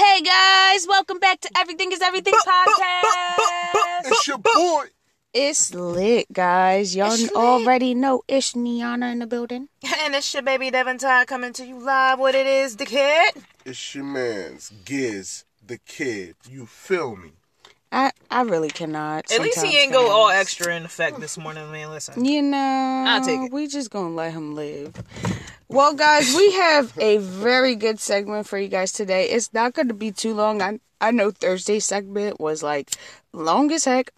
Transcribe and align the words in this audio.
Hey 0.00 0.22
guys, 0.22 0.86
welcome 0.88 1.18
back 1.18 1.40
to 1.42 1.50
Everything 1.58 1.92
is 1.92 2.00
Everything 2.00 2.32
podcast. 2.32 3.02
It's 4.06 4.26
your 4.26 4.38
boy. 4.38 4.84
It's 5.34 5.74
lit, 5.74 6.26
guys. 6.32 6.96
Y'all 6.96 7.12
It's 7.12 7.22
lit. 7.24 7.32
already 7.34 7.92
know 7.94 8.22
Ish 8.26 8.54
Niana 8.54 9.12
in 9.12 9.18
the 9.18 9.26
building. 9.26 9.68
And 10.02 10.14
it's 10.14 10.32
your 10.32 10.42
baby 10.42 10.70
Devin 10.70 10.96
Todd 10.96 11.26
coming 11.26 11.52
to 11.52 11.66
you 11.66 11.78
live. 11.78 12.18
What 12.18 12.34
it 12.34 12.46
is, 12.46 12.76
the 12.76 12.86
kid? 12.86 13.34
It's 13.66 13.94
your 13.94 14.04
man's 14.04 14.72
Giz, 14.86 15.44
the 15.64 15.76
kid. 15.76 16.34
You 16.48 16.64
feel 16.64 17.14
me? 17.14 17.32
I 17.92 18.12
I 18.30 18.42
really 18.42 18.68
cannot. 18.68 19.30
At 19.32 19.40
least 19.40 19.62
he 19.64 19.76
ain't 19.78 19.92
go 19.92 20.10
all 20.10 20.28
extra 20.30 20.74
in 20.76 20.84
effect 20.84 21.18
this 21.20 21.36
morning, 21.36 21.70
man. 21.72 21.90
Listen. 21.90 22.24
You 22.24 22.42
know, 22.42 23.04
I'll 23.08 23.24
take 23.24 23.40
it. 23.40 23.52
we 23.52 23.66
just 23.66 23.90
gonna 23.90 24.14
let 24.14 24.32
him 24.32 24.54
live. 24.54 24.94
Well, 25.68 25.94
guys, 25.94 26.34
we 26.34 26.52
have 26.52 26.92
a 26.98 27.18
very 27.18 27.74
good 27.76 28.00
segment 28.00 28.46
for 28.46 28.58
you 28.58 28.68
guys 28.68 28.90
today. 28.92 29.28
It's 29.30 29.52
not 29.54 29.72
going 29.72 29.86
to 29.88 29.94
be 29.94 30.10
too 30.10 30.34
long. 30.34 30.60
I 30.62 30.80
I 31.00 31.10
know 31.12 31.30
Thursday's 31.30 31.84
segment 31.84 32.40
was 32.40 32.62
like 32.62 32.90
long 33.32 33.70
as 33.72 33.84
heck. 33.84 34.10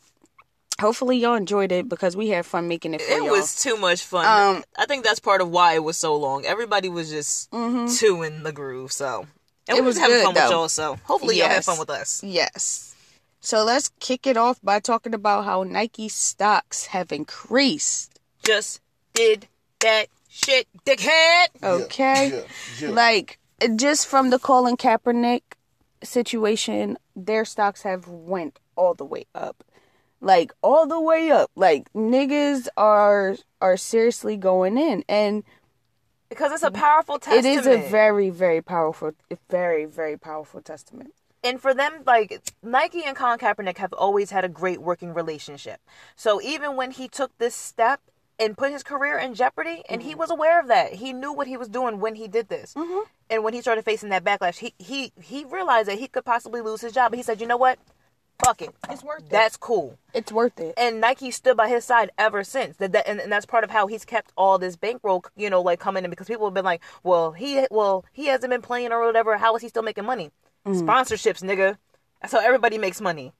Hopefully, 0.80 1.18
y'all 1.18 1.34
enjoyed 1.34 1.70
it 1.70 1.88
because 1.88 2.16
we 2.16 2.30
had 2.30 2.44
fun 2.46 2.66
making 2.68 2.94
it 2.94 3.02
for 3.02 3.12
It 3.12 3.18
y'all. 3.22 3.30
was 3.32 3.62
too 3.62 3.76
much 3.76 4.02
fun. 4.02 4.24
Um, 4.56 4.64
I 4.76 4.86
think 4.86 5.04
that's 5.04 5.20
part 5.20 5.40
of 5.42 5.50
why 5.50 5.74
it 5.74 5.84
was 5.84 5.96
so 5.98 6.16
long. 6.16 6.44
Everybody 6.46 6.88
was 6.88 7.10
just 7.10 7.50
too 7.50 8.22
in 8.22 8.42
the 8.42 8.52
groove, 8.52 8.90
so. 8.92 9.26
And 9.68 9.78
It 9.78 9.82
we 9.82 9.86
was 9.86 9.94
was 9.94 9.98
having 9.98 10.16
good, 10.16 10.24
fun 10.24 10.34
with 10.34 10.42
though. 10.44 10.50
y'all, 10.50 10.68
so 10.68 10.96
hopefully 11.04 11.38
y'all 11.38 11.48
had 11.48 11.56
Yes. 11.56 11.66
fun 11.66 11.78
with 11.78 11.90
us. 11.90 12.22
Yes. 12.24 12.91
So 13.44 13.64
let's 13.64 13.90
kick 13.98 14.24
it 14.28 14.36
off 14.36 14.60
by 14.62 14.78
talking 14.78 15.14
about 15.14 15.44
how 15.44 15.64
Nike 15.64 16.08
stocks 16.08 16.86
have 16.86 17.10
increased. 17.10 18.20
Just 18.44 18.80
did 19.14 19.48
that 19.80 20.06
shit, 20.28 20.68
dickhead. 20.86 21.48
Okay. 21.60 22.28
Yeah, 22.28 22.36
yeah, 22.36 22.42
yeah. 22.78 22.90
Like 22.90 23.40
just 23.74 24.06
from 24.06 24.30
the 24.30 24.38
Colin 24.38 24.76
Kaepernick 24.76 25.42
situation, 26.04 26.96
their 27.16 27.44
stocks 27.44 27.82
have 27.82 28.06
went 28.06 28.60
all 28.76 28.94
the 28.94 29.04
way 29.04 29.26
up. 29.34 29.64
Like 30.20 30.52
all 30.62 30.86
the 30.86 31.00
way 31.00 31.32
up. 31.32 31.50
Like 31.56 31.92
niggas 31.94 32.68
are 32.76 33.34
are 33.60 33.76
seriously 33.76 34.36
going 34.36 34.78
in 34.78 35.02
and 35.08 35.42
Because 36.28 36.52
it's 36.52 36.62
a 36.62 36.70
powerful 36.70 37.16
it 37.16 37.22
testament. 37.22 37.58
is 37.58 37.66
a 37.66 37.90
very 37.90 38.30
very 38.30 38.62
powerful 38.62 39.12
very 39.50 39.84
very 39.84 40.16
powerful 40.16 40.60
testament. 40.60 41.12
And 41.44 41.60
for 41.60 41.74
them, 41.74 42.02
like 42.06 42.40
Nike 42.62 43.02
and 43.04 43.16
Colin 43.16 43.38
Kaepernick 43.38 43.78
have 43.78 43.92
always 43.92 44.30
had 44.30 44.44
a 44.44 44.48
great 44.48 44.80
working 44.80 45.12
relationship. 45.12 45.80
So 46.14 46.40
even 46.40 46.76
when 46.76 46.92
he 46.92 47.08
took 47.08 47.36
this 47.38 47.54
step 47.54 48.00
and 48.38 48.56
put 48.56 48.72
his 48.72 48.82
career 48.82 49.18
in 49.18 49.34
jeopardy, 49.34 49.82
and 49.88 50.02
he 50.02 50.10
mm-hmm. 50.10 50.20
was 50.20 50.30
aware 50.30 50.60
of 50.60 50.68
that, 50.68 50.94
he 50.94 51.12
knew 51.12 51.32
what 51.32 51.46
he 51.46 51.56
was 51.56 51.68
doing 51.68 52.00
when 52.00 52.14
he 52.14 52.28
did 52.28 52.48
this. 52.48 52.74
Mm-hmm. 52.74 53.04
And 53.30 53.44
when 53.44 53.54
he 53.54 53.60
started 53.60 53.84
facing 53.84 54.10
that 54.10 54.24
backlash, 54.24 54.58
he 54.58 54.74
he 54.78 55.12
he 55.20 55.44
realized 55.44 55.88
that 55.88 55.98
he 55.98 56.06
could 56.06 56.24
possibly 56.24 56.60
lose 56.60 56.80
his 56.80 56.92
job. 56.92 57.10
But 57.10 57.18
he 57.18 57.22
said, 57.22 57.40
"You 57.40 57.46
know 57.46 57.56
what? 57.56 57.78
Fuck 58.44 58.62
it. 58.62 58.74
It's 58.90 59.02
worth 59.02 59.22
it. 59.22 59.30
That's 59.30 59.56
cool." 59.56 59.98
It's 60.12 60.30
worth 60.30 60.58
it. 60.60 60.74
and 60.76 61.00
Nike 61.00 61.30
stood 61.30 61.56
by 61.56 61.68
his 61.68 61.84
side 61.84 62.10
ever 62.18 62.44
since. 62.44 62.76
That, 62.76 62.92
that 62.92 63.08
and, 63.08 63.20
and 63.20 63.32
that's 63.32 63.46
part 63.46 63.64
of 63.64 63.70
how 63.70 63.86
he's 63.86 64.04
kept 64.04 64.32
all 64.36 64.58
this 64.58 64.76
bankroll, 64.76 65.24
you 65.36 65.48
know, 65.50 65.62
like 65.62 65.80
coming 65.80 66.04
in 66.04 66.10
because 66.10 66.26
people 66.26 66.46
have 66.46 66.54
been 66.54 66.64
like, 66.64 66.82
well, 67.02 67.32
he 67.32 67.66
well 67.70 68.04
he 68.12 68.26
hasn't 68.26 68.50
been 68.50 68.62
playing 68.62 68.92
or 68.92 69.04
whatever. 69.04 69.38
How 69.38 69.56
is 69.56 69.62
he 69.62 69.68
still 69.68 69.82
making 69.82 70.04
money? 70.04 70.30
Sponsorships, 70.66 71.42
nigga. 71.42 71.78
That's 72.20 72.32
how 72.32 72.40
everybody 72.40 72.78
makes 72.78 73.00
money. 73.00 73.32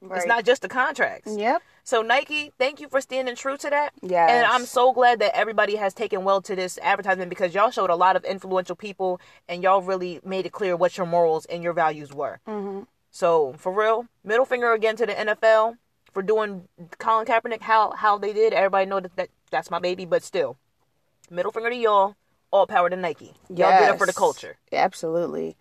It's 0.00 0.26
not 0.26 0.44
just 0.44 0.62
the 0.62 0.68
contracts. 0.68 1.36
Yep. 1.36 1.62
So 1.82 2.02
Nike, 2.02 2.52
thank 2.58 2.80
you 2.80 2.88
for 2.88 3.00
standing 3.00 3.34
true 3.34 3.56
to 3.56 3.70
that. 3.70 3.92
Yeah. 4.02 4.26
And 4.28 4.46
I'm 4.46 4.64
so 4.64 4.92
glad 4.92 5.18
that 5.20 5.36
everybody 5.36 5.76
has 5.76 5.94
taken 5.94 6.22
well 6.22 6.40
to 6.42 6.54
this 6.54 6.78
advertisement 6.82 7.30
because 7.30 7.54
y'all 7.54 7.70
showed 7.70 7.90
a 7.90 7.96
lot 7.96 8.14
of 8.14 8.24
influential 8.24 8.76
people 8.76 9.20
and 9.48 9.62
y'all 9.62 9.82
really 9.82 10.20
made 10.24 10.46
it 10.46 10.52
clear 10.52 10.76
what 10.76 10.96
your 10.96 11.06
morals 11.06 11.46
and 11.46 11.62
your 11.62 11.72
values 11.72 12.12
were. 12.12 12.40
Mm-hmm. 12.46 12.82
So 13.10 13.54
for 13.58 13.72
real, 13.72 14.06
middle 14.22 14.44
finger 14.44 14.72
again 14.72 14.96
to 14.96 15.06
the 15.06 15.14
NFL 15.14 15.78
for 16.12 16.22
doing 16.22 16.68
Colin 16.98 17.26
Kaepernick 17.26 17.62
how 17.62 17.92
how 17.92 18.18
they 18.18 18.32
did. 18.32 18.52
Everybody 18.52 18.86
know 18.86 19.00
that, 19.00 19.16
that 19.16 19.30
that's 19.50 19.70
my 19.70 19.78
baby, 19.78 20.04
but 20.04 20.22
still, 20.22 20.58
middle 21.30 21.52
finger 21.52 21.70
to 21.70 21.76
y'all. 21.76 22.16
All 22.50 22.66
power 22.66 22.88
to 22.88 22.96
Nike. 22.96 23.34
Y'all 23.50 23.78
did 23.78 23.94
it 23.94 23.98
for 23.98 24.06
the 24.06 24.12
culture. 24.14 24.56
Absolutely. 24.72 25.54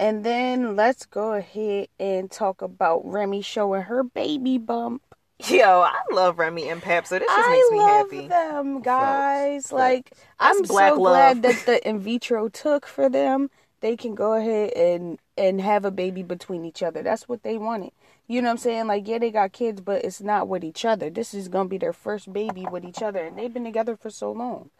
And 0.00 0.24
then 0.24 0.76
let's 0.76 1.04
go 1.04 1.34
ahead 1.34 1.88
and 1.98 2.30
talk 2.30 2.62
about 2.62 3.02
Remy 3.04 3.42
showing 3.42 3.82
her 3.82 4.02
baby 4.02 4.56
bump. 4.56 5.02
Yo, 5.48 5.82
I 5.82 6.00
love 6.10 6.38
Remy 6.38 6.68
and 6.70 6.82
Pep, 6.82 7.06
so 7.06 7.18
this 7.18 7.28
just 7.28 7.38
I 7.38 7.50
makes 7.50 7.70
me 7.70 7.78
love 7.78 8.10
happy. 8.10 8.28
them, 8.28 8.80
guys. 8.82 9.62
Facts. 9.64 9.72
Like, 9.72 10.12
I'm 10.38 10.62
black 10.62 10.94
so 10.94 11.00
love. 11.00 11.40
glad 11.40 11.42
that 11.42 11.66
the 11.66 11.86
in 11.88 11.98
vitro 12.00 12.48
took 12.48 12.86
for 12.86 13.10
them. 13.10 13.50
They 13.80 13.94
can 13.96 14.14
go 14.14 14.32
ahead 14.32 14.72
and 14.74 15.18
and 15.36 15.60
have 15.60 15.84
a 15.84 15.90
baby 15.90 16.22
between 16.22 16.64
each 16.64 16.82
other. 16.82 17.02
That's 17.02 17.28
what 17.28 17.42
they 17.42 17.58
wanted. 17.58 17.92
You 18.26 18.40
know 18.42 18.48
what 18.48 18.52
I'm 18.52 18.58
saying? 18.58 18.86
Like, 18.86 19.06
yeah, 19.08 19.18
they 19.18 19.30
got 19.30 19.52
kids, 19.52 19.80
but 19.82 20.04
it's 20.04 20.20
not 20.22 20.48
with 20.48 20.64
each 20.64 20.84
other. 20.84 21.10
This 21.10 21.34
is 21.34 21.48
gonna 21.48 21.68
be 21.68 21.78
their 21.78 21.92
first 21.92 22.32
baby 22.32 22.66
with 22.70 22.84
each 22.84 23.02
other, 23.02 23.20
and 23.20 23.38
they've 23.38 23.52
been 23.52 23.64
together 23.64 23.96
for 23.96 24.08
so 24.10 24.32
long. 24.32 24.70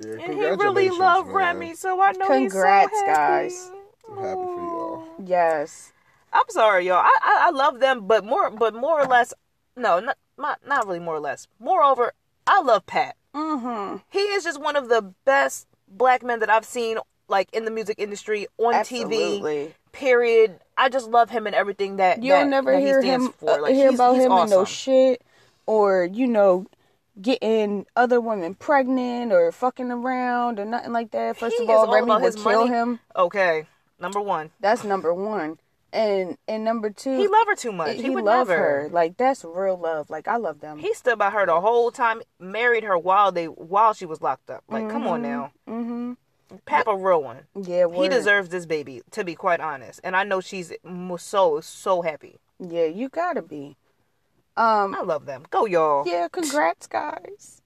Yeah, 0.00 0.14
And 0.24 0.34
he 0.34 0.40
really 0.46 0.90
loved 0.90 1.28
man. 1.28 1.36
Remy, 1.36 1.74
so 1.74 2.00
I 2.00 2.12
know 2.12 2.26
Congrats, 2.26 2.90
he's 2.92 3.00
so 3.00 3.06
happy. 3.06 3.06
guys. 3.06 3.72
I'm 4.10 4.16
happy 4.18 4.34
for 4.34 4.60
y'all. 4.60 5.04
Yes. 5.24 5.92
I'm 6.32 6.48
sorry, 6.48 6.86
y'all. 6.86 6.96
I, 7.04 7.18
I 7.22 7.46
I 7.46 7.50
love 7.50 7.80
them, 7.80 8.06
but 8.06 8.24
more 8.24 8.50
but 8.50 8.74
more 8.74 9.00
or 9.00 9.06
less, 9.06 9.32
no, 9.76 10.00
not 10.00 10.16
not, 10.36 10.60
not 10.66 10.86
really 10.86 10.98
more 11.00 11.14
or 11.16 11.20
less. 11.20 11.46
Moreover, 11.60 12.12
I 12.46 12.60
love 12.60 12.86
Pat. 12.86 13.16
Mm-hmm. 13.34 13.98
He 14.10 14.18
is 14.18 14.44
just 14.44 14.60
one 14.60 14.76
of 14.76 14.88
the 14.88 15.14
best 15.24 15.66
black 15.88 16.22
men 16.24 16.40
that 16.40 16.50
I've 16.50 16.64
seen, 16.64 16.98
like 17.28 17.48
in 17.52 17.64
the 17.64 17.70
music 17.70 17.96
industry 17.98 18.46
on 18.58 18.74
TV. 18.74 19.72
Period. 19.92 20.58
I 20.76 20.88
just 20.88 21.08
love 21.08 21.30
him 21.30 21.46
and 21.46 21.54
everything 21.54 21.96
that 21.98 22.20
You'll 22.22 22.38
that- 22.38 22.48
never 22.48 22.72
that 22.72 22.80
hear 22.80 23.00
stands 23.00 23.26
him 23.26 23.32
for. 23.32 23.50
uh, 23.50 23.62
Like, 23.62 23.74
hear 23.74 23.90
he's- 23.90 23.94
about 23.94 24.14
he's 24.16 24.24
him 24.24 24.32
and 24.32 24.50
no 24.50 24.64
shit 24.64 25.22
or 25.66 26.04
you 26.04 26.26
know 26.26 26.66
getting 27.22 27.86
other 27.94 28.20
women 28.20 28.54
pregnant 28.56 29.32
or 29.32 29.52
fucking 29.52 29.92
around 29.92 30.58
or 30.58 30.64
nothing 30.64 30.92
like 30.92 31.12
that. 31.12 31.36
First 31.36 31.54
He 31.56 31.62
of 31.62 31.70
all, 31.70 31.92
Remy 31.92 32.10
would 32.22 32.34
kill 32.34 32.42
money. 32.64 32.68
him. 32.70 32.98
Okay, 33.14 33.66
number 33.98 34.20
one, 34.20 34.50
That's 34.60 34.84
number 34.84 35.12
one. 35.12 35.58
And 35.92 36.36
and 36.48 36.64
number 36.64 36.90
two, 36.90 37.16
he 37.16 37.28
loved 37.28 37.48
her 37.48 37.54
too 37.54 37.70
much. 37.70 37.96
He, 37.96 38.02
he 38.02 38.10
would 38.10 38.24
love 38.24 38.48
never. 38.48 38.60
her. 38.60 38.88
Like 38.90 39.16
that's 39.16 39.44
real 39.44 39.76
love. 39.76 40.10
Like 40.10 40.26
I 40.26 40.36
love 40.36 40.60
them. 40.60 40.78
He 40.78 40.92
stood 40.92 41.18
by 41.18 41.30
her 41.30 41.46
the 41.46 41.60
whole 41.60 41.92
time. 41.92 42.20
Married 42.40 42.82
her 42.82 42.98
while 42.98 43.30
they 43.30 43.46
while 43.46 43.94
she 43.94 44.04
was 44.04 44.20
locked 44.20 44.50
up. 44.50 44.64
Like, 44.68 44.90
come 44.90 45.06
on 45.06 45.22
now, 45.22 45.52
mm-hmm. 45.68 46.14
Pap 46.66 46.88
a 46.88 46.96
real 46.96 47.22
one. 47.22 47.42
Yeah, 47.60 47.86
He 47.88 48.08
deserves 48.08 48.48
this 48.48 48.66
baby, 48.66 49.02
to 49.12 49.24
be 49.24 49.36
quite 49.36 49.60
honest. 49.60 50.00
And 50.02 50.16
I 50.16 50.24
know 50.24 50.40
she's 50.40 50.72
so 51.18 51.60
so 51.60 52.02
happy. 52.02 52.38
Yeah, 52.58 52.86
you 52.86 53.08
gotta 53.08 53.42
be. 53.42 53.76
Um, 54.56 54.94
I 54.94 55.02
love 55.02 55.26
them. 55.26 55.44
Go 55.50 55.66
y'all. 55.66 56.06
yeah, 56.06 56.28
congrats, 56.30 56.86
guys. 56.86 57.62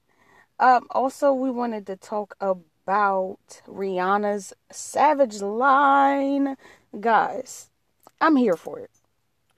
Um, 0.61 0.87
also, 0.91 1.33
we 1.33 1.51
wanted 1.51 1.87
to 1.87 1.97
talk 1.97 2.35
about 2.41 2.61
Rihanna's 2.89 4.53
Savage 4.71 5.41
line, 5.43 6.57
guys. 6.99 7.71
I'm 8.21 8.37
here 8.37 8.57
for 8.57 8.79
it. 8.79 8.91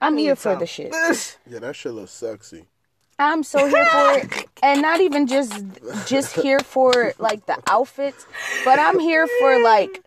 I'm 0.01 0.17
here 0.17 0.35
for 0.35 0.55
the 0.55 0.65
shit. 0.65 0.93
Yeah, 1.47 1.59
that 1.59 1.75
shit 1.75 1.93
looks 1.93 2.11
sexy. 2.11 2.65
I'm 3.19 3.43
so 3.43 3.67
here 3.67 3.85
for 3.85 4.13
it, 4.17 4.47
and 4.63 4.81
not 4.81 4.99
even 4.99 5.27
just 5.27 5.63
just 6.07 6.35
here 6.35 6.59
for 6.59 7.13
like 7.19 7.45
the 7.45 7.61
outfits, 7.67 8.25
but 8.65 8.79
I'm 8.79 8.99
here 8.99 9.27
for 9.39 9.61
like 9.61 10.03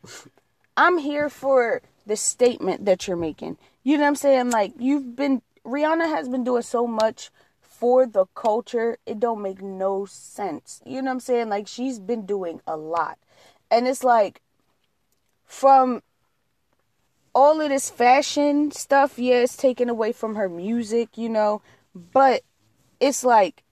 I'm 0.77 0.99
here 0.99 1.29
for 1.29 1.83
the 2.07 2.17
statement 2.17 2.85
that 2.87 3.07
you're 3.07 3.17
making. 3.17 3.57
You 3.85 3.99
know 3.99 4.03
what 4.03 4.09
I'm 4.09 4.17
saying? 4.17 4.51
Like 4.51 4.73
you've 4.79 5.15
been 5.15 5.43
Rihanna 5.65 6.09
has 6.09 6.29
been 6.29 6.43
doing 6.43 6.63
so 6.63 6.87
much 6.89 7.31
for 7.85 8.07
the 8.07 8.25
culture. 8.35 8.97
It 9.05 9.21
don't 9.21 9.43
make 9.43 9.61
no 9.61 10.07
sense. 10.07 10.81
You 10.87 11.03
know 11.03 11.11
what 11.11 11.17
I'm 11.17 11.21
saying? 11.21 11.51
Like 11.51 11.69
she's 11.69 11.99
been 11.99 12.25
doing 12.25 12.63
a 12.67 12.79
lot. 12.79 13.19
And 13.71 13.87
it's 13.87 14.03
like 14.03 14.41
from 15.45 16.03
all 17.35 17.61
of 17.61 17.69
this 17.69 17.91
fashion 17.91 18.71
stuff, 18.71 19.19
yeah, 19.19 19.35
it's 19.35 19.55
taken 19.55 19.91
away 19.91 20.13
from 20.13 20.35
her 20.35 20.49
music, 20.49 21.19
you 21.19 21.29
know, 21.29 21.61
but 21.95 22.41
it's 23.01 23.23
like 23.23 23.65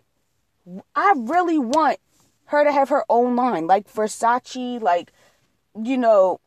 I 0.95 1.15
really 1.17 1.59
want 1.59 1.99
her 2.47 2.65
to 2.65 2.71
have 2.71 2.91
her 2.91 3.07
own 3.09 3.35
line, 3.35 3.67
like 3.67 3.91
Versace, 3.91 4.83
like 4.83 5.11
you 5.83 5.97
know, 5.97 6.39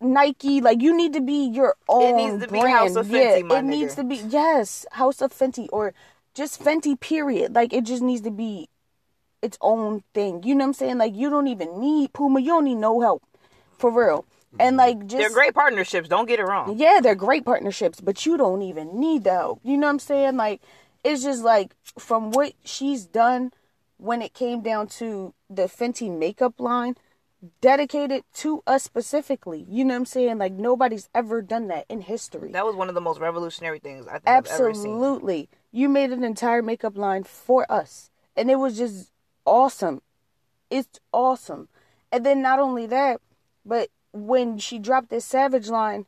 Nike. 0.00 0.60
Like 0.60 0.82
you 0.82 0.96
need 0.96 1.12
to 1.12 1.20
be 1.20 1.46
your 1.46 1.76
own 1.88 2.16
needs 2.16 2.44
to 2.44 2.50
be 2.50 2.58
brand. 2.58 2.76
House 2.76 2.96
of 2.96 3.08
yeah, 3.08 3.38
Fenty, 3.38 3.44
my 3.44 3.58
it 3.58 3.62
needs 3.62 3.94
to 3.94 4.02
be 4.02 4.16
yes, 4.16 4.84
House 4.90 5.22
of 5.22 5.32
Fenty 5.32 5.68
or 5.70 5.94
just 6.34 6.62
Fenty. 6.62 6.98
Period. 6.98 7.54
Like 7.54 7.72
it 7.72 7.84
just 7.84 8.02
needs 8.02 8.22
to 8.22 8.30
be 8.30 8.68
its 9.42 9.58
own 9.60 10.02
thing. 10.14 10.42
You 10.42 10.54
know 10.54 10.64
what 10.64 10.68
I'm 10.68 10.74
saying? 10.74 10.98
Like 10.98 11.14
you 11.14 11.30
don't 11.30 11.48
even 11.48 11.80
need 11.80 12.12
Puma. 12.12 12.40
You 12.40 12.48
don't 12.48 12.64
need 12.64 12.76
no 12.76 13.00
help 13.00 13.22
for 13.78 13.90
real. 13.90 14.24
And 14.58 14.78
mm-hmm. 14.78 15.00
like 15.00 15.06
just 15.06 15.18
They're 15.18 15.30
great 15.30 15.54
partnerships. 15.54 16.08
Don't 16.08 16.26
get 16.26 16.40
it 16.40 16.44
wrong. 16.44 16.76
yeah, 16.78 17.00
they're 17.02 17.14
great 17.14 17.44
partnerships, 17.44 18.00
but 18.00 18.24
you 18.24 18.36
don't 18.36 18.62
even 18.62 18.98
need 18.98 19.24
the 19.24 19.32
help. 19.32 19.60
You 19.62 19.76
know 19.76 19.86
what 19.86 19.94
I'm 19.94 19.98
saying? 19.98 20.36
Like, 20.36 20.62
it's 21.02 21.22
just 21.22 21.42
like 21.42 21.74
from 21.98 22.30
what 22.30 22.54
she's 22.64 23.04
done 23.04 23.52
when 23.98 24.22
it 24.22 24.34
came 24.34 24.62
down 24.62 24.86
to 24.86 25.34
the 25.48 25.62
Fenty 25.62 26.10
makeup 26.10 26.58
line, 26.58 26.96
dedicated 27.60 28.24
to 28.34 28.62
us 28.66 28.82
specifically. 28.82 29.66
You 29.68 29.84
know 29.84 29.94
what 29.94 29.98
I'm 29.98 30.06
saying? 30.06 30.38
Like 30.38 30.52
nobody's 30.52 31.08
ever 31.14 31.42
done 31.42 31.68
that 31.68 31.86
in 31.88 32.02
history. 32.02 32.52
That 32.52 32.64
was 32.64 32.74
one 32.74 32.88
of 32.88 32.94
the 32.94 33.00
most 33.00 33.20
revolutionary 33.20 33.78
things 33.78 34.06
I 34.06 34.12
think 34.12 34.28
I've 34.28 34.46
ever 34.46 34.72
seen. 34.74 34.92
Absolutely. 34.92 35.48
You 35.74 35.88
made 35.88 36.12
an 36.12 36.22
entire 36.22 36.62
makeup 36.62 36.96
line 36.96 37.24
for 37.24 37.66
us. 37.70 38.08
And 38.36 38.48
it 38.48 38.60
was 38.60 38.78
just 38.78 39.10
awesome. 39.44 40.02
It's 40.70 41.00
awesome. 41.12 41.66
And 42.12 42.24
then 42.24 42.40
not 42.40 42.60
only 42.60 42.86
that, 42.86 43.20
but 43.66 43.88
when 44.12 44.58
she 44.58 44.78
dropped 44.78 45.08
this 45.10 45.24
Savage 45.24 45.68
line, 45.68 46.06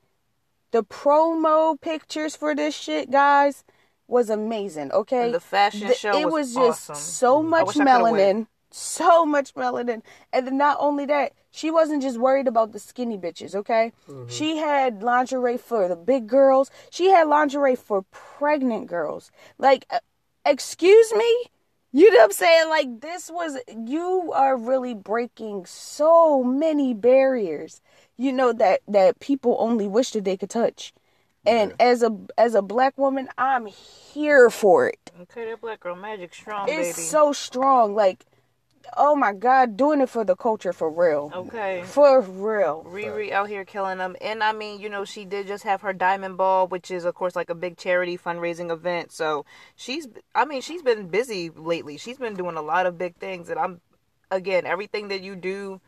the 0.71 0.85
promo 0.85 1.81
pictures 1.81 2.37
for 2.37 2.55
this 2.55 2.77
shit, 2.77 3.11
guys, 3.11 3.65
was 4.07 4.31
amazing. 4.31 4.93
Okay. 4.93 5.25
And 5.27 5.35
the 5.35 5.41
fashion 5.41 5.89
The- 5.89 5.95
show 5.95 6.17
it 6.17 6.27
was 6.27 6.55
was 6.55 6.55
just 6.55 6.91
awesome. 6.91 6.95
so 7.03 7.43
much 7.43 7.67
wish 7.67 7.77
I 7.79 7.85
coulda 7.85 8.03
went. 8.13 8.17
melanin. 8.17 8.47
So 8.71 9.25
much 9.25 9.55
melanin. 9.55 10.03
And 10.33 10.47
then 10.47 10.57
not 10.59 10.77
only 10.81 11.07
that, 11.07 11.33
she 11.51 11.71
wasn't 11.71 12.03
just 12.03 12.19
worried 12.19 12.47
about 12.49 12.73
the 12.73 12.79
skinny 12.79 13.17
bitches, 13.17 13.55
okay? 13.55 13.93
She 14.29 14.59
had 14.59 15.03
lingerie 15.03 15.57
for 15.57 15.89
the 15.89 15.97
big 15.97 16.27
girls. 16.27 16.71
She 16.91 17.11
had 17.11 17.29
lingerie 17.29 17.77
for 17.77 18.03
pregnant 18.11 18.87
girls. 18.89 19.31
Like, 19.59 19.87
uh, 19.91 20.01
excuse 20.45 21.13
me? 21.15 21.45
You 21.93 22.11
know 22.11 22.19
what 22.19 22.25
I'm 22.25 22.33
saying? 22.33 22.69
Like, 22.69 23.01
this 23.01 23.31
was, 23.31 23.57
you 23.87 24.31
are 24.35 24.57
really 24.57 24.93
breaking 24.93 25.65
so 25.65 26.43
many 26.43 26.93
barriers, 26.93 27.81
you 28.19 28.33
know, 28.33 28.53
that, 28.53 28.81
that 28.89 29.19
people 29.21 29.57
only 29.59 29.89
wish 29.89 30.11
that 30.11 30.25
they 30.25 30.37
could 30.37 30.51
touch. 30.51 30.93
And 31.47 31.75
as 31.79 32.03
a 32.03 32.11
as 32.37 32.57
a 32.57 32.61
black 32.61 32.99
woman, 32.99 33.29
I'm 33.39 33.67
here 33.67 34.51
for 34.51 34.89
it. 34.89 35.13
Okay, 35.23 35.45
that 35.45 35.61
black 35.61 35.79
girl 35.79 35.95
magic 35.95 36.35
strong, 36.35 36.69
It's 36.69 36.97
baby. 36.97 37.07
so 37.07 37.33
strong. 37.33 37.95
Like, 37.95 38.27
oh 38.97 39.15
my 39.17 39.33
God, 39.33 39.77
doing 39.77 40.01
it 40.01 40.09
for 40.09 40.25
the 40.25 40.37
culture 40.37 40.73
for 40.73 40.91
real. 40.91 41.31
okay. 41.35 41.83
For 41.85 42.21
real. 42.21 42.85
Riri 42.89 43.31
out 43.33 43.49
here 43.49 43.65
killing 43.65 43.99
them. 43.99 44.17
And 44.21 44.43
I 44.43 44.53
mean, 44.53 44.81
you 44.81 44.89
know, 44.89 45.05
she 45.05 45.25
did 45.25 45.47
just 45.47 45.65
have 45.65 45.81
her 45.83 45.93
Diamond 45.93 46.37
Ball, 46.37 46.67
which 46.69 46.91
is, 46.91 47.05
of 47.05 47.15
course, 47.15 47.37
like 47.37 47.51
a 47.51 47.55
big 47.55 47.77
charity 47.77 48.17
fundraising 48.19 48.71
event. 48.71 49.13
So 49.13 49.45
she's, 49.75 50.09
I 50.35 50.45
mean, 50.45 50.61
she's 50.63 50.83
been 50.83 51.09
busy 51.09 51.51
lately. 51.51 51.97
She's 51.97 52.19
been 52.19 52.35
doing 52.35 52.57
a 52.57 52.63
lot 52.63 52.87
of 52.87 52.99
big 52.99 53.17
things. 53.17 53.49
And 53.49 53.59
I'm, 53.59 53.81
again, 54.31 54.67
everything 54.67 55.09
that 55.09 55.23
you 55.23 55.37
do 55.37 55.81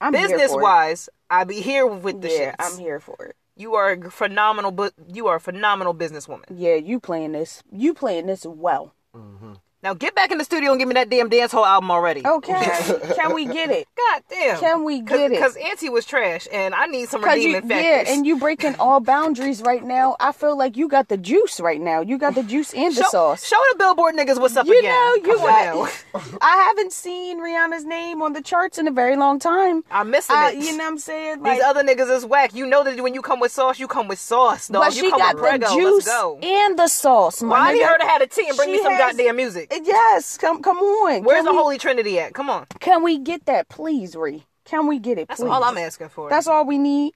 I'm 0.00 0.14
here 0.14 0.28
for 0.28 0.34
it. 0.34 0.38
business 0.38 0.56
wise, 0.62 1.08
I 1.28 1.44
be 1.44 1.60
here 1.60 1.86
with 1.86 2.22
the 2.22 2.28
Yeah, 2.28 2.52
shits. 2.52 2.56
I'm 2.58 2.78
here 2.78 3.00
for 3.00 3.16
it. 3.26 3.36
You 3.56 3.74
are 3.74 3.92
a 3.92 4.10
phenomenal, 4.10 4.70
but 4.70 4.94
you 5.12 5.26
are 5.26 5.36
a 5.36 5.40
phenomenal 5.40 5.94
businesswoman. 5.94 6.44
Yeah, 6.54 6.76
you 6.76 6.98
playing 6.98 7.32
this. 7.32 7.62
You 7.70 7.92
playing 7.92 8.26
this 8.26 8.46
well. 8.46 8.94
Mm-hmm. 9.14 9.52
Now 9.82 9.94
get 9.94 10.14
back 10.14 10.30
in 10.30 10.36
the 10.36 10.44
studio 10.44 10.72
and 10.72 10.78
give 10.78 10.88
me 10.88 10.94
that 10.94 11.08
damn 11.08 11.30
dance 11.30 11.52
hall 11.52 11.64
album 11.64 11.90
already. 11.90 12.26
Okay. 12.26 12.52
Can 13.16 13.34
we 13.34 13.46
get 13.46 13.70
it? 13.70 13.88
God 13.96 14.22
damn. 14.28 14.58
Can 14.60 14.84
we 14.84 15.00
get 15.00 15.30
it? 15.32 15.36
Because 15.36 15.56
Anti 15.56 15.88
was 15.88 16.04
trash, 16.04 16.46
and 16.52 16.74
I 16.74 16.84
need 16.84 17.08
some 17.08 17.22
Cause 17.22 17.38
you, 17.38 17.54
redeeming 17.54 17.78
yeah, 17.82 18.04
and 18.06 18.26
you 18.26 18.38
breaking 18.38 18.74
all 18.78 19.00
boundaries 19.00 19.62
right 19.62 19.82
now. 19.82 20.16
I 20.20 20.32
feel 20.32 20.56
like 20.56 20.76
you 20.76 20.86
got 20.86 21.08
the 21.08 21.16
juice 21.16 21.60
right 21.60 21.80
now. 21.80 22.02
You 22.02 22.18
got 22.18 22.34
the 22.34 22.42
juice 22.42 22.74
and 22.74 22.94
the 22.94 23.02
show, 23.04 23.08
sauce. 23.08 23.46
show 23.46 23.56
the 23.72 23.78
Billboard 23.78 24.16
niggas 24.16 24.38
what's 24.38 24.54
up 24.56 24.66
you 24.66 24.78
again. 24.78 24.92
know, 24.92 25.14
you 25.14 25.22
Come 25.38 25.40
on 25.40 25.88
got. 26.12 26.38
I 26.42 26.56
haven't 26.68 26.92
seen 26.92 27.40
Rihanna's 27.40 27.84
name 27.86 28.20
on 28.20 28.34
the 28.34 28.42
charts 28.42 28.76
in 28.76 28.86
a 28.86 28.90
very 28.90 29.16
long 29.16 29.38
time. 29.38 29.82
I'm 29.90 30.10
missing 30.10 30.36
Uh, 30.36 30.50
it. 30.52 30.56
you 30.58 30.72
know 30.76 30.84
what 30.84 30.92
I'm 30.92 30.98
saying? 30.98 31.40
Like, 31.42 31.54
These 31.56 31.64
other 31.64 31.82
niggas 31.82 32.14
is 32.14 32.26
whack. 32.26 32.54
You 32.54 32.66
know 32.66 32.84
that 32.84 33.00
when 33.02 33.14
you 33.14 33.22
come 33.22 33.40
with 33.40 33.50
sauce, 33.52 33.78
you 33.78 33.88
come 33.88 34.08
with 34.08 34.18
sauce, 34.18 34.68
dog. 34.68 34.82
but 34.82 34.94
you 34.94 35.04
she 35.04 35.10
come 35.10 35.20
got 35.20 35.36
with 35.36 35.42
the 35.44 35.48
Prego. 35.66 35.74
juice 35.74 36.08
and 36.42 36.78
the 36.78 36.88
sauce. 36.88 37.42
My 37.42 37.48
Well, 37.48 37.62
I 37.62 37.72
need 37.72 37.82
her 37.82 37.96
to 37.98 38.04
have 38.06 38.20
a 38.20 38.26
tea 38.26 38.46
and 38.48 38.56
bring 38.58 38.68
She 38.68 38.72
me 38.76 38.82
some 38.82 38.92
has- 38.92 39.16
goddamn 39.16 39.36
music. 39.36 39.68
Eh, 39.70 39.80
yes, 39.84 40.36
come 40.38 40.62
come 40.62 40.78
on. 40.78 41.24
Where's 41.24 41.38
can 41.38 41.44
the 41.46 41.52
we, 41.52 41.56
Holy 41.58 41.78
Trinity 41.78 42.18
at? 42.18 42.34
Come 42.34 42.50
on. 42.50 42.66
Can 42.80 43.02
we 43.02 43.18
get 43.18 43.46
that, 43.46 43.68
please, 43.68 44.16
Ree? 44.16 44.44
Can 44.64 44.86
we 44.86 44.98
get 44.98 45.18
it? 45.18 45.28
That's 45.28 45.40
please? 45.40 45.48
all 45.48 45.64
I'm 45.64 45.78
asking 45.78 46.08
for. 46.10 46.28
That's 46.28 46.46
all 46.46 46.64
we 46.64 46.78
need. 46.78 47.14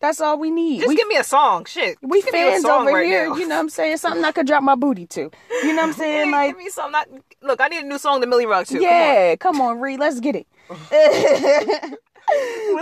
That's 0.00 0.20
all 0.20 0.38
we 0.38 0.50
need. 0.50 0.78
Just 0.80 0.88
we 0.88 0.96
give 0.96 1.08
me 1.08 1.16
a 1.16 1.24
song. 1.24 1.64
Shit. 1.64 1.96
we 2.02 2.18
Just 2.20 2.26
give 2.26 2.34
me 2.34 2.48
a 2.48 2.50
fans 2.52 2.62
song 2.64 2.82
over 2.82 2.92
right 2.96 3.06
here. 3.06 3.28
now. 3.30 3.36
You 3.36 3.48
know 3.48 3.54
what 3.56 3.60
I'm 3.62 3.68
saying? 3.70 3.96
Something 3.96 4.24
I 4.24 4.32
could 4.32 4.46
drop 4.46 4.62
my 4.62 4.74
booty 4.74 5.06
to. 5.06 5.30
You 5.62 5.74
know 5.74 5.76
what 5.76 5.84
I'm 5.88 5.92
saying? 5.94 6.26
Hey, 6.26 6.32
like, 6.32 6.50
give 6.50 6.58
me 6.64 6.70
some. 6.70 6.92
Not 6.92 7.08
look. 7.42 7.60
I 7.60 7.68
need 7.68 7.84
a 7.84 7.86
new 7.86 7.98
song 7.98 8.20
to 8.20 8.26
Millie 8.26 8.46
Rock 8.46 8.66
too. 8.66 8.80
yeah, 8.80 9.36
come 9.36 9.60
on, 9.60 9.80
Ree, 9.80 9.96
let's 9.96 10.20
get 10.20 10.36
it. 10.36 10.46
What's 10.68 10.92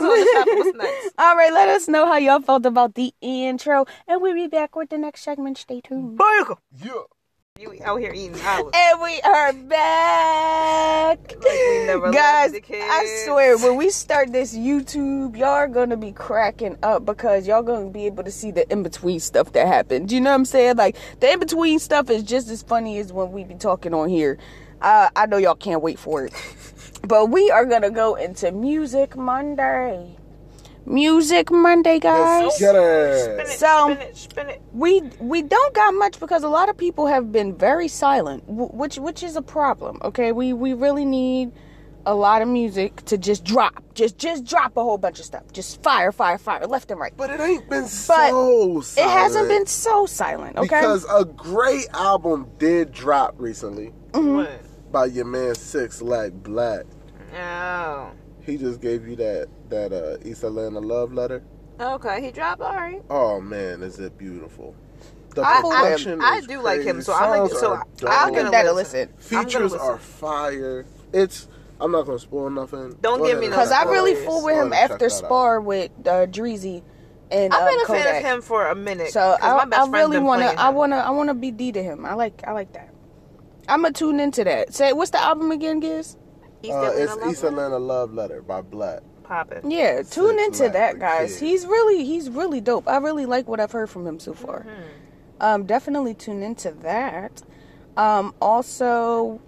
on 0.05 0.11
the 0.11 0.31
top? 0.35 0.47
What's 0.49 0.77
next? 0.79 1.15
All 1.19 1.37
right, 1.37 1.53
let 1.53 1.69
us 1.69 1.87
know 1.87 2.07
how 2.07 2.17
y'all 2.17 2.41
felt 2.41 2.65
about 2.67 2.95
the 2.95 3.13
intro, 3.21 3.85
and 4.09 4.21
we'll 4.23 4.35
be 4.35 4.49
back 4.49 4.75
with 4.75 4.89
the 4.91 4.99
next 4.99 5.23
segment. 5.23 5.59
Stay 5.59 5.81
tuned. 5.83 6.17
Bye. 6.17 6.43
Yeah. 6.83 6.93
You 7.61 7.79
out 7.85 8.01
here 8.01 8.13
eating 8.13 8.35
olives. 8.45 8.73
And 8.75 9.01
we 9.01 9.21
are 9.21 9.53
back. 9.53 11.19
Like 11.37 12.13
Guys. 12.13 12.53
I 12.69 13.23
swear, 13.25 13.57
when 13.59 13.77
we 13.77 13.91
start 13.91 14.33
this 14.33 14.57
YouTube, 14.57 15.37
y'all 15.37 15.51
are 15.51 15.69
gonna 15.69 15.97
be 15.97 16.11
cracking 16.11 16.77
up 16.83 17.05
because 17.05 17.47
y'all 17.47 17.63
gonna 17.63 17.91
be 17.91 18.07
able 18.07 18.25
to 18.25 18.33
see 18.33 18.51
the 18.51 18.69
in 18.73 18.83
between 18.83 19.21
stuff 19.21 19.53
that 19.53 19.69
happened. 19.69 20.11
You 20.11 20.21
know 20.21 20.31
what 20.31 20.35
I'm 20.35 20.45
saying? 20.47 20.79
Like 20.79 20.97
the 21.21 21.31
in 21.31 21.39
between 21.39 21.79
stuff 21.79 22.11
is 22.11 22.25
just 22.25 22.49
as 22.49 22.65
funny 22.65 22.99
as 22.99 23.13
when 23.13 23.31
we 23.31 23.45
be 23.45 23.55
talking 23.55 23.95
on 23.95 24.09
here. 24.09 24.37
Uh, 24.81 25.11
I 25.15 25.27
know 25.27 25.37
y'all 25.37 25.55
can't 25.55 25.81
wait 25.81 26.01
for 26.01 26.25
it, 26.25 26.33
but 27.07 27.27
we 27.31 27.53
are 27.53 27.67
gonna 27.67 27.93
go 27.93 28.17
into 28.17 28.51
Music 28.51 29.17
Monday. 29.17 30.17
Music 30.87 31.51
Monday, 31.51 31.99
guys. 31.99 32.45
Let's 32.45 32.57
Spin 32.57 32.77
it. 32.77 33.41
it, 33.41 33.49
So- 33.49 33.85
spin 33.95 33.99
it, 34.09 34.17
spin 34.17 34.49
it. 34.51 34.63
we 34.73 35.01
we 35.19 35.43
don't 35.43 35.75
got 35.75 35.95
much 35.95 36.21
because 36.21 36.43
a 36.45 36.49
lot 36.49 36.69
of 36.69 36.77
people 36.77 37.07
have 37.07 37.33
been 37.33 37.57
very 37.57 37.89
silent, 37.89 38.45
which 38.47 38.99
which 38.99 39.23
is 39.23 39.37
a 39.37 39.43
problem. 39.43 39.99
Okay, 40.03 40.33
we 40.33 40.53
we 40.53 40.73
really 40.75 41.05
need 41.05 41.53
a 42.07 42.15
lot 42.15 42.43
of 42.43 42.49
music 42.49 42.97
to 43.07 43.17
just 43.17 43.45
drop, 43.45 43.83
just 43.95 44.19
just 44.19 44.45
drop 44.45 44.77
a 44.77 44.83
whole 44.83 44.99
bunch 44.99 45.19
of 45.19 45.25
stuff, 45.25 45.43
just 45.53 45.83
fire, 45.83 46.13
fire, 46.13 46.37
fire, 46.37 46.67
left 46.67 46.91
and 46.91 47.01
right. 47.01 47.15
But 47.17 47.31
it 47.31 47.41
ain't 47.41 47.71
been 47.71 47.83
But 47.85 47.89
so 47.89 48.81
It 48.81 49.09
hasn't 49.09 49.49
been 49.49 49.67
so 49.67 50.05
silent. 50.05 50.59
Okay, 50.59 50.67
Because 50.81 51.07
a 51.11 51.25
great 51.25 51.87
album 51.95 52.47
did 52.59 52.93
drop 52.93 53.35
recently 53.39 53.95
Mm-hmm. 54.13 54.35
What? 54.37 54.93
by 54.93 55.07
your 55.07 55.25
man 55.25 55.55
Six 55.55 56.03
Leg 56.03 56.43
Black. 56.43 56.85
Oh. 57.37 58.11
He 58.43 58.59
just 58.59 58.81
gave 58.83 59.09
you 59.09 59.17
that 59.17 59.49
that 59.75 59.93
uh 59.93 60.29
East 60.29 60.45
Atlanta 60.45 60.81
love 60.81 61.13
letter. 61.13 61.43
Okay, 61.81 62.21
he 62.23 62.31
dropped. 62.31 62.61
All 62.63 62.75
right. 62.75 63.03
Oh 63.11 63.41
man, 63.41 63.83
is 63.83 63.99
it 63.99 64.17
beautiful? 64.17 64.75
The 65.35 65.43
I- 65.43 65.59
I- 65.59 65.61
production 65.63 66.21
I 66.23 66.37
is 66.39 66.47
do 66.47 66.63
like 66.63 66.83
him, 66.83 67.03
so 67.03 67.13
I'm 67.13 67.31
like, 67.31 67.51
Songs 67.51 67.61
so 67.61 67.73
I'll 67.75 67.83
dope. 67.97 68.11
I'll 68.11 68.31
gonna 68.31 68.43
give 68.45 68.53
that 68.53 68.67
a 68.67 68.73
listen. 68.73 69.09
listen 69.17 69.37
I'm 69.37 69.43
gonna 69.43 69.51
Features 69.51 69.73
listen. 69.73 69.89
are 69.89 69.99
fire. 69.99 70.87
It's 71.13 71.49
I'm 71.81 71.91
not 71.91 72.07
gonna 72.07 72.19
spoil 72.21 72.51
nothing. 72.51 72.97
Don't 73.01 73.19
Go 73.19 73.27
give 73.27 73.39
me 73.41 73.47
and 73.47 73.51
no 73.55 73.57
because 73.57 73.73
I 73.73 73.83
really 73.85 74.13
out. 74.17 74.25
fool 74.25 74.45
with 74.45 74.57
him 74.57 74.73
after 74.73 74.95
check 74.95 74.99
that 75.01 75.05
out. 75.07 75.11
spar 75.27 75.61
with 75.61 75.91
uh, 76.07 76.27
Dreezy 76.27 76.83
and 77.33 77.53
I've 77.53 77.69
been 77.69 77.81
uh, 77.81 77.83
a 77.83 77.87
fan 77.87 78.17
of 78.17 78.23
him 78.23 78.43
for 78.43 78.69
a 78.69 78.75
minute. 78.77 79.11
So 79.11 79.37
I, 79.43 79.57
my 79.57 79.65
best 79.65 79.89
I 79.89 79.91
really 79.93 80.19
want 80.21 80.43
to. 80.43 80.61
I 80.61 80.69
want 80.69 80.93
to. 80.93 80.97
I 80.97 81.11
want 81.11 81.31
to 81.31 81.35
be 81.35 81.51
D 81.51 81.73
to 81.73 81.83
him. 81.83 82.05
I 82.07 82.15
like. 82.15 82.43
I 82.47 82.53
like 82.53 82.73
that. 82.75 82.91
I'm 83.69 83.83
gonna 83.83 83.93
tune 83.93 84.21
into 84.21 84.45
that. 84.45 84.73
Say, 84.75 84.93
what's 84.93 85.11
the 85.11 85.21
album 85.21 85.51
again, 85.51 85.81
Giz? 85.81 86.17
Uh, 86.71 86.93
it's 86.95 87.13
East 87.27 87.43
letter? 87.43 87.49
Atlanta 87.49 87.79
Love 87.79 88.13
Letter 88.15 88.41
by 88.43 88.63
Black. 88.63 89.01
Popping. 89.25 89.71
Yeah, 89.71 90.03
tune 90.03 90.39
into 90.39 90.69
that, 90.69 90.99
guys. 90.99 91.39
Kid. 91.39 91.47
He's 91.47 91.67
really, 91.67 92.05
he's 92.05 92.31
really 92.31 92.61
dope. 92.61 92.87
I 92.87 92.99
really 92.99 93.27
like 93.27 93.49
what 93.49 93.59
I've 93.59 93.73
heard 93.73 93.91
from 93.91 94.07
him 94.07 94.21
so 94.21 94.35
far. 94.35 94.61
Mm-hmm. 94.61 94.83
Um, 95.41 95.65
definitely 95.65 96.15
tune 96.15 96.43
into 96.43 96.71
that. 96.83 97.43
Um, 97.97 98.35
also, 98.41 99.41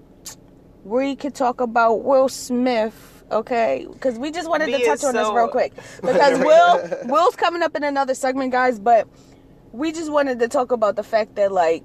we 0.84 1.14
could 1.14 1.34
talk 1.34 1.60
about 1.60 2.02
Will 2.04 2.28
Smith, 2.28 3.24
okay? 3.30 3.86
Because 3.92 4.18
we 4.18 4.30
just 4.30 4.48
wanted 4.48 4.66
B 4.66 4.78
to 4.78 4.84
touch 4.84 4.98
is 4.98 5.04
on 5.04 5.14
this 5.14 5.28
real 5.28 5.48
quick 5.48 5.74
because 6.00 6.38
Will, 6.44 6.98
Will's 7.04 7.36
coming 7.36 7.62
up 7.62 7.76
in 7.76 7.84
another 7.84 8.14
segment, 8.14 8.52
guys. 8.52 8.78
But 8.78 9.06
we 9.72 9.92
just 9.92 10.10
wanted 10.10 10.38
to 10.38 10.48
talk 10.48 10.72
about 10.72 10.96
the 10.96 11.02
fact 11.02 11.34
that 11.36 11.52
like 11.52 11.84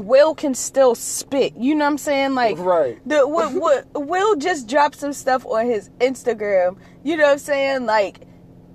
Will 0.00 0.34
can 0.34 0.54
still 0.54 0.94
spit. 0.94 1.54
You 1.56 1.74
know 1.74 1.84
what 1.84 1.92
I'm 1.92 1.98
saying? 1.98 2.34
Like 2.34 2.58
Right. 2.58 2.98
the 3.06 3.26
what, 3.28 3.52
what 3.52 3.86
Will 3.94 4.36
just 4.36 4.68
dropped 4.68 4.96
some 4.96 5.12
stuff 5.12 5.46
on 5.46 5.66
his 5.66 5.90
Instagram. 6.00 6.76
You 7.04 7.16
know 7.16 7.24
what 7.24 7.32
I'm 7.32 7.38
saying? 7.38 7.86
Like 7.86 8.26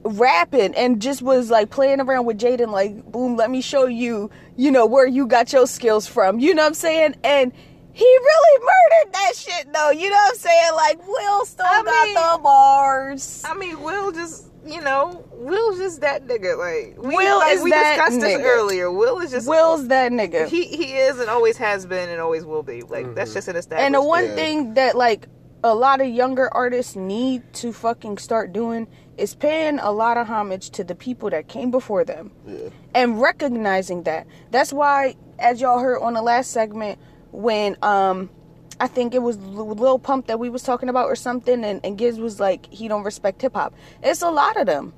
rapping 0.04 0.76
and 0.76 1.02
just 1.02 1.22
was 1.24 1.50
like 1.50 1.70
playing 1.72 2.00
around 2.00 2.26
with 2.26 2.38
Jaden 2.38 2.72
like 2.72 3.12
boom 3.12 3.36
let 3.36 3.50
me 3.50 3.60
show 3.60 3.88
you 3.88 4.30
you 4.56 4.70
know 4.70 4.86
where 4.86 5.08
you 5.08 5.26
got 5.26 5.52
your 5.52 5.66
skills 5.66 6.06
from 6.06 6.38
you 6.40 6.54
know 6.54 6.62
what 6.62 6.68
I'm 6.68 6.74
saying 6.76 7.16
and 7.24 7.52
he 7.92 8.04
really 8.06 8.60
murdered 8.64 9.14
that 9.14 9.32
shit 9.36 9.74
though 9.74 9.90
you 9.90 10.10
know 10.12 10.16
what 10.16 10.30
I'm 10.30 10.36
saying 10.36 10.74
like 10.76 11.08
Will 11.08 11.46
still 11.46 11.66
I 11.66 11.82
got 11.84 12.06
mean- 12.06 12.14
the 12.14 12.40
bars 12.44 13.42
I 13.46 13.56
mean, 13.56 13.82
Will 13.82 14.12
just, 14.12 14.52
you 14.66 14.82
know, 14.82 15.24
Will's 15.34 15.78
just 15.78 16.02
that 16.02 16.26
nigga. 16.28 16.58
Like, 16.58 16.98
we, 17.02 17.16
Will 17.16 17.40
like, 17.40 17.56
is 17.58 17.64
we 17.64 17.70
that 17.72 17.96
discussed 17.98 18.20
this 18.22 18.40
earlier. 18.42 18.92
Will 18.92 19.20
is 19.20 19.32
just. 19.32 19.48
Will's 19.48 19.88
that 19.90 20.12
nigga 20.12 20.48
He, 20.48 20.66
he 20.66 20.94
is 20.94 21.20
and 21.20 21.30
always 21.30 21.58
has 21.58 21.86
been 21.86 22.10
and 22.10 22.20
always 22.20 22.46
will 22.46 22.64
be. 22.64 22.82
Like, 22.82 23.14
that's 23.16 23.34
just 23.34 23.48
an 23.48 23.56
established. 23.56 23.86
And 23.86 23.94
the 23.96 24.02
one 24.04 24.26
Yeah. 24.26 24.36
thing 24.36 24.74
that 24.74 24.96
like 24.96 25.28
a 25.64 25.74
lot 25.74 26.02
of 26.02 26.08
younger 26.08 26.52
artists 26.54 26.96
need 26.96 27.42
to 27.54 27.74
fucking 27.74 28.18
start 28.18 28.54
doing 28.54 28.88
is 29.18 29.34
paying 29.36 29.80
a 29.80 29.92
lot 29.92 30.18
of 30.18 30.28
homage 30.28 30.70
to 30.72 30.84
the 30.84 30.94
people 30.96 31.30
that 31.30 31.48
came 31.48 31.72
before 31.72 32.04
them 32.04 32.32
Yeah. 32.46 32.70
and 32.94 33.22
recognizing 33.22 34.04
that. 34.04 34.28
That's 34.52 34.74
why, 34.74 35.16
as 35.40 35.62
y'all 35.62 35.80
heard 35.80 36.02
on 36.02 36.14
the 36.14 36.22
last 36.22 36.52
segment, 36.52 37.00
when 37.32 37.78
um 37.82 38.30
I 38.80 38.88
think 38.88 39.14
it 39.14 39.22
was 39.22 39.38
L- 39.38 39.70
Lil 39.70 40.00
Pump 40.00 40.28
that 40.28 40.40
we 40.40 40.50
was 40.50 40.64
talking 40.64 40.90
about 40.90 41.06
or 41.08 41.16
something, 41.16 41.64
and, 41.64 41.80
and 41.86 41.98
Giz 41.98 42.20
was 42.20 42.40
like, 42.40 42.66
he 42.72 42.88
don't 42.88 43.04
respect 43.04 43.42
hip 43.42 43.54
hop. 43.56 43.74
It's 44.04 44.22
a 44.22 44.30
lot 44.30 44.58
of 44.58 44.66
them. 44.66 44.94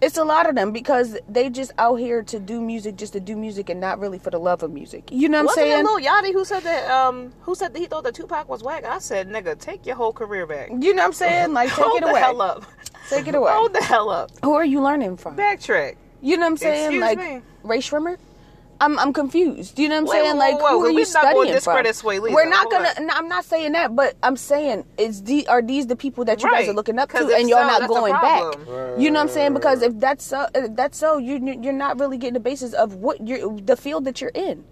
It's 0.00 0.16
a 0.16 0.24
lot 0.24 0.48
of 0.48 0.54
them 0.54 0.72
because 0.72 1.18
they 1.28 1.50
just 1.50 1.72
out 1.76 1.96
here 1.96 2.22
to 2.22 2.38
do 2.38 2.58
music 2.58 2.96
just 2.96 3.12
to 3.12 3.20
do 3.20 3.36
music 3.36 3.68
and 3.68 3.78
not 3.82 3.98
really 3.98 4.18
for 4.18 4.30
the 4.30 4.38
love 4.38 4.62
of 4.62 4.72
music. 4.72 5.10
You 5.12 5.28
know 5.28 5.42
what 5.44 5.50
I'm 5.50 5.54
saying? 5.56 5.84
Wasn't 5.84 6.00
saying? 6.00 6.06
it 6.06 6.24
Lil 6.24 6.32
Yachty 6.32 6.32
who 6.32 6.44
said 6.46 6.60
that? 6.60 6.90
Um, 6.90 7.34
who 7.42 7.54
said 7.54 7.74
that 7.74 7.78
he 7.78 7.84
thought 7.84 8.04
that 8.04 8.14
Tupac 8.14 8.48
was 8.48 8.62
whack? 8.62 8.84
I 8.84 8.98
said, 8.98 9.28
nigga, 9.28 9.58
take 9.60 9.84
your 9.84 9.96
whole 9.96 10.14
career 10.14 10.46
back. 10.46 10.70
you 10.70 10.94
know 10.94 11.02
what 11.02 11.08
I'm 11.08 11.12
saying? 11.12 11.52
Like, 11.52 11.68
take 11.68 11.78
Hold 11.84 11.98
it 11.98 12.04
the 12.04 12.10
away. 12.12 12.20
hell 12.20 12.40
up. 12.40 12.64
Take 13.10 13.26
it 13.26 13.34
away. 13.34 13.52
Hold 13.52 13.74
the 13.74 13.82
hell 13.82 14.08
up. 14.08 14.30
Who 14.42 14.54
are 14.54 14.64
you 14.64 14.80
learning 14.80 15.18
from? 15.18 15.36
Backtrack. 15.36 15.96
You 16.22 16.38
know 16.38 16.44
what 16.46 16.52
I'm 16.52 16.56
saying? 16.56 16.84
Excuse 16.84 17.00
like 17.02 17.18
me. 17.18 17.42
Rae 17.62 17.78
Sremmurd. 17.80 18.16
I'm 18.82 18.98
I'm 18.98 19.12
confused. 19.12 19.78
You 19.78 19.88
know 19.88 19.94
what 19.94 19.98
I'm 20.00 20.04
Wait, 20.06 20.24
saying? 20.24 20.32
whoa, 20.36 20.38
like 20.38 20.60
whoa, 20.60 20.70
who 20.70 20.78
whoa. 20.80 20.84
are 20.86 20.90
you 20.90 20.94
We're 20.96 21.04
not 21.04 21.22
gonna 21.22 21.34
studying 21.34 21.54
discredit 21.54 21.96
from? 21.96 22.10
Swae 22.10 22.20
Lee, 22.20 22.34
We're 22.34 22.48
not 22.48 22.72
Hold 22.72 22.72
gonna. 22.72 23.06
No, 23.06 23.14
I'm 23.14 23.28
not 23.28 23.44
saying 23.44 23.72
that, 23.72 23.94
but 23.94 24.16
I'm 24.22 24.36
saying 24.36 24.84
is 24.98 25.22
the 25.22 25.46
are 25.48 25.62
these 25.62 25.86
the 25.86 25.96
people 25.96 26.24
that 26.26 26.42
you 26.42 26.50
guys 26.50 26.68
are 26.68 26.72
looking 26.74 26.98
up 26.98 27.10
to, 27.10 27.18
and 27.18 27.48
you're 27.48 27.60
so, 27.60 27.66
not 27.66 27.88
going 27.88 28.12
back. 28.12 28.40
problem. 28.42 29.00
You 29.00 29.10
know 29.10 29.20
what 29.20 29.28
I'm 29.28 29.34
saying? 29.34 29.54
Because 29.54 29.82
if 29.82 29.98
that's 30.00 30.24
so, 30.24 30.46
if 30.54 30.74
that's 30.74 30.98
so, 30.98 31.18
you 31.18 31.38
you're 31.62 31.72
not 31.72 31.98
really 32.00 32.18
getting 32.18 32.34
the 32.34 32.40
basis 32.40 32.72
of 32.74 32.96
what 32.96 33.26
you're 33.26 33.58
the 33.60 33.76
field 33.76 34.04
that 34.04 34.20
you're 34.20 34.30
in. 34.34 34.64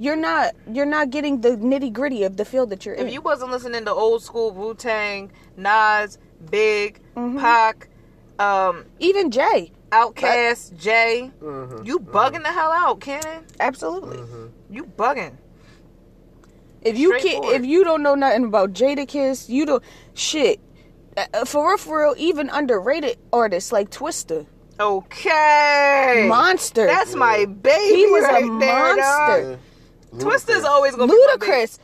You're 0.00 0.16
not 0.16 0.54
you're 0.72 0.86
not 0.86 1.10
getting 1.10 1.40
the 1.40 1.50
nitty 1.50 1.92
gritty 1.92 2.22
of 2.22 2.36
the 2.36 2.44
field 2.44 2.70
that 2.70 2.86
you're 2.86 2.94
in. 2.94 3.08
If 3.08 3.12
you 3.12 3.20
wasn't 3.20 3.50
listening 3.50 3.84
to 3.84 3.92
old 3.92 4.22
school 4.22 4.52
Wu 4.52 4.74
Tang, 4.74 5.30
Nas, 5.56 6.18
Big, 6.50 7.00
Mm-hmm. 7.16 7.38
Pac, 7.40 7.88
um, 8.38 8.84
Even 9.00 9.30
Jay, 9.32 9.72
Outkast, 9.90 10.76
Jay, 10.76 11.30
Mhm, 11.42 11.86
you 11.86 11.98
bugging 11.98 12.42
the 12.42 12.50
hell 12.52 12.70
out, 12.72 13.00
Cannon. 13.00 13.44
absolutely. 13.58 14.18
You 14.70 14.84
bugging. 14.84 15.36
If 16.82 16.98
you 16.98 17.16
can't, 17.18 17.44
if 17.46 17.64
you 17.64 17.84
don't 17.84 18.02
know 18.02 18.14
nothing 18.14 18.44
about 18.44 18.72
Jadakiss, 18.72 19.48
you 19.48 19.66
don't 19.66 19.82
shit. 20.14 20.60
Uh, 21.16 21.44
for 21.44 21.68
real, 21.70 21.78
for 21.78 21.98
real, 22.00 22.14
even 22.18 22.48
underrated 22.50 23.18
artists 23.32 23.72
like 23.72 23.90
Twista, 23.90 24.46
Okay. 24.80 26.26
Monster, 26.28 26.86
That's 26.86 27.14
my 27.16 27.46
baby. 27.46 27.96
He 27.96 28.06
was 28.06 28.22
a 28.24 28.28
there, 28.60 28.96
monster. 28.96 29.58
Yeah. 30.12 30.18
Twista's 30.20 30.64
always 30.64 30.94
gonna 30.94 31.12
be 31.12 31.18
my 31.26 31.36
baby. 31.40 31.52
Ludacris, 31.52 31.78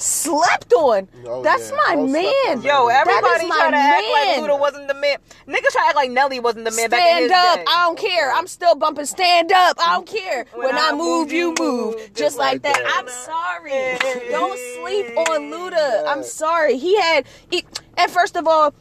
slept 0.00 0.72
on. 0.72 1.08
Oh, 1.26 1.42
That's 1.42 1.70
yeah. 1.70 1.76
my 1.86 1.96
man. 1.96 2.62
Yo, 2.62 2.88
everybody 2.88 3.46
my 3.48 3.56
try 3.56 3.70
to 3.70 3.76
act 3.76 4.06
like. 4.12 4.50
Luda 4.50 4.58
wasn't 4.58 4.88
the 4.88 4.94
man. 4.94 5.18
Niggas 5.46 5.72
try 5.72 5.82
to 5.82 5.88
act 5.88 5.96
like 5.96 6.10
Nelly 6.10 6.40
wasn't 6.40 6.64
the 6.64 6.70
man 6.70 6.90
back 6.90 7.00
in 7.00 7.06
Stand 7.06 7.22
his 7.24 7.32
up, 7.32 7.56
day. 7.56 7.64
I 7.68 7.82
don't 7.86 7.98
care. 7.98 8.32
I'm 8.32 8.46
still 8.46 8.74
bumping. 8.74 9.06
Stand 9.06 9.52
up, 9.52 9.76
I 9.80 9.94
don't 9.94 10.06
care. 10.06 10.46
When, 10.54 10.76
I, 10.76 10.92
move, 10.92 11.32
you 11.32 11.54
move, 11.58 12.10
just, 12.14 12.38
like 12.38 12.62
that. 12.62 12.82
I'm 12.96 13.08
sorry. 13.08 14.30
don't 14.30 14.58
sleep 14.76 15.16
on 15.16 15.50
Luda. 15.50 16.04
I'm 16.06 16.22
sorry. 16.22 16.76
He 16.76 17.00
had. 17.00 17.26
He, 17.50 17.64
and 17.96 18.10
first 18.10 18.36
of 18.36 18.46
all, 18.46 18.74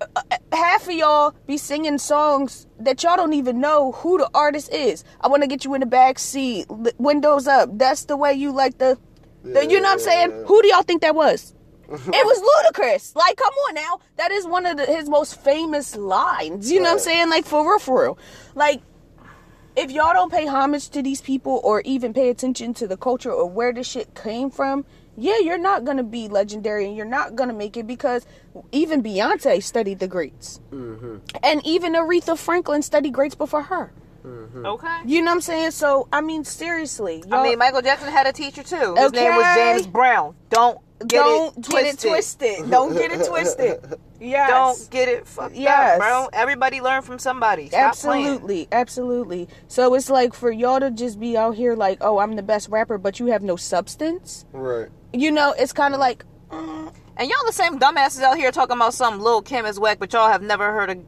uh, 0.00 0.22
half 0.52 0.88
of 0.88 0.94
y'all 0.94 1.34
be 1.46 1.56
singing 1.56 1.98
songs 1.98 2.66
that 2.78 3.02
y'all 3.02 3.16
don't 3.16 3.32
even 3.32 3.60
know 3.60 3.92
who 3.92 4.18
the 4.18 4.28
artist 4.34 4.72
is. 4.72 5.04
I 5.20 5.28
want 5.28 5.42
to 5.42 5.46
get 5.46 5.64
you 5.64 5.74
in 5.74 5.80
the 5.80 5.86
back 5.86 6.18
seat, 6.18 6.70
li- 6.70 6.92
windows 6.98 7.46
up. 7.46 7.70
That's 7.72 8.04
the 8.04 8.16
way 8.16 8.34
you 8.34 8.52
like 8.52 8.78
the. 8.78 8.98
The 9.52 9.66
you 9.66 9.80
know 9.80 9.88
what 9.88 9.94
I'm 9.94 9.98
saying? 10.00 10.30
Yeah. 10.30 10.42
Who 10.44 10.62
do 10.62 10.68
y'all 10.68 10.82
think 10.82 11.02
that 11.02 11.14
was? 11.14 11.54
it 11.88 11.92
was 12.26 12.72
Ludacris. 12.72 13.14
Like, 13.14 13.36
come 13.36 13.52
on 13.68 13.74
now. 13.74 14.00
That 14.16 14.32
is 14.32 14.46
one 14.46 14.66
of 14.66 14.76
the, 14.76 14.86
his 14.86 15.08
most 15.08 15.40
famous 15.42 15.96
lines. 15.96 16.70
You 16.70 16.80
know 16.80 16.86
what 16.86 16.92
I'm 16.94 16.98
saying? 16.98 17.30
Like, 17.30 17.44
for 17.44 17.62
real, 17.68 17.78
for 17.78 18.02
real. 18.02 18.18
Like, 18.56 18.82
if 19.76 19.90
y'all 19.90 20.12
don't 20.14 20.32
pay 20.32 20.46
homage 20.46 20.88
to 20.90 21.02
these 21.02 21.20
people 21.20 21.60
or 21.62 21.82
even 21.82 22.12
pay 22.12 22.30
attention 22.30 22.74
to 22.74 22.88
the 22.88 22.96
culture 22.96 23.30
or 23.30 23.48
where 23.48 23.72
this 23.72 23.86
shit 23.86 24.14
came 24.14 24.50
from, 24.50 24.84
yeah, 25.18 25.38
you're 25.38 25.58
not 25.58 25.84
gonna 25.84 26.02
be 26.02 26.28
legendary 26.28 26.86
and 26.86 26.96
you're 26.96 27.06
not 27.06 27.36
gonna 27.36 27.52
make 27.52 27.76
it 27.76 27.86
because 27.86 28.26
even 28.72 29.02
Beyonce 29.02 29.62
studied 29.62 29.98
the 29.98 30.08
greats. 30.08 30.60
Mm-hmm. 30.70 31.18
And 31.42 31.64
even 31.66 31.94
Aretha 31.94 32.36
Franklin 32.36 32.82
studied 32.82 33.12
greats 33.12 33.34
before 33.34 33.62
her. 33.62 33.92
Mm-hmm. 34.26 34.66
Okay. 34.66 34.98
You 35.06 35.22
know 35.22 35.30
what 35.30 35.36
I'm 35.36 35.40
saying? 35.40 35.70
So, 35.70 36.08
I 36.12 36.20
mean, 36.20 36.44
seriously. 36.44 37.22
I 37.30 37.42
mean, 37.42 37.58
Michael 37.58 37.82
Jackson 37.82 38.08
had 38.10 38.26
a 38.26 38.32
teacher 38.32 38.62
too. 38.62 38.94
His 38.96 39.12
name 39.12 39.36
was 39.36 39.54
James 39.56 39.86
Brown. 39.86 40.34
Don't 40.50 40.78
get 41.00 41.10
don't 41.10 41.56
it 41.58 41.62
get 41.62 41.70
twisted. 41.70 42.04
it 42.04 42.08
twisted. 42.10 42.70
Don't 42.70 42.92
get 42.94 43.12
it 43.12 43.26
twisted. 43.26 43.94
Yes. 44.18 44.48
Don't 44.48 44.90
get 44.90 45.08
it 45.10 45.26
fucked 45.26 45.54
Yes. 45.54 45.92
up, 45.92 45.98
bro. 45.98 46.28
Everybody 46.32 46.80
learn 46.80 47.02
from 47.02 47.18
somebody. 47.18 47.68
Stop 47.68 47.94
playing. 47.96 48.24
absolutely, 48.26 48.68
absolutely. 48.72 49.46
So 49.68 49.92
it's 49.92 50.08
like 50.08 50.32
for 50.32 50.50
y'all 50.50 50.80
to 50.80 50.90
just 50.90 51.20
be 51.20 51.36
out 51.36 51.54
here 51.54 51.74
like, 51.76 51.98
oh, 52.00 52.16
I'm 52.18 52.34
the 52.34 52.42
best 52.42 52.70
rapper, 52.70 52.96
but 52.96 53.20
you 53.20 53.26
have 53.26 53.42
no 53.42 53.56
substance. 53.56 54.46
Right. 54.54 54.88
You 55.12 55.30
know, 55.30 55.54
it's 55.58 55.74
kind 55.74 55.92
of 55.92 56.00
like, 56.00 56.24
mm. 56.50 56.94
And 57.18 57.28
y'all 57.28 57.44
the 57.44 57.52
same 57.52 57.78
dumbasses 57.78 58.22
out 58.22 58.38
here 58.38 58.50
talking 58.50 58.76
about 58.76 58.94
some 58.94 59.20
Lil 59.20 59.42
Kim 59.42 59.66
is 59.66 59.78
whack, 59.78 59.98
but 59.98 60.10
y'all 60.14 60.30
have 60.30 60.40
never 60.42 60.72
heard 60.72 60.88
of. 60.88 60.98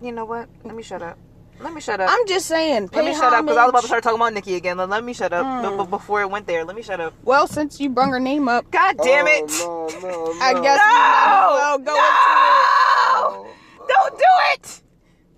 You 0.00 0.12
know 0.12 0.24
what? 0.24 0.48
Let 0.62 0.76
me 0.76 0.84
shut 0.84 1.02
up. 1.02 1.18
Let 1.60 1.72
me 1.74 1.80
shut 1.80 2.00
up. 2.00 2.08
I'm 2.10 2.26
just 2.26 2.46
saying. 2.46 2.90
Let 2.92 3.04
me 3.04 3.12
shut 3.14 3.32
up 3.32 3.44
because 3.44 3.56
I 3.56 3.64
was 3.64 3.70
about 3.70 3.80
to 3.80 3.86
start 3.88 4.02
talking 4.04 4.18
about 4.18 4.32
Nicki 4.32 4.54
again. 4.54 4.76
Let, 4.76 4.88
let 4.88 5.02
me 5.04 5.12
shut 5.12 5.32
up 5.32 5.44
hmm. 5.44 5.76
b- 5.78 5.84
b- 5.84 5.90
before 5.90 6.22
it 6.22 6.30
went 6.30 6.46
there. 6.46 6.64
Let 6.64 6.76
me 6.76 6.82
shut 6.82 7.00
up. 7.00 7.14
Well, 7.24 7.46
since 7.48 7.80
you 7.80 7.88
brung 7.90 8.10
her 8.10 8.20
name 8.20 8.48
up, 8.48 8.70
God 8.70 8.96
damn 9.02 9.26
Oh, 9.26 9.28
it! 9.28 10.02
no, 10.02 10.08
no, 10.08 10.34
I 10.40 10.52
no. 10.52 10.62
guess 10.62 10.78
we 10.78 10.94
might 10.94 11.34
as 11.40 11.56
well 11.56 11.78
go 11.78 11.94
into 12.04 12.38
it. 12.46 13.48
No! 13.80 13.86
Don't 13.88 14.18
do 14.18 14.24
it! 14.52 14.82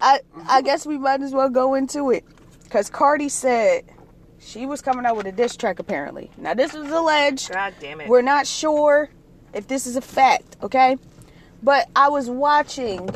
I 0.00 0.20
I 0.48 0.62
guess 0.62 0.86
we 0.86 0.98
might 0.98 1.22
as 1.22 1.32
well 1.32 1.48
go 1.48 1.74
into 1.74 2.10
it, 2.10 2.24
because 2.64 2.90
Cardi 2.90 3.28
said 3.28 3.84
she 4.38 4.66
was 4.66 4.80
coming 4.82 5.06
out 5.06 5.16
with 5.16 5.26
a 5.26 5.32
diss 5.32 5.56
track. 5.56 5.78
Apparently, 5.78 6.30
now 6.36 6.54
this 6.54 6.74
is 6.74 6.90
alleged. 6.90 7.50
God 7.50 7.74
damn 7.80 8.00
it! 8.00 8.08
We're 8.08 8.22
not 8.22 8.46
sure 8.46 9.08
if 9.54 9.68
this 9.68 9.86
is 9.86 9.96
a 9.96 10.00
fact, 10.00 10.56
okay? 10.62 10.96
But 11.62 11.88
I 11.94 12.08
was 12.08 12.28
watching 12.30 13.08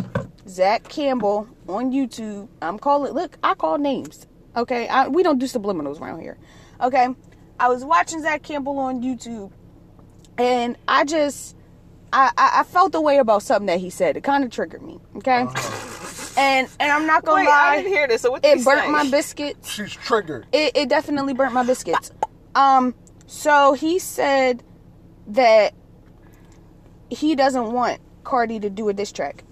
Zach 0.48 0.84
Campbell 0.88 1.48
on 1.68 1.90
YouTube. 1.92 2.48
I'm 2.60 2.78
calling. 2.78 3.12
Look, 3.12 3.38
I 3.42 3.54
call 3.54 3.78
names. 3.78 4.26
Okay, 4.56 4.86
I, 4.88 5.08
we 5.08 5.22
don't 5.22 5.38
do 5.38 5.46
subliminals 5.46 6.00
around 6.00 6.20
here. 6.20 6.36
Okay, 6.80 7.08
I 7.58 7.68
was 7.68 7.84
watching 7.84 8.20
Zach 8.22 8.42
Campbell 8.42 8.78
on 8.78 9.02
YouTube, 9.02 9.50
and 10.38 10.76
I 10.86 11.04
just, 11.04 11.56
I, 12.12 12.30
I, 12.36 12.60
I 12.60 12.62
felt 12.64 12.92
the 12.92 13.00
way 13.00 13.18
about 13.18 13.42
something 13.42 13.66
that 13.66 13.80
he 13.80 13.90
said. 13.90 14.16
It 14.16 14.22
kind 14.22 14.44
of 14.44 14.50
triggered 14.50 14.82
me. 14.82 15.00
Okay, 15.16 15.46
and 16.36 16.68
and 16.78 16.92
I'm 16.92 17.06
not 17.06 17.24
gonna 17.24 17.42
Wait, 17.42 17.48
I 17.48 17.70
lie, 17.70 17.76
didn't 17.78 17.92
hear 17.92 18.06
this. 18.08 18.22
So 18.22 18.30
what 18.32 18.42
did 18.42 18.52
it 18.52 18.58
he 18.58 18.64
burnt 18.64 18.84
say? 18.84 18.90
my 18.90 19.10
biscuits 19.10 19.70
She's 19.70 19.92
triggered. 19.92 20.46
it, 20.52 20.76
it 20.76 20.88
definitely 20.88 21.34
burnt 21.34 21.52
my 21.54 21.64
biscuits. 21.64 22.12
Um, 22.54 22.94
so 23.26 23.72
he 23.72 23.98
said 23.98 24.62
that 25.28 25.74
he 27.10 27.34
doesn't 27.34 27.72
want 27.72 28.00
Cardi 28.22 28.60
to 28.60 28.70
do 28.70 28.88
a 28.88 28.92
diss 28.92 29.10
track, 29.10 29.42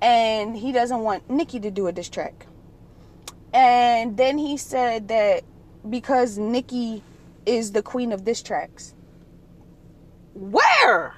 and 0.00 0.56
he 0.56 0.72
doesn't 0.72 1.00
want 1.00 1.28
Nicki 1.30 1.60
to 1.60 1.70
do 1.70 1.86
a 1.86 1.92
diss 1.92 2.08
track. 2.08 2.46
And 3.52 4.16
then 4.16 4.38
he 4.38 4.56
said 4.56 5.08
that 5.08 5.42
because 5.88 6.38
Nicki 6.38 7.02
is 7.46 7.72
the 7.72 7.82
queen 7.82 8.12
of 8.12 8.24
diss 8.24 8.42
tracks. 8.42 8.94
Where? 10.34 11.14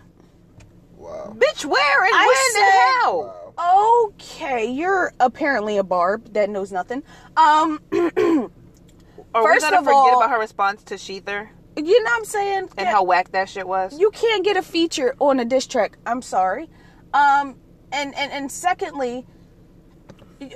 Wow. 0.96 1.34
Bitch, 1.36 1.64
where 1.64 2.04
and 2.04 2.14
I 2.14 2.26
when 2.26 2.52
said- 2.52 2.62
and 2.62 3.00
how? 3.02 3.20
Wow. 3.58 4.06
Okay, 4.14 4.70
you're 4.70 5.12
apparently 5.20 5.76
a 5.76 5.82
barb 5.82 6.32
that 6.32 6.48
knows 6.48 6.72
nothing. 6.72 7.02
Um, 7.36 7.80
Are 7.92 9.42
First 9.44 9.66
we 9.66 9.70
gonna 9.70 9.78
of 9.78 9.84
forget 9.84 9.94
all- 9.94 10.16
about 10.22 10.30
her 10.30 10.38
response 10.38 10.82
to 10.84 10.96
ShETHER 10.96 11.50
you 11.76 12.02
know 12.02 12.10
what 12.10 12.18
I'm 12.18 12.24
saying? 12.24 12.68
and 12.76 12.86
Yeah. 12.86 12.90
how 12.92 13.04
whack 13.04 13.30
that 13.32 13.48
shit 13.48 13.66
was? 13.66 13.98
you 13.98 14.10
can't 14.10 14.44
get 14.44 14.56
a 14.56 14.62
feature 14.62 15.14
on 15.20 15.40
a 15.40 15.44
diss 15.44 15.66
track. 15.66 15.98
I'm 16.04 16.20
sorry. 16.20 16.68
Um, 17.14 17.56
and 17.92 18.14
and 18.14 18.32
and 18.32 18.50
secondly, 18.50 19.26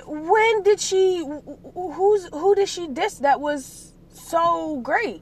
when 0.05 0.63
did 0.63 0.79
she? 0.79 1.25
Who's 1.73 2.25
who 2.31 2.55
did 2.55 2.69
she 2.69 2.87
diss 2.87 3.19
that 3.19 3.39
was 3.39 3.93
so 4.13 4.77
great? 4.81 5.21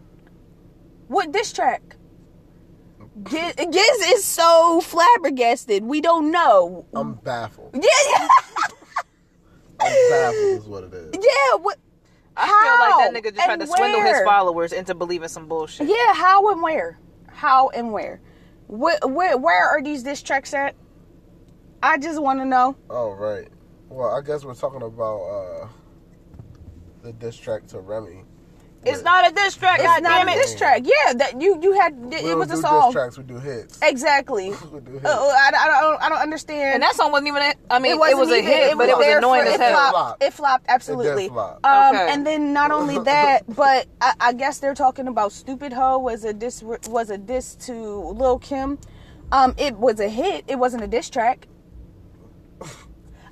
What 1.07 1.31
diss 1.31 1.51
track? 1.53 1.95
Giz, 3.23 3.53
Giz 3.55 4.07
is 4.07 4.23
so 4.23 4.81
flabbergasted. 4.81 5.83
We 5.83 6.01
don't 6.01 6.31
know. 6.31 6.85
I'm 6.93 7.13
baffled. 7.15 7.75
Yeah, 7.83 7.89
yeah, 8.11 8.27
I'm 9.79 10.09
baffled 10.09 10.61
is 10.61 10.65
what 10.65 10.83
it 10.85 10.93
is. 10.93 11.13
yeah. 11.13 11.57
What? 11.57 11.77
I 12.35 12.47
feel 12.47 12.79
like 12.79 13.13
that 13.13 13.21
nigga 13.23 13.35
just 13.35 13.47
And 13.47 13.59
tried 13.59 13.59
to 13.59 13.67
swindle 13.67 14.01
his 14.01 14.21
followers 14.23 14.71
into 14.73 14.95
believing 14.95 15.27
some 15.27 15.47
bullshit. 15.47 15.87
Yeah, 15.87 16.13
how 16.13 16.49
and 16.51 16.61
where? 16.61 16.97
How 17.27 17.69
and 17.69 17.91
where? 17.91 18.21
Where 18.67 18.97
where, 19.03 19.37
where 19.37 19.67
are 19.67 19.81
these 19.83 20.03
diss 20.03 20.23
tracks 20.23 20.53
at? 20.53 20.75
I 21.83 21.97
just 21.97 22.21
want 22.21 22.39
to 22.39 22.45
know. 22.45 22.75
Oh, 22.89 23.11
right. 23.11 23.47
Well, 23.89 24.15
I 24.15 24.21
guess 24.21 24.45
we're 24.45 24.55
talking 24.55 24.81
about 24.81 25.21
uh, 25.21 25.67
the 27.03 27.11
diss 27.13 27.35
track 27.35 27.67
to 27.67 27.79
Remy. 27.81 28.23
It's 28.85 29.01
not 29.01 29.29
a 29.29 29.33
diss 29.33 29.55
track. 29.55 29.79
It's 29.81 30.01
not 30.01 30.27
a 30.27 30.31
it. 30.31 30.35
diss 30.35 30.55
track. 30.55 30.81
Yeah, 30.83 31.13
that 31.13 31.41
you 31.41 31.57
you 31.61 31.71
had 31.79 31.95
We 31.97 32.17
it 32.17 32.21
don't 32.23 32.39
was 32.39 32.51
a 32.51 32.55
do 32.55 32.61
song. 32.61 32.87
diss 32.89 32.93
tracks. 32.93 33.17
We 33.17 33.23
do 33.23 33.39
hits. 33.39 33.79
Exactly. 33.81 34.51
We 34.73 34.79
do 34.81 34.91
hits. 34.93 35.05
Uh, 35.05 35.09
I, 35.09 35.51
I 35.57 35.81
don't 35.81 36.01
I 36.01 36.09
don't 36.09 36.17
understand. 36.17 36.73
And 36.75 36.83
that 36.83 36.93
song 36.95 37.11
wasn't 37.13 37.29
even. 37.29 37.43
A, 37.43 37.53
I 37.69 37.79
mean, 37.79 37.93
it, 37.93 37.97
wasn't 37.99 38.19
was 38.19 38.29
a 38.31 38.37
even- 38.39 38.45
hit, 38.51 38.77
but 38.77 38.89
it 38.89 38.97
was 38.97 39.07
annoying 39.07 39.47
as 39.47 39.55
hell. 39.55 39.71
Flopped. 39.71 39.93
Flopped. 39.93 40.23
It 40.23 40.33
flopped 40.33 40.65
absolutely. 40.67 41.29
flop. 41.29 41.65
Um, 41.65 41.95
Okay. 41.95 42.13
and 42.13 42.27
then 42.27 42.51
not 42.51 42.71
only 42.71 42.97
that, 43.05 43.43
but 43.55 43.87
I, 44.01 44.13
I 44.19 44.33
guess 44.33 44.59
they're 44.59 44.75
talking 44.75 45.07
about 45.07 45.31
"Stupid 45.31 45.71
Hoe" 45.71 45.99
was 45.99 46.25
a 46.25 46.33
diss 46.33 46.61
was 46.61 47.09
a 47.09 47.17
diss 47.17 47.55
to 47.67 47.73
Lil 47.73 48.39
Kim. 48.39 48.79
Um, 49.31 49.53
it 49.57 49.77
was 49.77 50.01
a 50.01 50.09
hit. 50.09 50.43
It 50.49 50.57
wasn't 50.59 50.83
a 50.83 50.87
diss 50.87 51.09
track. 51.09 51.47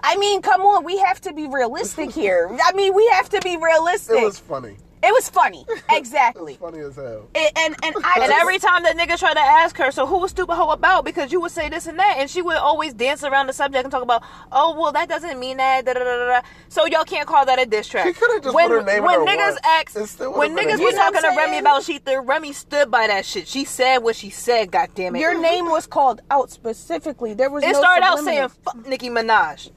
I 0.04 0.18
mean, 0.18 0.42
come 0.42 0.62
on, 0.62 0.84
we 0.84 0.98
have 1.00 1.22
to 1.22 1.34
be 1.34 1.48
realistic 1.48 2.12
here. 2.22 2.50
I 2.64 2.74
mean, 2.74 2.94
we 2.94 3.08
have 3.10 3.30
to 3.30 3.42
be 3.42 3.58
realistic. 3.58 4.18
It 4.18 4.24
was 4.26 4.40
funny. 4.40 4.78
It 5.04 5.12
was 5.14 5.28
funny, 5.30 5.66
It 5.70 5.82
exactly. 5.90 6.60
was 6.62 6.72
funny 6.72 6.80
as 6.86 6.96
hell. 6.96 7.28
and 7.34 7.52
and, 7.58 7.76
and 7.84 7.96
I 8.06 8.20
And 8.22 8.32
every 8.34 8.60
time 8.60 8.84
that 8.84 8.96
nigga 8.96 9.18
tried 9.18 9.34
to 9.34 9.40
ask 9.40 9.76
her, 9.78 9.90
so 9.92 10.06
who 10.06 10.20
was 10.20 10.30
stupid 10.30 10.54
hoe 10.54 10.70
about? 10.70 11.06
Because 11.06 11.32
you 11.32 11.42
would 11.42 11.50
say 11.52 11.70
this 11.70 11.88
and 11.88 11.98
that, 11.98 12.18
and 12.20 12.30
she 12.30 12.44
would 12.44 12.58
always 12.58 12.94
dance 12.94 13.24
around 13.24 13.48
the 13.48 13.54
subject 13.54 13.84
and 13.84 13.92
talk 13.92 14.04
about, 14.04 14.22
oh 14.52 14.80
well, 14.80 14.92
that 14.92 15.10
doesn't 15.10 15.40
mean 15.40 15.58
that. 15.58 15.86
Da, 15.86 15.94
da, 15.94 16.04
da, 16.04 16.18
da, 16.18 16.28
da. 16.42 16.48
So 16.70 16.86
y'all 16.86 17.04
can't 17.04 17.28
call 17.28 17.48
that 17.48 17.60
a 17.60 17.66
diss 17.66 17.88
track. 17.88 18.06
She 18.06 18.14
coulda 18.14 18.42
just 18.44 18.54
when, 18.56 18.68
put 18.68 18.76
her 18.76 18.84
name 18.84 19.04
when 19.04 19.22
her 19.22 19.26
niggas 19.26 19.54
words. 19.54 19.60
asked, 19.64 20.22
It 20.22 20.28
when 20.38 20.56
niggas 20.56 20.78
a 20.78 20.78
was 20.78 20.80
You 20.82 20.92
know 20.92 20.98
what 20.98 21.14
talking 21.14 21.22
to 21.32 21.36
Remy 21.36 21.58
about 21.58 21.84
she, 21.84 21.94
ShETHER, 21.94 22.22
Remy 22.22 22.54
stood 22.54 22.92
by 22.92 23.08
that 23.08 23.26
shit. 23.26 23.48
She 23.48 23.66
said 23.66 23.98
what 24.00 24.16
she 24.16 24.30
said. 24.30 24.70
God 24.70 24.90
damn 24.94 25.16
it. 25.16 25.20
your 25.20 25.40
name 25.42 25.66
was 25.66 25.88
called 25.88 26.22
out 26.30 26.52
specifically. 26.52 27.34
There 27.34 27.50
was 27.50 27.64
It 27.64 27.72
no 27.72 27.80
started 27.80 28.06
out 28.06 28.20
saying 28.20 28.50
fuck 28.50 28.86
Nicki 28.88 29.10
Minaj. 29.10 29.72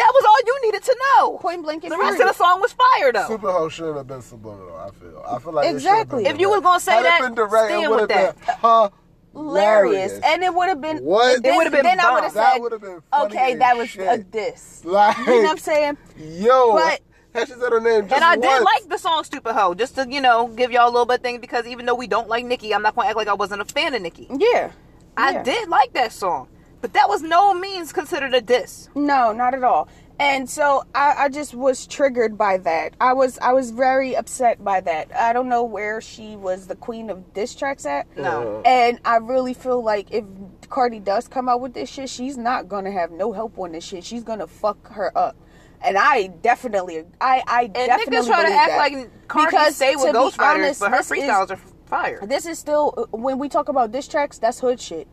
That 0.00 0.12
was 0.14 0.24
all 0.24 0.40
you 0.46 0.60
needed 0.66 0.82
to 0.84 0.96
know. 1.02 1.38
point 1.38 1.62
blank 1.62 1.82
The 1.82 1.90
rest 1.96 2.20
of 2.20 2.26
the 2.26 2.32
song 2.32 2.60
was 2.60 2.72
fire 2.72 3.12
though. 3.12 3.26
Super 3.28 3.52
Ho 3.52 3.68
shouldn't 3.68 3.96
have 3.98 4.06
been 4.06 4.22
subliminal. 4.22 4.74
I 4.76 4.90
feel. 4.98 5.22
I 5.28 5.38
feel 5.38 5.52
like 5.52 5.68
Exactly. 5.70 6.24
should've 6.24 6.24
been 6.24 6.34
If 6.34 6.40
you 6.40 6.48
was 6.48 6.60
direct. 6.62 6.64
gonna 6.64 6.80
say 6.80 6.92
Had 6.92 7.04
that, 7.04 7.20
it 7.20 7.24
been 7.24 7.34
direct, 7.34 7.66
stand 7.70 7.84
it 7.84 7.90
would 7.90 8.00
with 8.00 8.10
have 8.10 8.36
that. 8.36 8.62
been 8.62 8.90
hilarious, 9.32 10.12
hilarious. 10.12 10.20
and 10.24 10.42
it 10.42 10.54
would 10.54 10.68
have 10.68 10.80
been 10.80 10.98
What? 10.98 11.42
Then, 11.42 11.52
It 11.52 11.56
would've 11.56 11.72
been 11.72 11.82
then 11.84 12.00
I 12.00 12.12
would 12.14 12.22
have 12.24 12.32
said, 12.32 12.58
would've 12.58 12.80
been 12.80 13.00
okay, 13.22 13.54
that 13.56 13.76
was 13.76 13.88
shit. 13.90 14.08
a 14.08 14.18
diss. 14.22 14.82
Like, 14.84 15.16
You 15.18 15.26
know 15.26 15.42
what 15.42 15.50
I'm 15.50 15.58
saying? 15.58 15.98
Yo, 16.16 16.72
But- 16.72 17.00
she 17.46 17.52
said 17.52 17.70
her 17.72 17.80
name 17.80 18.08
just 18.08 18.14
And 18.14 18.24
I 18.24 18.36
did 18.36 18.62
like 18.62 18.88
the 18.88 18.98
song 18.98 19.22
"Stupid 19.22 19.52
Hoe" 19.54 19.74
just 19.74 19.94
to 19.96 20.06
you 20.10 20.20
know 20.20 20.48
give 20.48 20.72
y'all 20.72 20.86
a 20.88 20.90
little 20.90 21.06
bit 21.06 21.18
of 21.18 21.22
thing 21.22 21.40
because 21.40 21.66
even 21.66 21.86
though 21.86 21.94
we 21.94 22.06
don't 22.08 22.28
like 22.28 22.44
Nicki, 22.44 22.74
I'm 22.74 22.82
not 22.82 22.96
gonna 22.96 23.06
act 23.08 23.16
like 23.16 23.28
I 23.28 23.34
wasn't 23.34 23.60
a 23.60 23.64
fan 23.66 23.94
of 23.94 24.02
Nicki. 24.02 24.26
Yeah, 24.30 24.70
I 25.16 25.30
Yeah. 25.32 25.42
did 25.44 25.68
like 25.68 25.92
that 25.92 26.10
song, 26.12 26.48
but 26.80 26.92
that 26.94 27.08
was 27.08 27.22
no 27.22 27.54
means 27.54 27.92
considered 27.92 28.34
a 28.34 28.40
diss. 28.40 28.88
No, 28.94 29.32
not 29.32 29.54
at 29.54 29.62
all. 29.64 29.88
And 30.18 30.50
so 30.50 30.84
I, 30.94 31.14
I 31.18 31.28
just 31.30 31.54
was 31.54 31.86
triggered 31.86 32.36
by 32.36 32.58
that. 32.58 32.92
I 33.00 33.14
was 33.14 33.38
I 33.38 33.54
was 33.54 33.70
very 33.70 34.14
upset 34.14 34.62
by 34.62 34.80
that. 34.82 35.14
I 35.16 35.32
don't 35.32 35.48
know 35.48 35.64
where 35.64 36.00
she 36.02 36.36
was 36.36 36.66
the 36.66 36.76
queen 36.76 37.08
of 37.08 37.32
diss 37.32 37.54
tracks 37.54 37.86
at. 37.86 38.06
No. 38.18 38.60
And 38.66 39.00
I 39.06 39.16
really 39.16 39.54
feel 39.54 39.82
like 39.82 40.10
if 40.12 40.24
Cardi 40.68 41.00
does 41.00 41.26
come 41.26 41.48
out 41.48 41.62
with 41.62 41.72
this 41.72 41.88
shit, 41.88 42.10
she's 42.10 42.36
not 42.36 42.68
gonna 42.68 42.90
have 42.92 43.10
no 43.12 43.32
help 43.32 43.58
on 43.58 43.72
this 43.72 43.82
shit. 43.84 44.04
She's 44.04 44.22
gonna 44.22 44.46
fuck 44.46 44.88
her 44.92 45.16
up. 45.16 45.36
And 45.82 45.96
I 45.96 46.26
definitely, 46.26 47.04
I, 47.22 47.42
I 47.46 47.62
And 47.62 47.72
definitely 47.72 48.18
niggas 48.18 48.26
try 48.26 48.42
to 48.46 48.54
act 48.54 48.68
that. 48.72 48.76
like 48.76 49.28
Cardi 49.28 49.50
Because 49.52 49.76
stay 49.76 49.96
with 49.96 50.14
honest, 50.14 50.80
but 50.80 50.90
her 50.90 50.98
this 50.98 51.10
is- 51.10 51.12
freestyles 51.18 51.50
are 51.50 51.60
fire. 51.86 52.20
this 52.26 52.44
is 52.44 52.58
still 52.58 53.08
when 53.12 53.38
we 53.38 53.48
talk 53.48 53.70
about 53.70 53.90
diss 53.90 54.06
tracks 54.06 54.36
that's 54.38 54.60
hood 54.60 54.78
shit 54.78 55.08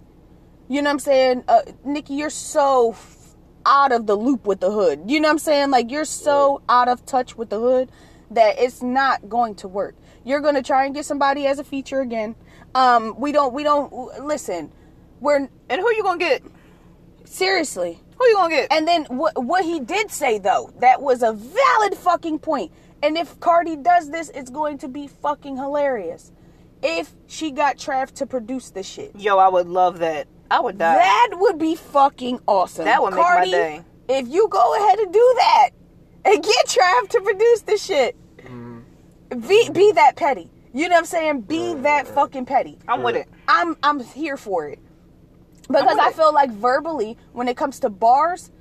you 0.68 0.82
know 0.82 0.90
what 0.90 0.94
i'm 0.94 1.00
saying 1.00 1.44
uh, 1.48 1.62
nicki 1.84 2.14
you're 2.16 2.30
so 2.30 2.92
f- 2.92 3.36
out 3.66 3.92
of 3.92 4.08
the 4.08 4.16
loop 4.16 4.46
with 4.46 4.60
the 4.60 4.72
hood 4.72 5.02
you 5.08 5.20
know 5.20 5.28
what 5.28 5.34
i'm 5.34 5.40
saying 5.40 5.70
like 5.72 5.92
you're 5.92 6.06
so 6.06 6.62
out 6.70 6.88
of 6.88 7.06
touch 7.06 7.36
with 7.38 7.50
the 7.50 7.60
hood 7.60 7.92
that 8.32 8.56
it's 8.60 8.82
not 8.82 9.28
going 9.30 9.56
to 9.56 9.68
work 9.68 9.96
you're 10.24 10.42
going 10.42 10.56
to 10.56 10.62
try 10.62 10.86
and 10.86 10.94
get 10.96 11.06
somebody 11.06 11.46
as 11.48 11.60
a 11.60 11.64
feature 11.64 12.02
again 12.02 12.36
um 12.76 13.14
we 13.20 13.32
don't 13.32 13.54
we 13.54 13.64
don't 13.64 13.92
listen 14.24 14.72
we're 15.20 15.38
And 15.38 15.82
who 15.82 15.92
you 15.96 16.04
gonna 16.04 16.20
get? 16.20 16.44
seriously 17.26 18.00
Who 18.18 18.26
you 18.28 18.36
gonna 18.36 18.54
get? 18.54 18.72
and 18.72 18.88
then 18.88 19.06
what 19.06 19.42
what 19.44 19.64
he 19.66 19.80
did 19.80 20.12
say 20.12 20.38
though, 20.40 20.72
that 20.80 21.02
was 21.02 21.24
a 21.24 21.34
valid 21.34 21.96
fucking 21.98 22.40
point. 22.40 22.72
And 23.04 23.16
if 23.18 23.40
Cardi 23.40 23.76
does 23.76 24.10
this, 24.10 24.30
it's 24.30 24.50
going 24.50 24.80
to 24.80 24.88
be 24.88 25.08
fucking 25.08 25.56
hilarious. 25.58 26.32
If 26.82 27.14
she 27.28 27.52
got 27.52 27.78
Trav 27.78 28.12
to 28.14 28.26
produce 28.26 28.72
the 28.72 28.82
shit. 28.84 29.12
Yo, 29.16 29.38
I 29.38 29.48
would 29.48 29.68
love 29.68 30.00
that. 30.00 30.28
I 30.50 30.60
would 30.60 30.78
die. 30.78 30.96
That 30.96 31.30
would 31.40 31.58
be 31.58 31.76
fucking 31.76 32.40
awesome. 32.48 32.86
That 32.86 33.02
would 33.02 33.14
make 33.14 33.24
my 33.24 33.46
day. 33.46 33.84
If 34.10 34.28
you 34.28 34.48
go 34.50 34.76
ahead 34.76 35.00
and 35.00 35.12
do 35.12 35.34
that 35.38 35.70
and 36.26 36.44
get 36.44 36.68
Trav 36.68 37.10
to 37.10 37.22
produce 37.22 37.62
the 37.62 37.78
shit, 37.78 38.16
mm-hmm. 38.38 39.40
be 39.48 39.70
be 39.70 39.92
that 39.94 40.16
petty. 40.16 40.50
You 40.74 40.90
know 40.90 40.96
what 40.96 41.00
I'm 41.00 41.06
saying? 41.06 41.42
Be 41.42 41.58
mm-hmm. 41.58 41.82
that 41.84 42.08
fucking 42.08 42.46
petty. 42.46 42.78
I'm 42.88 43.04
with 43.04 43.16
it. 43.16 43.28
I'm 43.48 43.76
I'm 43.84 44.00
here 44.00 44.38
for 44.38 44.70
it. 44.70 44.80
Because 45.68 45.98
I 45.98 46.10
it. 46.10 46.16
feel 46.16 46.34
like 46.34 46.52
verbally, 46.52 47.18
when 47.34 47.48
it 47.48 47.58
comes 47.58 47.80
to 47.82 47.90
bars, 47.90 48.52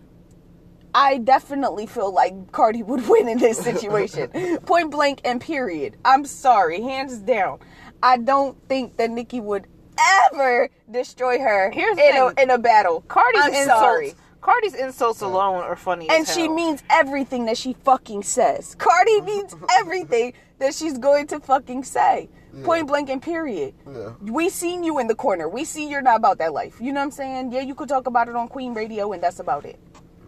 I 0.94 1.18
definitely 1.18 1.87
feel 1.87 2.12
like 2.12 2.51
Cardi 2.53 2.83
would 2.83 3.07
win 3.09 3.29
in 3.29 3.38
this 3.38 3.59
situation. 3.59 4.31
Point 4.66 4.90
blank 4.90 5.20
and 5.25 5.40
period. 5.40 5.96
I'm 6.05 6.25
sorry, 6.25 6.81
hands 6.81 7.18
down. 7.18 7.61
I 8.03 8.16
don't 8.16 8.57
think 8.68 8.96
that 8.96 9.11
Nicki 9.11 9.40
would 9.40 9.66
ever 9.99 10.69
destroy 10.91 11.39
her 11.39 11.71
Here's 11.71 11.99
in 11.99 12.17
a 12.17 12.43
in 12.43 12.51
a 12.51 12.59
battle. 12.59 13.03
Cardi's 13.09 13.43
I'm 13.45 13.55
insults. 13.55 13.81
sorry. 13.81 14.15
Cardi's 14.41 14.75
insults 14.75 15.23
alone 15.23 15.63
are 15.65 15.75
funny. 15.77 16.09
And 16.09 16.27
as 16.27 16.33
she 16.33 16.43
hell. 16.43 16.55
means 16.55 16.83
everything 16.89 17.47
that 17.47 17.59
she 17.59 17.73
fucking 17.85 18.23
says. 18.23 18.77
Cardi 18.77 19.21
means 19.23 19.55
everything 19.81 20.35
that 20.59 20.75
she's 20.75 20.99
going 20.99 21.27
to 21.29 21.41
fucking 21.41 21.85
say. 21.85 22.29
Point 22.65 22.87
blank 22.87 23.11
and 23.11 23.21
period. 23.21 23.75
Yeah. 23.87 24.13
We 24.23 24.49
seen 24.49 24.83
you 24.83 24.99
in 24.99 25.09
the 25.09 25.15
corner. 25.15 25.47
We 25.47 25.65
see 25.67 25.91
you're 25.91 26.01
not 26.01 26.17
about 26.17 26.39
that 26.39 26.55
life. 26.55 26.81
You 26.81 26.91
know 26.93 27.01
what 27.01 27.07
I'm 27.07 27.11
saying? 27.11 27.53
Yeah, 27.53 27.61
you 27.61 27.75
could 27.75 27.89
talk 27.89 28.07
about 28.07 28.29
it 28.29 28.37
on 28.37 28.49
Queen 28.49 28.73
Radio 28.73 29.13
and 29.13 29.23
that's 29.23 29.41
about 29.41 29.67
it. 29.67 29.79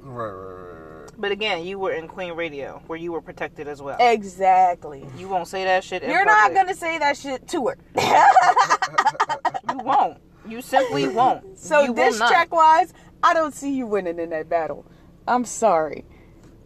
Right, 0.03 0.27
right, 0.27 0.33
right, 0.33 0.63
right. 0.63 0.68
But 1.21 1.33
again, 1.33 1.65
you 1.65 1.81
were 1.81 1.93
in 1.93 2.07
Queen 2.07 2.33
Radio, 2.35 2.81
where 2.87 2.99
you 2.99 3.11
were 3.11 3.21
protected 3.21 3.67
as 3.67 3.83
well. 3.83 3.97
Exactly. 3.99 5.05
You 5.17 5.29
won't 5.29 5.49
say 5.49 5.65
that 5.65 5.83
shit. 5.83 6.05
In 6.05 6.11
You're 6.11 6.25
not 6.25 6.53
public. 6.53 6.63
gonna 6.63 6.75
say 6.77 6.99
that 6.99 7.17
shit 7.17 7.49
to 7.49 7.67
her. 7.69 7.79
You 9.71 9.79
won't. 9.85 10.19
You 10.47 10.63
simply 10.63 11.09
won't. 11.09 11.59
So 11.59 11.81
you 11.83 11.93
will 11.93 11.97
this 12.11 12.19
not. 12.19 12.31
track 12.31 12.53
wise, 12.55 12.95
I 13.23 13.35
don't 13.35 13.53
see 13.55 13.75
you 13.75 13.87
winning 13.87 14.19
in 14.19 14.31
that 14.31 14.49
battle. 14.49 14.87
I'm 15.27 15.45
sorry. 15.45 16.07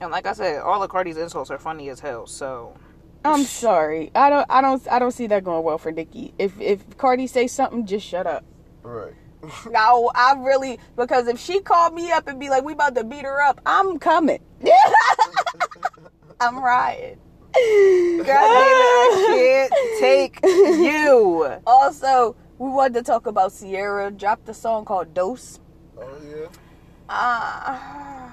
And 0.01 0.11
like 0.11 0.27
I 0.27 0.35
said, 0.35 0.61
all 0.61 0.83
of 0.83 0.91
Cardi's 0.91 1.17
insults 1.17 1.51
are 1.51 1.59
funny 1.59 1.89
as 1.89 1.99
hell. 1.99 2.27
So 2.27 2.77
I'm 3.25 3.43
sorry. 3.45 4.11
I 4.15 4.31
don't 4.31 4.47
I 4.49 4.61
don't 4.61 4.87
I 4.91 4.99
don't 4.99 5.11
see 5.13 5.27
that 5.29 5.43
going 5.45 5.65
well 5.65 5.79
for 5.79 5.91
Nicki. 5.91 6.33
If 6.39 6.61
if 6.61 6.97
Cardi 6.97 7.27
say 7.27 7.47
something, 7.49 7.87
just 7.87 8.07
shut 8.07 8.27
up. 8.27 8.45
Right. 8.83 9.15
No, 9.71 10.11
I 10.15 10.35
really 10.39 10.79
because 10.97 11.27
if 11.27 11.39
she 11.39 11.61
called 11.61 11.95
me 11.95 12.13
up 12.13 12.29
and 12.29 12.39
be 12.39 12.49
like, 12.49 12.65
"We 12.65 12.73
about 12.75 12.95
to 12.95 13.05
beat 13.05 13.25
her 13.25 13.43
up," 13.43 13.61
I'm 13.67 13.99
coming. 13.99 14.41
I'm 16.41 16.63
riding. 16.63 17.19
God 17.55 18.27
damn 18.27 18.27
it, 18.27 19.71
I 19.71 19.71
can't 19.71 20.01
take 20.01 20.41
you. 20.45 21.53
Also, 21.67 22.37
we 22.59 22.71
wanted 22.71 22.95
to 22.95 23.03
talk 23.03 23.27
about 23.27 23.53
Ciara. 23.53 24.11
Dropped 24.11 24.49
a 24.49 24.55
song 24.55 24.85
called 24.85 25.13
"Dose." 25.15 25.61
Oh 25.99 26.17
yeah. 26.25 26.49
Uh, 27.09 28.31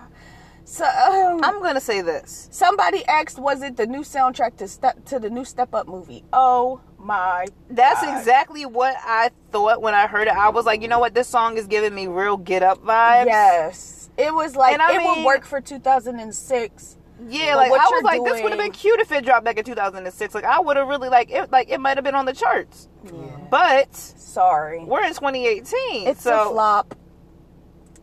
so 0.64 0.86
um, 0.86 1.42
I'm 1.44 1.62
gonna 1.62 1.82
say 1.82 2.02
this. 2.02 2.48
somebody 2.52 3.04
asked, 3.06 3.40
"Was 3.40 3.62
it 3.62 3.78
the 3.78 3.88
new 3.88 4.02
soundtrack 4.02 4.58
to 4.58 4.68
step 4.68 5.04
to 5.06 5.20
the 5.20 5.30
new 5.30 5.44
Step 5.44 5.74
Up 5.74 5.88
movie?" 5.88 6.24
Oh 6.32 6.82
my! 7.00 7.46
That's 7.70 8.02
God. 8.02 8.18
exactly 8.18 8.66
what 8.66 8.96
I 9.00 9.32
thought 9.52 9.82
when 9.82 9.94
I 9.94 10.08
heard 10.08 10.28
it. 10.28 10.34
I 10.34 10.50
was 10.50 10.66
like, 10.66 10.82
you 10.82 10.88
know 10.88 11.00
what, 11.00 11.14
this 11.14 11.28
song 11.28 11.58
is 11.58 11.68
giving 11.68 11.94
me 11.94 12.08
real 12.08 12.38
Get 12.38 12.64
Up 12.64 12.84
vibes. 12.84 13.26
Yes, 13.26 14.10
it 14.18 14.34
was 14.34 14.56
like 14.56 14.80
it 14.80 15.04
would 15.04 15.26
work 15.26 15.46
for 15.46 15.62
2006. 15.62 16.98
Yeah, 17.28 17.56
like 17.56 17.72
I 17.72 17.90
was 17.92 18.04
like, 18.04 18.24
this 18.24 18.42
would 18.42 18.52
have 18.52 18.60
been 18.60 18.72
cute 18.72 19.00
if 19.00 19.12
it 19.12 19.26
dropped 19.26 19.44
back 19.44 19.58
in 19.58 19.66
2006. 19.66 20.34
Like 20.34 20.46
I 20.46 20.60
would 20.60 20.78
have 20.78 20.88
really 20.88 21.10
like 21.10 21.32
it. 21.32 21.52
Like 21.52 21.70
it 21.70 21.80
might 21.80 21.98
have 21.98 22.04
been 22.04 22.16
on 22.16 22.26
the 22.26 22.34
charts. 22.34 22.88
But 23.50 23.94
Sorry, 23.96 24.84
we're 24.86 25.04
in 25.04 25.14
2018. 25.14 26.08
it's 26.08 26.22
so 26.24 26.50
a 26.50 26.52
flop. 26.52 26.96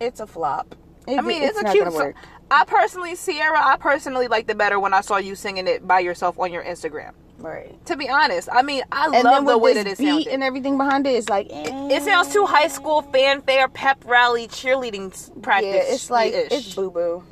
It's 0.01 0.21
a 0.21 0.27
flop. 0.27 0.75
It- 1.07 1.19
I 1.19 1.23
mean, 1.23 1.43
it's, 1.43 1.59
a 1.59 1.63
not 1.63 1.73
cute 1.73 1.93
song. 1.93 2.15
I 2.51 2.65
personally, 2.65 3.17
Ciara, 3.17 3.61
I 3.65 3.77
personally 3.77 4.29
liked 4.29 4.51
it 4.51 4.59
better 4.59 4.79
when 4.79 4.93
I 4.93 5.01
saw 5.01 5.17
you 5.17 5.35
singing 5.35 5.67
it 5.67 5.87
by 5.87 6.01
yourself 6.01 6.39
on 6.39 6.53
your 6.53 6.63
Instagram. 6.63 7.13
Right. 7.38 7.85
To 7.87 7.96
be 7.96 8.09
honest, 8.09 8.49
I 8.51 8.62
mean, 8.62 8.83
I 8.90 9.07
And 9.14 9.25
love 9.25 9.44
the 9.46 9.59
way 9.59 9.75
that 9.75 9.87
it 9.87 9.99
beat 9.99 10.07
sounded. 10.09 10.27
and 10.29 10.42
everything 10.42 10.79
behind 10.79 11.07
it, 11.07 11.11
it's 11.11 11.29
like 11.29 11.49
eh. 11.51 11.88
it 11.90 12.03
sounds 12.03 12.33
too 12.33 12.46
high 12.46 12.68
school 12.68 13.03
fanfare, 13.03 13.68
pep 13.68 14.03
rally, 14.07 14.49
cheerleading 14.49 15.42
practice. 15.42 15.75
Yeah, 15.75 15.94
it's 15.94 16.11
like 16.11 16.33
it's 16.35 16.75
boo 16.75 16.90
boo. 16.90 17.25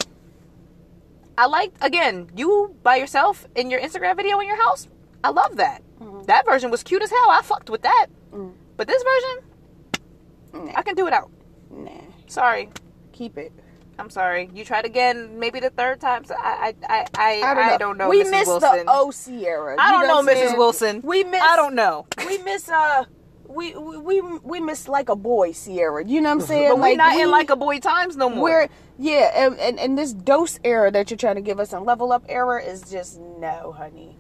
I 1.39 1.47
like 1.47 1.73
again 1.81 2.29
you 2.37 2.77
by 2.83 2.97
yourself 2.97 3.47
in 3.57 3.71
your 3.71 3.81
Instagram 3.81 4.17
video 4.17 4.39
in 4.41 4.47
your 4.47 4.63
house. 4.63 4.89
I 5.25 5.31
love 5.31 5.57
that. 5.57 5.83
Mm-hmm. 6.01 6.25
That 6.25 6.45
version 6.45 6.71
was 6.71 6.83
cute 6.83 7.03
as 7.03 7.11
hell. 7.11 7.31
I 7.31 7.41
fucked 7.43 7.71
with 7.71 7.83
that. 7.83 8.07
Mm. 8.33 8.53
But 8.77 8.87
this 8.89 9.03
version, 9.03 10.67
Nah, 10.67 10.73
I 10.77 10.83
can 10.83 10.95
do 10.95 11.07
it 11.07 11.13
out. 11.15 11.31
nah. 11.71 11.91
Sorry. 12.27 12.69
Keep 13.13 13.39
it. 13.39 13.53
I'm 13.99 14.11
sorry. 14.11 14.51
You 14.55 14.65
tried 14.65 14.85
again, 14.85 15.39
maybe 15.39 15.61
the 15.61 15.71
third 15.71 16.01
time. 16.01 16.25
So 16.25 16.35
I, 16.37 16.75
I, 16.89 17.07
I, 17.15 17.41
I, 17.43 17.43
I 17.43 17.55
don't 17.55 17.57
know. 17.57 17.63
I 17.75 17.79
don't 17.79 17.99
know. 17.99 18.09
We 18.09 18.23
Mrs. 18.25 18.31
miss 18.31 18.47
Wilson. 18.49 18.87
the 18.87 18.93
OC 18.93 19.43
era. 19.47 19.77
I 19.79 19.91
don't 19.93 20.09
know, 20.09 20.17
what 20.17 20.29
I'm 20.29 20.37
Mrs. 20.37 20.59
Wilson. 20.59 21.01
We 21.03 21.25
miss. 21.25 21.43
I 21.43 21.57
don't 21.57 21.75
know. 21.75 22.07
We 22.27 22.39
miss. 22.39 22.69
Uh, 22.69 23.05
we 23.47 23.75
we 23.77 23.99
we, 24.21 24.21
we 24.21 24.61
miss 24.61 24.89
like 24.89 25.09
a 25.09 25.17
boy 25.17 25.53
Ciara. 25.53 26.05
You 26.05 26.21
know 26.21 26.31
what 26.35 26.43
I'm 26.43 26.47
saying? 26.49 26.69
But 26.71 26.79
we're 26.81 26.97
not 26.97 27.15
we- 27.15 27.23
in 27.23 27.31
like 27.31 27.51
a 27.51 27.57
boy 27.57 27.79
times 27.79 28.17
no 28.17 28.29
more. 28.29 28.43
We're 28.43 28.69
yeah, 28.99 29.31
and, 29.47 29.59
and 29.59 29.79
and 29.79 29.99
this 29.99 30.13
dose 30.13 30.59
era 30.65 30.91
that 30.91 31.11
you're 31.11 31.19
trying 31.19 31.37
to 31.37 31.41
give 31.41 31.61
us 31.61 31.73
and 31.73 31.85
level 31.85 32.13
up 32.13 32.25
era 32.29 32.63
is 32.63 32.83
just 32.91 33.21
no, 33.21 33.73
honey. 33.77 34.19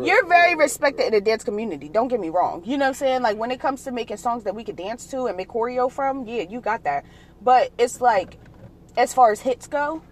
You're 0.00 0.24
very 0.26 0.54
respected 0.54 1.04
in 1.08 1.12
the 1.12 1.20
dance 1.20 1.44
community. 1.44 1.86
Don't 1.90 2.08
get 2.08 2.18
me 2.18 2.30
wrong. 2.30 2.62
You 2.64 2.78
know 2.78 2.86
what 2.86 2.88
I'm 2.88 2.94
saying? 2.94 3.22
Like 3.22 3.36
when 3.36 3.50
it 3.50 3.60
comes 3.60 3.84
to 3.84 3.92
making 3.92 4.16
songs 4.16 4.44
that 4.44 4.54
we 4.54 4.64
could 4.64 4.76
dance 4.76 5.06
to 5.08 5.26
and 5.26 5.36
make 5.36 5.48
choreo 5.48 5.92
from, 5.92 6.26
yeah, 6.26 6.44
you 6.48 6.62
got 6.62 6.84
that. 6.84 7.04
But 7.42 7.72
it's 7.76 8.00
like, 8.00 8.38
as 8.96 9.14
far 9.14 9.32
as 9.32 9.40
hits 9.40 9.66
go, 9.66 10.02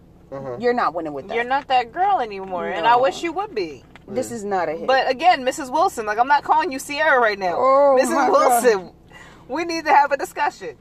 you're 0.58 0.74
not 0.74 0.94
winning 0.94 1.12
with 1.12 1.28
that. 1.28 1.34
You're 1.34 1.44
not 1.44 1.68
that 1.68 1.92
girl 1.92 2.20
anymore, 2.20 2.68
and 2.68 2.86
I 2.86 2.96
wish 2.96 3.22
you 3.22 3.32
would 3.32 3.54
be. 3.54 3.84
This 4.08 4.32
is 4.32 4.42
not 4.44 4.68
a 4.68 4.72
hit. 4.72 4.86
But 4.86 5.08
again, 5.08 5.44
Mrs. 5.44 5.70
Wilson, 5.70 6.06
like 6.06 6.18
I'm 6.18 6.28
not 6.28 6.42
calling 6.42 6.72
you 6.72 6.80
Ciara 6.80 7.20
right 7.20 7.38
now. 7.38 7.54
Oh, 7.56 7.98
Mrs. 8.00 8.10
my 8.10 8.28
Wilson, 8.30 8.92
we 9.48 9.64
need 9.64 9.84
to 9.84 9.92
have 9.92 10.10
a 10.12 10.16
discussion. 10.16 10.76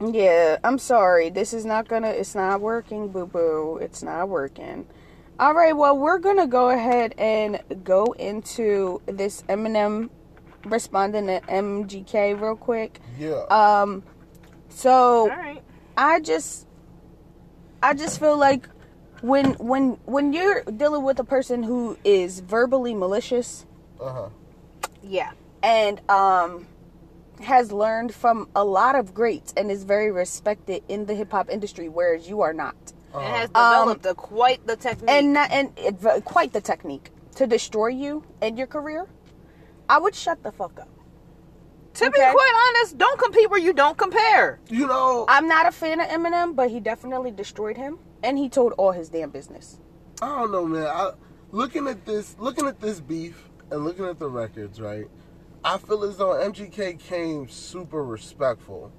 Yeah, 0.00 0.58
I'm 0.62 0.78
sorry. 0.78 1.28
This 1.30 1.52
is 1.52 1.64
not 1.64 1.88
gonna. 1.88 2.10
It's 2.10 2.34
not 2.34 2.60
working, 2.60 3.08
boo 3.08 3.26
boo. 3.26 3.78
It's 3.82 4.02
not 4.02 4.28
working. 4.28 4.86
All 5.40 5.54
right. 5.54 5.76
Well, 5.76 5.98
we're 5.98 6.18
gonna 6.18 6.46
go 6.46 6.70
ahead 6.70 7.14
and 7.18 7.60
go 7.82 8.12
into 8.12 9.02
this 9.06 9.42
Eminem 9.48 10.10
responding 10.64 11.26
to 11.26 11.40
MGK 11.40 12.40
real 12.40 12.56
quick. 12.56 13.00
Yeah. 13.18 13.44
Um. 13.50 14.04
So 14.68 15.22
All 15.22 15.36
right. 15.36 15.62
I 15.96 16.20
just, 16.20 16.67
I 17.82 17.94
just 17.94 18.18
feel 18.20 18.36
like 18.36 18.68
when 19.20 19.52
when 19.54 19.90
when 20.04 20.32
you're 20.32 20.62
dealing 20.64 21.02
with 21.02 21.18
a 21.18 21.24
person 21.24 21.62
who 21.62 21.96
is 22.04 22.40
verbally 22.40 22.94
malicious 22.94 23.66
Uh 24.00 24.12
huh. 24.12 24.28
Yeah. 25.02 25.32
and 25.62 26.00
um 26.10 26.66
has 27.42 27.70
learned 27.70 28.12
from 28.12 28.48
a 28.56 28.64
lot 28.64 28.96
of 28.96 29.14
greats 29.14 29.54
and 29.56 29.70
is 29.70 29.84
very 29.84 30.10
respected 30.10 30.82
in 30.88 31.06
the 31.06 31.14
hip 31.14 31.30
hop 31.30 31.48
industry, 31.48 31.88
whereas 31.88 32.28
you 32.28 32.40
are 32.40 32.52
not. 32.52 32.74
It 33.14 33.20
has 33.22 33.50
Um, 33.54 33.94
developed 33.96 34.06
a, 34.06 34.14
quite 34.14 34.66
the 34.66 34.74
technique. 34.76 35.08
And 35.10 35.32
not, 35.34 35.50
and 35.52 35.72
it, 35.76 36.00
quite 36.24 36.52
the 36.52 36.60
technique 36.60 37.10
to 37.36 37.46
destroy 37.46 37.88
you 37.88 38.24
and 38.42 38.58
your 38.58 38.66
career. 38.66 39.06
I 39.88 39.98
would 39.98 40.16
shut 40.16 40.42
the 40.42 40.50
fuck 40.50 40.78
up. 40.80 40.88
To 41.98 42.06
okay. 42.06 42.12
be 42.26 42.32
quite 42.32 42.72
honest, 42.78 42.98
don't 42.98 43.18
compete 43.20 43.50
where 43.50 43.60
you 43.60 43.72
don't 43.72 43.96
compare. 43.98 44.60
You 44.68 44.86
know, 44.86 45.24
I'm 45.28 45.48
not 45.48 45.66
a 45.66 45.72
fan 45.72 46.00
of 46.00 46.08
Eminem, 46.08 46.56
but 46.56 46.70
he 46.70 46.80
definitely 46.80 47.30
destroyed 47.30 47.76
him, 47.76 47.98
and 48.22 48.38
he 48.38 48.48
told 48.48 48.72
all 48.78 48.92
his 48.92 49.08
damn 49.08 49.30
business. 49.30 49.80
I 50.22 50.26
don't 50.40 50.52
know, 50.52 50.66
man. 50.66 50.86
I, 50.86 51.12
looking 51.52 51.86
at 51.88 52.04
this, 52.04 52.36
looking 52.38 52.66
at 52.66 52.80
this 52.80 53.00
beef, 53.00 53.48
and 53.70 53.84
looking 53.84 54.04
at 54.06 54.18
the 54.18 54.28
records, 54.28 54.80
right? 54.80 55.06
I 55.64 55.78
feel 55.78 56.04
as 56.04 56.16
though 56.16 56.34
MGK 56.34 56.98
came 57.00 57.48
super 57.48 58.04
respectful 58.04 58.92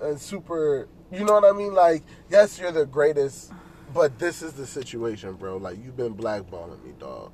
and 0.00 0.20
super. 0.20 0.88
You 1.10 1.24
know 1.24 1.32
what 1.34 1.44
I 1.44 1.52
mean? 1.56 1.72
Like, 1.74 2.02
yes, 2.30 2.58
you're 2.58 2.72
the 2.72 2.84
greatest, 2.84 3.52
but 3.94 4.18
this 4.18 4.42
is 4.42 4.52
the 4.52 4.66
situation, 4.66 5.34
bro. 5.34 5.56
Like, 5.56 5.82
you've 5.82 5.96
been 5.96 6.14
blackballing 6.14 6.84
me, 6.84 6.92
dog. 6.98 7.32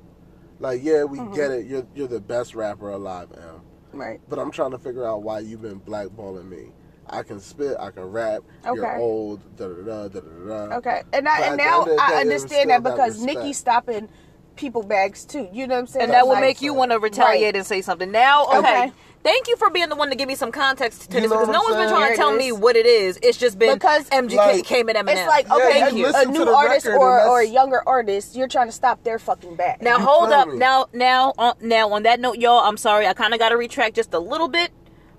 Like, 0.59 0.81
yeah, 0.83 1.03
we 1.03 1.19
Mm-hmm. 1.19 1.33
get 1.35 1.51
it. 1.51 1.65
You're 1.65 1.85
you're 1.93 2.07
the 2.07 2.21
best 2.21 2.55
rapper 2.55 2.89
alive, 2.91 3.29
M. 3.35 3.54
Right. 3.95 4.19
But 4.29 4.39
I'm 4.39 4.51
trying 4.51 4.71
to 4.71 4.77
figure 4.77 5.05
out 5.07 5.23
why 5.23 5.39
you've 5.39 5.61
been 5.61 5.79
blackballing 5.79 6.49
me. 6.49 6.71
I 7.07 7.21
can 7.23 7.39
spit, 7.39 7.77
I 7.79 7.91
can 7.91 8.03
rap. 8.11 8.41
Okay. 8.65 8.75
You're 8.75 8.87
Okay. 8.93 8.99
old, 9.01 9.55
da 9.57 9.67
da 9.67 9.73
da 9.73 10.07
da 10.07 10.19
da 10.19 10.67
da. 10.69 10.75
Okay. 10.77 11.03
And 11.13 11.27
I, 11.29 11.37
But 11.39 11.47
and 11.49 11.57
now 11.57 11.81
end 11.81 11.89
of 11.91 11.95
the 11.97 12.01
I 12.03 12.07
day, 12.09 12.13
it 12.13 12.15
was 12.15 12.21
understand 12.33 12.69
that 12.71 12.83
that 12.83 12.91
because 12.91 13.17
respect. 13.19 13.39
Nicki's 13.39 13.57
stopping 13.57 14.09
people 14.55 14.83
bags 14.83 15.23
too. 15.25 15.47
You 15.53 15.67
know 15.67 15.75
what 15.75 15.81
I'm 15.81 15.87
saying? 15.87 16.03
And 16.05 16.13
that 16.13 16.25
will 16.25 16.33
Like- 16.33 16.41
make 16.41 16.61
you 16.61 16.73
want 16.73 16.91
to 16.91 16.99
retaliate 16.99 17.43
Right. 17.43 17.55
and 17.57 17.65
say 17.65 17.81
something. 17.81 18.11
Now, 18.11 18.45
okay. 18.47 18.57
Okay. 18.57 18.91
Thank 19.25 19.47
you 19.47 19.57
for 19.57 19.71
being 19.71 19.89
the 19.89 19.95
one 19.95 20.11
to 20.11 20.15
give 20.15 20.27
me 20.27 20.35
some 20.35 20.51
context 20.51 21.09
to 21.09 21.15
You 21.15 21.21
this 21.21 21.31
because 21.31 21.47
no 21.47 21.61
I'm 21.61 21.63
one's 21.63 21.75
been 21.77 21.89
trying 21.89 22.11
to 22.11 22.15
tell 22.15 22.35
me 22.35 22.51
what 22.51 22.75
it 22.75 22.85
is. 22.85 23.17
It's 23.23 23.39
just 23.39 23.57
been 23.57 23.73
Because- 23.73 24.07
MGK 24.09 24.37
Like, 24.37 24.65
came 24.65 24.87
at 24.87 24.95
Eminem. 24.95 25.17
It's 25.17 25.27
like 25.27 25.47
Yeah, 25.47 25.55
okay, 25.55 25.97
you 25.97 26.05
a, 26.05 26.21
a 26.21 26.25
new 26.25 26.47
artist 26.47 26.85
or, 26.85 27.21
or 27.27 27.39
a 27.39 27.47
younger 27.47 27.81
artist, 27.87 28.35
you're 28.35 28.47
trying 28.47 28.67
to 28.67 28.71
stop 28.71 29.03
their 29.03 29.17
fucking 29.17 29.55
back. 29.55 29.81
Now 29.81 29.97
hold 29.97 30.29
feel 30.29 30.37
up. 30.37 30.53
Now 30.53 30.85
now 30.93 31.33
on 31.39 31.55
now 31.59 31.91
on 31.91 32.03
that 32.03 32.19
note, 32.19 32.37
y'all. 32.37 32.59
I'm 32.59 32.77
sorry. 32.77 33.07
I 33.07 33.13
kind 33.13 33.33
of 33.33 33.39
got 33.39 33.49
to 33.49 33.57
retract 33.57 33.95
just 33.95 34.13
a 34.13 34.19
little 34.19 34.47
bit, 34.47 34.69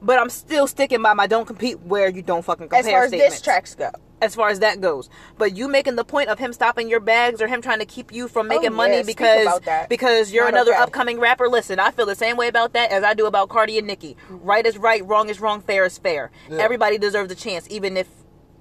but 0.01 0.21
I'm 0.21 0.31
still 0.31 0.69
sticking 0.69 1.03
by 1.03 1.13
my 1.13 1.27
don't 1.27 1.45
compete 1.45 1.81
where 1.81 2.09
you 2.09 2.23
don't 2.23 2.45
fucking 2.45 2.69
compare 2.69 2.79
as 2.79 2.87
far 2.87 3.03
as 3.03 3.09
statements. 3.09 3.35
diss 3.39 3.43
tracks 3.43 3.75
go. 3.75 3.91
As 4.19 4.35
far 4.35 4.49
as 4.49 4.61
that 4.61 4.81
goes, 4.81 5.11
but 5.37 5.55
you 5.55 5.69
making 5.69 5.97
the 5.97 6.05
point 6.05 6.31
of 6.31 6.39
him 6.39 6.55
stopping 6.55 6.89
your 6.89 7.01
bags 7.01 7.43
or 7.43 7.49
him 7.49 7.61
trying 7.61 7.81
to 7.81 7.85
keep 7.85 8.11
you 8.13 8.29
from 8.29 8.49
making 8.49 8.61
Oh, 8.69 8.71
yeah, 8.71 8.77
money 8.77 9.03
because 9.05 9.61
because 9.91 10.33
you're 10.33 10.45
Not 10.45 10.55
another 10.55 10.73
okay. 10.73 10.83
upcoming 10.83 11.21
rapper. 11.21 11.49
Listen, 11.49 11.79
I 11.79 11.91
feel 11.91 12.07
the 12.07 12.15
same 12.15 12.39
way 12.39 12.49
about 12.49 12.73
that 12.73 12.91
as 12.91 13.05
I 13.05 13.13
do 13.13 13.27
about 13.27 13.51
Cardi 13.51 13.77
and 13.77 13.87
Nicki. 13.87 14.17
Right 14.31 14.65
is 14.65 14.79
right, 14.79 15.05
wrong 15.07 15.29
is 15.29 15.39
wrong, 15.39 15.61
fair 15.61 15.85
is 15.85 15.99
fair. 15.99 16.31
Yeah. 16.49 16.59
Everybody 16.59 16.97
deserves 16.97 17.31
a 17.31 17.35
chance, 17.35 17.67
even 17.69 17.99
if 17.99 18.09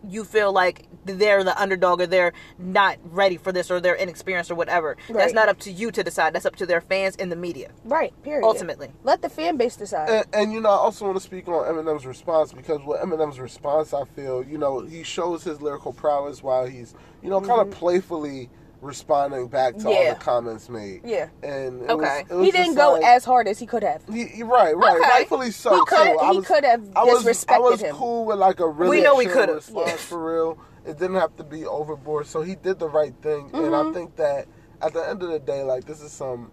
you 0.10 0.24
feel 0.24 0.52
like 0.52 0.88
they're 1.06 1.44
the 1.44 1.60
underdog 1.60 2.02
or 2.02 2.08
they're 2.08 2.34
not 2.58 2.98
ready 3.04 3.38
for 3.38 3.52
this 3.52 3.70
or 3.70 3.80
they're 3.80 3.96
inexperienced 3.96 4.52
or 4.52 4.56
whatever. 4.56 4.98
That's 5.10 5.34
not 5.34 5.50
up 5.50 5.60
to 5.60 5.72
you 5.72 5.92
to 5.92 6.04
decide. 6.04 6.34
That's 6.34 6.46
up 6.46 6.56
to 6.58 6.66
their 6.66 6.82
fans 6.82 7.16
and 7.18 7.32
the 7.32 7.36
media. 7.36 7.72
Right. 7.84 8.14
Period. 8.24 8.46
Ultimately. 8.46 8.90
let 9.04 9.22
the 9.22 9.30
fan 9.30 9.58
base 9.58 9.76
decide. 9.76 10.10
And, 10.10 10.26
and 10.34 10.54
you 10.54 10.62
know, 10.62 10.70
I 10.70 10.78
also 10.78 11.06
want 11.06 11.18
to 11.18 11.24
speak 11.24 11.48
on 11.48 11.66
Eminem's 11.66 12.06
response 12.06 12.52
because 12.52 12.82
with 12.84 13.00
Eminem's 13.02 13.40
response, 13.40 13.94
I 13.94 14.06
feel 14.06 14.44
you 14.44 14.58
know 14.58 14.82
he 14.82 15.04
shows 15.04 15.44
his 15.44 15.62
lyrical 15.62 15.94
prowess 15.94 16.42
while 16.44 16.66
he's 16.66 16.96
you 17.22 17.30
know 17.30 17.42
kind 17.42 17.62
of 17.62 17.68
mm-hmm. 17.68 17.80
playfully 17.80 18.50
responding 18.82 19.48
back 19.48 19.76
to 19.78 19.88
all 19.88 19.94
Mm-hmm. 19.96 20.14
The 20.20 20.20
comments 20.20 20.70
made. 20.70 21.02
Yeah. 21.04 21.30
and 21.44 21.82
it 21.84 21.90
Okay. 21.90 22.24
was, 22.30 22.38
was 22.38 22.46
he 22.46 22.52
didn't 22.52 22.76
go 22.76 22.94
like- 22.94 23.04
as 23.04 23.26
hard 23.26 23.48
as 23.48 23.58
he 23.60 23.66
could 23.66 23.84
have. 23.84 24.02
He, 24.12 24.26
he- 24.26 24.44
right, 24.44 24.76
right, 24.76 24.98
Okay. 24.98 25.10
rightfully 25.10 25.52
so. 25.52 25.74
He 25.76 25.86
could- 25.86 25.96
too. 26.14 26.20
I 26.20 26.32
he 26.32 26.38
was- 26.38 26.48
could 26.48 26.64
have 26.64 26.84
I 26.96 27.04
was, 27.04 27.46
I 27.50 27.60
was 27.60 27.82
him. 27.82 27.96
cool 27.96 28.26
with 28.26 28.38
like 28.38 28.60
a 28.60 28.68
really 28.68 28.98
We 28.98 29.04
know 29.04 29.18
he 29.20 29.26
chill 29.26 29.34
could've. 29.36 29.56
response 29.56 29.90
Yeah. 29.92 29.96
for 29.98 30.34
real. 30.34 30.58
It 30.86 31.00
didn't 31.00 31.16
have 31.16 31.36
to 31.38 31.44
be 31.44 31.66
overboard, 31.66 32.28
so 32.28 32.42
he 32.42 32.56
did 32.56 32.78
the 32.78 32.88
right 32.90 33.14
thing. 33.22 33.50
And 33.54 33.66
Mm-hmm. 33.66 33.90
I 33.90 33.94
think 33.94 34.16
that 34.18 34.48
at 34.82 34.94
the 34.94 35.08
end 35.10 35.24
of 35.24 35.30
the 35.30 35.40
day, 35.40 35.64
like 35.64 35.86
this 35.86 36.02
is 36.02 36.12
some 36.12 36.52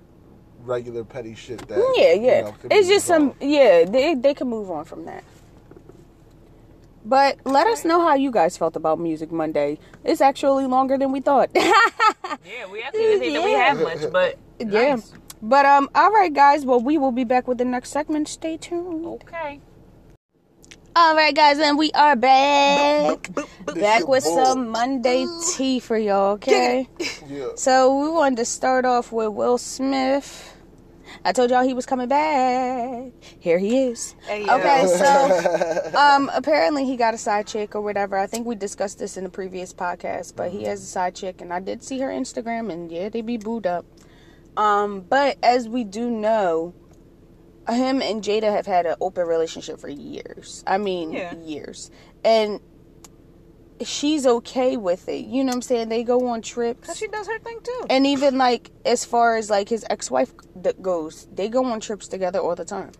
regular 0.64 1.04
petty 1.04 1.34
shit 1.34 1.66
that 1.68 1.94
Yeah, 1.96 2.12
you 2.12 2.22
yeah. 2.22 2.40
know, 2.42 2.54
it's 2.70 2.88
just 2.88 3.06
some 3.06 3.34
yeah, 3.40 3.84
they 3.84 4.14
they 4.14 4.32
can 4.32 4.48
move 4.48 4.70
on 4.70 4.84
from 4.84 5.04
that. 5.06 5.24
But 7.04 7.38
let 7.44 7.66
us 7.66 7.84
know 7.84 8.00
how 8.00 8.14
you 8.14 8.30
guys 8.30 8.56
felt 8.56 8.76
about 8.76 9.00
Music 9.00 9.32
Monday. 9.32 9.78
It's 10.04 10.20
actually 10.20 10.66
longer 10.66 10.96
than 10.96 11.12
we 11.12 11.20
thought. 11.20 11.50
Yeah, 12.44 12.66
we 12.70 12.82
actually 12.82 13.00
didn't 13.02 13.20
think 13.20 13.34
that 13.34 13.44
we 13.44 13.52
had 13.52 13.76
much, 13.78 14.10
but 14.12 14.38
yeah. 14.58 14.96
But 15.42 15.66
um 15.66 15.88
all 15.94 16.10
right 16.10 16.32
guys, 16.32 16.64
well 16.64 16.80
we 16.80 16.96
will 16.98 17.12
be 17.12 17.24
back 17.24 17.46
with 17.46 17.58
the 17.58 17.64
next 17.64 17.90
segment. 17.90 18.26
Stay 18.28 18.56
tuned. 18.56 19.04
Okay. 19.06 19.60
All 20.96 21.14
right 21.14 21.34
guys, 21.34 21.58
and 21.58 21.78
we 21.78 21.90
are 21.92 22.16
back. 22.16 23.30
This 23.66 23.74
Back 23.74 24.08
with 24.08 24.24
boy. 24.24 24.44
some 24.44 24.68
Monday 24.68 25.26
tea 25.54 25.78
for 25.80 25.96
y'all, 25.96 26.32
okay? 26.32 26.88
Yeah. 27.28 27.48
So 27.56 27.98
we 27.98 28.08
wanted 28.10 28.36
to 28.36 28.44
start 28.44 28.84
off 28.84 29.12
with 29.12 29.28
Will 29.30 29.56
Smith. 29.56 30.51
I 31.24 31.32
told 31.32 31.50
y'all 31.50 31.62
he 31.62 31.74
was 31.74 31.86
coming 31.86 32.08
back. 32.08 33.12
Here 33.38 33.58
he 33.58 33.84
is. 33.84 34.14
Hey, 34.26 34.42
Okay, 34.48 34.86
so 34.98 35.90
um 35.96 36.30
apparently 36.34 36.84
he 36.84 36.96
got 36.96 37.14
a 37.14 37.18
side 37.18 37.46
chick 37.46 37.74
or 37.74 37.80
whatever. 37.80 38.18
I 38.18 38.26
think 38.26 38.46
we 38.46 38.54
discussed 38.56 38.98
this 38.98 39.16
in 39.16 39.24
the 39.24 39.30
previous 39.30 39.72
podcast, 39.72 40.34
but 40.34 40.50
he 40.50 40.64
has 40.64 40.82
a 40.82 40.86
side 40.86 41.14
chick 41.14 41.40
and 41.40 41.52
I 41.52 41.60
did 41.60 41.82
see 41.84 42.00
her 42.00 42.08
Instagram 42.08 42.72
and 42.72 42.90
yeah, 42.90 43.08
they 43.08 43.20
be 43.20 43.36
booed 43.36 43.66
up. 43.66 43.86
Um 44.56 45.02
but 45.02 45.38
as 45.42 45.68
we 45.68 45.84
do 45.84 46.10
know, 46.10 46.74
him 47.68 48.02
and 48.02 48.22
Jada 48.22 48.50
have 48.50 48.66
had 48.66 48.86
an 48.86 48.96
open 49.00 49.26
relationship 49.26 49.78
for 49.78 49.88
years. 49.88 50.64
I 50.66 50.78
mean, 50.78 51.12
Yeah. 51.12 51.36
years. 51.36 51.90
And 52.24 52.60
she's 53.84 54.26
okay 54.26 54.76
with 54.76 55.08
it. 55.08 55.26
You 55.26 55.44
know 55.44 55.50
what 55.50 55.56
I'm 55.56 55.62
saying? 55.62 55.88
They 55.88 56.02
go 56.02 56.26
on 56.28 56.42
trips. 56.42 56.86
Cause 56.86 56.98
she 56.98 57.08
does 57.08 57.26
her 57.26 57.38
thing 57.38 57.58
too. 57.62 57.86
And 57.90 58.06
even 58.06 58.38
like 58.38 58.70
as 58.84 59.04
far 59.04 59.36
as 59.36 59.50
like 59.50 59.68
his 59.68 59.84
ex-wife 59.90 60.32
goes, 60.80 61.28
they 61.34 61.48
go 61.48 61.64
on 61.64 61.80
trips 61.80 62.08
together 62.08 62.38
all 62.40 62.54
the 62.54 62.64
time. 62.64 62.92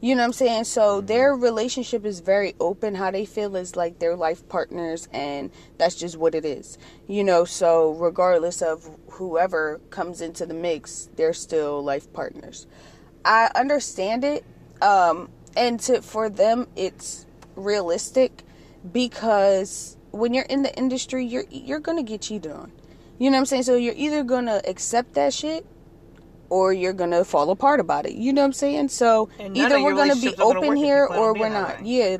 You 0.00 0.14
know 0.14 0.22
what 0.22 0.26
I'm 0.26 0.32
saying? 0.32 0.64
So 0.64 1.00
their 1.00 1.34
relationship 1.34 2.06
is 2.06 2.20
very 2.20 2.54
open. 2.60 2.94
How 2.94 3.10
they 3.10 3.24
feel 3.24 3.56
is 3.56 3.74
like 3.74 3.98
they're 3.98 4.14
life 4.14 4.48
partners, 4.48 5.08
and 5.12 5.50
that's 5.76 5.96
just 5.96 6.16
what 6.16 6.36
it 6.36 6.44
is. 6.44 6.78
You 7.08 7.24
know, 7.24 7.44
so 7.44 7.90
regardless 7.94 8.62
of 8.62 8.88
whoever 9.10 9.80
comes 9.90 10.20
into 10.20 10.46
the 10.46 10.54
mix, 10.54 11.08
they're 11.16 11.32
still 11.32 11.82
life 11.82 12.12
partners. 12.12 12.68
I 13.24 13.50
understand 13.56 14.22
it, 14.22 14.44
um, 14.80 15.30
and 15.56 15.80
to 15.80 16.00
for 16.00 16.30
them, 16.30 16.68
it's 16.76 17.26
realistic 17.56 18.44
because 18.92 19.97
when 20.18 20.34
you're 20.34 20.44
in 20.44 20.62
the 20.62 20.74
industry, 20.76 21.24
you're 21.24 21.44
you're 21.50 21.80
gonna 21.80 22.02
get 22.02 22.22
cheated 22.22 22.52
on. 22.52 22.72
You 23.18 23.30
know 23.30 23.36
what 23.36 23.40
I'm 23.40 23.46
saying? 23.46 23.62
So 23.64 23.76
you're 23.76 23.94
either 23.96 24.22
gonna 24.22 24.60
accept 24.66 25.14
that 25.14 25.32
shit 25.32 25.66
or 26.50 26.72
you're 26.72 26.92
gonna 26.92 27.24
fall 27.24 27.50
apart 27.50 27.80
about 27.80 28.06
it. 28.06 28.12
You 28.12 28.32
know 28.32 28.42
what 28.42 28.46
I'm 28.46 28.52
saying? 28.52 28.88
So 28.88 29.28
either 29.38 29.82
we're 29.82 29.94
gonna 29.94 30.16
be 30.16 30.32
gonna 30.32 30.58
open 30.58 30.76
you 30.76 30.84
here 30.84 31.06
or 31.06 31.34
we're 31.34 31.48
not. 31.48 31.84
Yeah. 31.84 32.18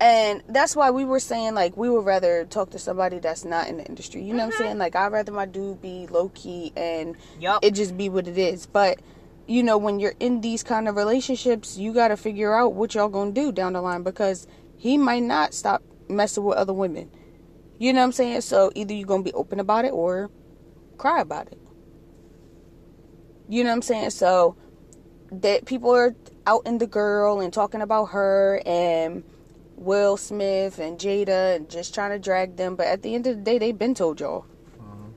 And 0.00 0.42
that's 0.48 0.74
why 0.74 0.90
we 0.90 1.04
were 1.04 1.20
saying 1.20 1.54
like 1.54 1.76
we 1.76 1.88
would 1.88 2.04
rather 2.04 2.44
talk 2.44 2.70
to 2.70 2.78
somebody 2.78 3.20
that's 3.20 3.44
not 3.44 3.68
in 3.68 3.78
the 3.78 3.84
industry. 3.84 4.22
You 4.22 4.34
know 4.34 4.46
what 4.46 4.54
I'm 4.54 4.60
saying? 4.60 4.78
Like 4.78 4.96
I'd 4.96 5.12
rather 5.12 5.32
my 5.32 5.46
dude 5.46 5.80
be 5.80 6.06
low 6.08 6.30
key 6.34 6.72
and 6.76 7.16
Yup. 7.40 7.64
it 7.64 7.72
just 7.72 7.96
be 7.96 8.08
what 8.08 8.26
it 8.26 8.36
is. 8.36 8.66
But 8.66 9.00
you 9.46 9.62
know, 9.62 9.78
when 9.78 10.00
you're 10.00 10.14
in 10.20 10.40
these 10.40 10.62
kind 10.62 10.88
of 10.88 10.96
relationships, 10.96 11.76
you 11.76 11.92
got 11.92 12.08
to 12.08 12.16
figure 12.16 12.54
out 12.54 12.72
what 12.72 12.94
y'all 12.94 13.08
gonna 13.08 13.30
do 13.30 13.52
down 13.52 13.74
the 13.74 13.82
line 13.82 14.02
because 14.02 14.46
he 14.76 14.98
might 14.98 15.22
not 15.22 15.54
stop 15.54 15.82
messing 16.14 16.44
with 16.44 16.56
other 16.56 16.72
women. 16.72 17.10
You 17.78 17.92
know 17.92 18.00
what 18.00 18.06
I'm 18.06 18.12
saying? 18.12 18.40
So 18.42 18.70
either 18.74 18.94
you're 18.94 19.06
gonna 19.06 19.22
be 19.22 19.32
open 19.32 19.60
about 19.60 19.84
it 19.84 19.92
or 19.92 20.30
cry 20.96 21.20
about 21.20 21.48
it. 21.48 21.58
You 23.48 23.64
know 23.64 23.70
what 23.70 23.76
I'm 23.76 23.82
saying? 23.82 24.10
So 24.10 24.56
that 25.30 25.66
people 25.66 25.90
are 25.90 26.14
out 26.46 26.62
in 26.66 26.78
the 26.78 26.86
girl 26.86 27.40
and 27.40 27.52
talking 27.52 27.80
about 27.80 28.06
her 28.06 28.62
and 28.64 29.24
Will 29.76 30.16
Smith 30.16 30.78
and 30.78 30.98
Jada 30.98 31.56
and 31.56 31.68
just 31.68 31.94
trying 31.94 32.10
to 32.10 32.18
drag 32.18 32.56
them, 32.56 32.76
but 32.76 32.86
at 32.86 33.02
the 33.02 33.14
end 33.14 33.26
of 33.26 33.36
the 33.36 33.42
day, 33.42 33.58
they've 33.58 33.76
been 33.78 33.94
told 33.94 34.20
y'all. 34.20 34.46
Mm-hmm. 34.78 35.08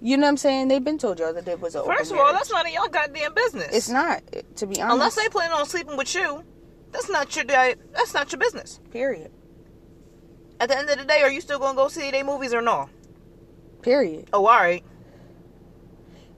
You 0.00 0.16
know 0.16 0.22
what 0.22 0.28
I'm 0.28 0.36
saying? 0.36 0.68
They've 0.68 0.84
been 0.84 0.98
told 0.98 1.18
y'all 1.18 1.32
that 1.32 1.48
it 1.48 1.60
was 1.60 1.74
a 1.74 1.82
First 1.84 2.12
of 2.12 2.18
all, 2.18 2.32
that's 2.32 2.52
none 2.52 2.66
of 2.66 2.72
y'all 2.72 2.88
goddamn 2.88 3.34
business. 3.34 3.74
it's 3.74 3.88
not 3.88 4.22
to 4.56 4.66
be 4.66 4.80
honest. 4.80 4.94
Unless 4.94 5.14
they 5.16 5.28
plan 5.28 5.50
on 5.50 5.66
sleeping 5.66 5.96
with 5.96 6.14
you, 6.14 6.44
that's 6.92 7.10
not 7.10 7.34
your 7.34 7.44
that's 7.44 8.14
not 8.14 8.30
your 8.32 8.38
business. 8.38 8.80
period. 8.90 9.32
At 10.60 10.68
the 10.68 10.76
end 10.78 10.90
of 10.90 10.98
the 10.98 11.04
day, 11.04 11.22
are 11.22 11.30
you 11.30 11.40
still 11.40 11.58
gonna 11.58 11.76
go 11.76 11.88
see 11.88 12.10
their 12.10 12.24
movies 12.24 12.52
or 12.52 12.60
no? 12.62 12.88
Period. 13.82 14.28
Oh, 14.32 14.46
all 14.46 14.56
right. 14.56 14.84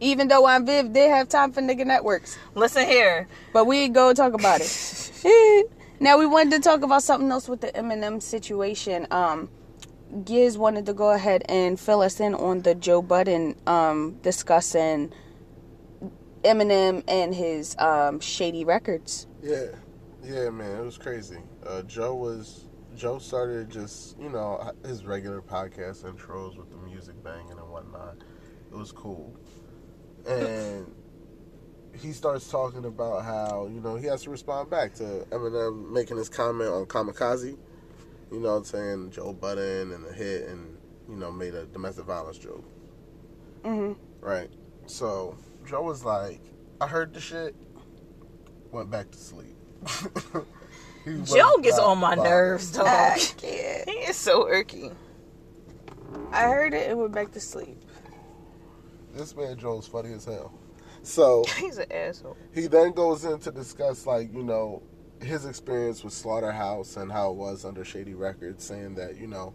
Even 0.00 0.28
though 0.28 0.46
I'm 0.46 0.64
Viv 0.66 0.92
did 0.92 1.10
have 1.10 1.28
time 1.28 1.52
for 1.52 1.60
nigga 1.60 1.86
networks, 1.86 2.38
Listen 2.54 2.86
here. 2.86 3.28
but 3.52 3.66
we 3.66 3.88
go 3.88 4.12
talk 4.14 4.32
about 4.32 4.60
it. 4.62 5.66
now 6.00 6.18
we 6.18 6.26
wanted 6.26 6.52
to 6.52 6.60
talk 6.60 6.82
about 6.82 7.02
something 7.02 7.30
else 7.30 7.48
with 7.48 7.60
the 7.60 7.68
Eminem 7.68 8.22
situation. 8.22 9.06
Um, 9.10 9.50
Giz 10.24 10.56
wanted 10.58 10.86
to 10.86 10.94
go 10.94 11.10
ahead 11.10 11.44
and 11.48 11.78
fill 11.78 12.00
us 12.00 12.18
in 12.18 12.34
on 12.34 12.62
the 12.62 12.74
Joe 12.74 13.00
Budden 13.02 13.54
um 13.66 14.16
discussing 14.22 15.12
Eminem 16.42 17.04
and 17.06 17.34
his 17.34 17.76
um 17.78 18.20
shady 18.20 18.64
records. 18.64 19.26
Yeah, 19.42 19.66
yeah, 20.24 20.50
man, 20.50 20.78
it 20.80 20.84
was 20.84 20.98
crazy. 20.98 21.38
Uh, 21.66 21.82
Joe 21.82 22.14
was 22.14 22.64
Joe 23.00 23.18
started 23.18 23.70
just 23.70 24.18
you 24.20 24.28
know 24.28 24.72
his 24.84 25.06
regular 25.06 25.40
podcast 25.40 26.04
intros 26.04 26.58
with 26.58 26.70
the 26.70 26.76
music 26.76 27.14
banging 27.24 27.52
and 27.52 27.70
whatnot. 27.70 28.16
It 28.70 28.76
was 28.76 28.92
cool, 28.92 29.34
and 30.28 30.94
he 31.98 32.12
starts 32.12 32.50
talking 32.50 32.84
about 32.84 33.24
how 33.24 33.70
you 33.72 33.80
know 33.80 33.96
he 33.96 34.06
has 34.08 34.24
to 34.24 34.30
respond 34.30 34.68
back 34.68 34.92
to 34.96 35.26
Eminem 35.30 35.90
making 35.90 36.18
his 36.18 36.28
comment 36.28 36.68
on 36.68 36.84
Kamikaze. 36.84 37.56
You 38.30 38.38
know, 38.38 38.50
what 38.50 38.56
I'm 38.56 38.64
saying 38.64 39.10
Joe 39.12 39.32
Budden 39.32 39.92
and 39.92 40.04
the 40.04 40.12
hit, 40.12 40.46
and 40.48 40.76
you 41.08 41.16
know 41.16 41.32
made 41.32 41.54
a 41.54 41.64
domestic 41.64 42.04
violence 42.04 42.36
joke. 42.36 42.64
hmm 43.64 43.92
Right. 44.20 44.50
So 44.84 45.38
Joe 45.64 45.84
was 45.84 46.04
like, 46.04 46.42
I 46.82 46.86
heard 46.86 47.14
the 47.14 47.20
shit, 47.20 47.56
went 48.72 48.90
back 48.90 49.10
to 49.10 49.18
sleep. 49.18 49.56
He 51.04 51.14
was 51.14 51.30
Joe 51.32 51.56
gets 51.62 51.78
on 51.78 51.98
my 51.98 52.14
bothered. 52.14 52.30
nerves, 52.30 52.72
dog. 52.72 52.86
I. 52.88 53.18
He 53.40 53.46
is 53.48 54.16
so 54.16 54.44
irky. 54.44 54.94
I 56.32 56.42
heard 56.44 56.74
it 56.74 56.90
and 56.90 56.98
went 56.98 57.12
back 57.12 57.32
to 57.32 57.40
sleep. 57.40 57.78
This 59.14 59.34
man 59.36 59.56
Joe's 59.58 59.86
funny 59.86 60.12
as 60.12 60.24
hell. 60.24 60.52
So 61.02 61.44
He's 61.56 61.78
an 61.78 61.90
asshole. 61.90 62.36
he 62.54 62.66
then 62.66 62.92
goes 62.92 63.24
in 63.24 63.38
to 63.40 63.50
discuss 63.50 64.06
like, 64.06 64.32
you 64.32 64.42
know, 64.42 64.82
his 65.22 65.46
experience 65.46 66.04
with 66.04 66.12
Slaughterhouse 66.12 66.96
and 66.96 67.10
how 67.10 67.30
it 67.30 67.36
was 67.36 67.64
under 67.64 67.84
Shady 67.84 68.14
Records, 68.14 68.64
saying 68.64 68.94
that, 68.96 69.16
you 69.18 69.26
know, 69.26 69.52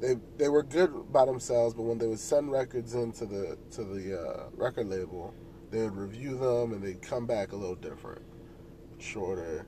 they 0.00 0.16
they 0.36 0.48
were 0.48 0.62
good 0.62 1.12
by 1.12 1.24
themselves, 1.24 1.74
but 1.74 1.82
when 1.82 1.98
they 1.98 2.06
would 2.06 2.20
send 2.20 2.52
records 2.52 2.94
into 2.94 3.26
the 3.26 3.58
to 3.72 3.84
the 3.84 4.20
uh, 4.20 4.42
record 4.54 4.88
label, 4.88 5.34
they 5.70 5.82
would 5.82 5.96
review 5.96 6.36
them 6.38 6.72
and 6.72 6.82
they'd 6.82 7.02
come 7.02 7.26
back 7.26 7.52
a 7.52 7.56
little 7.56 7.74
different. 7.74 8.22
Shorter, 8.98 9.66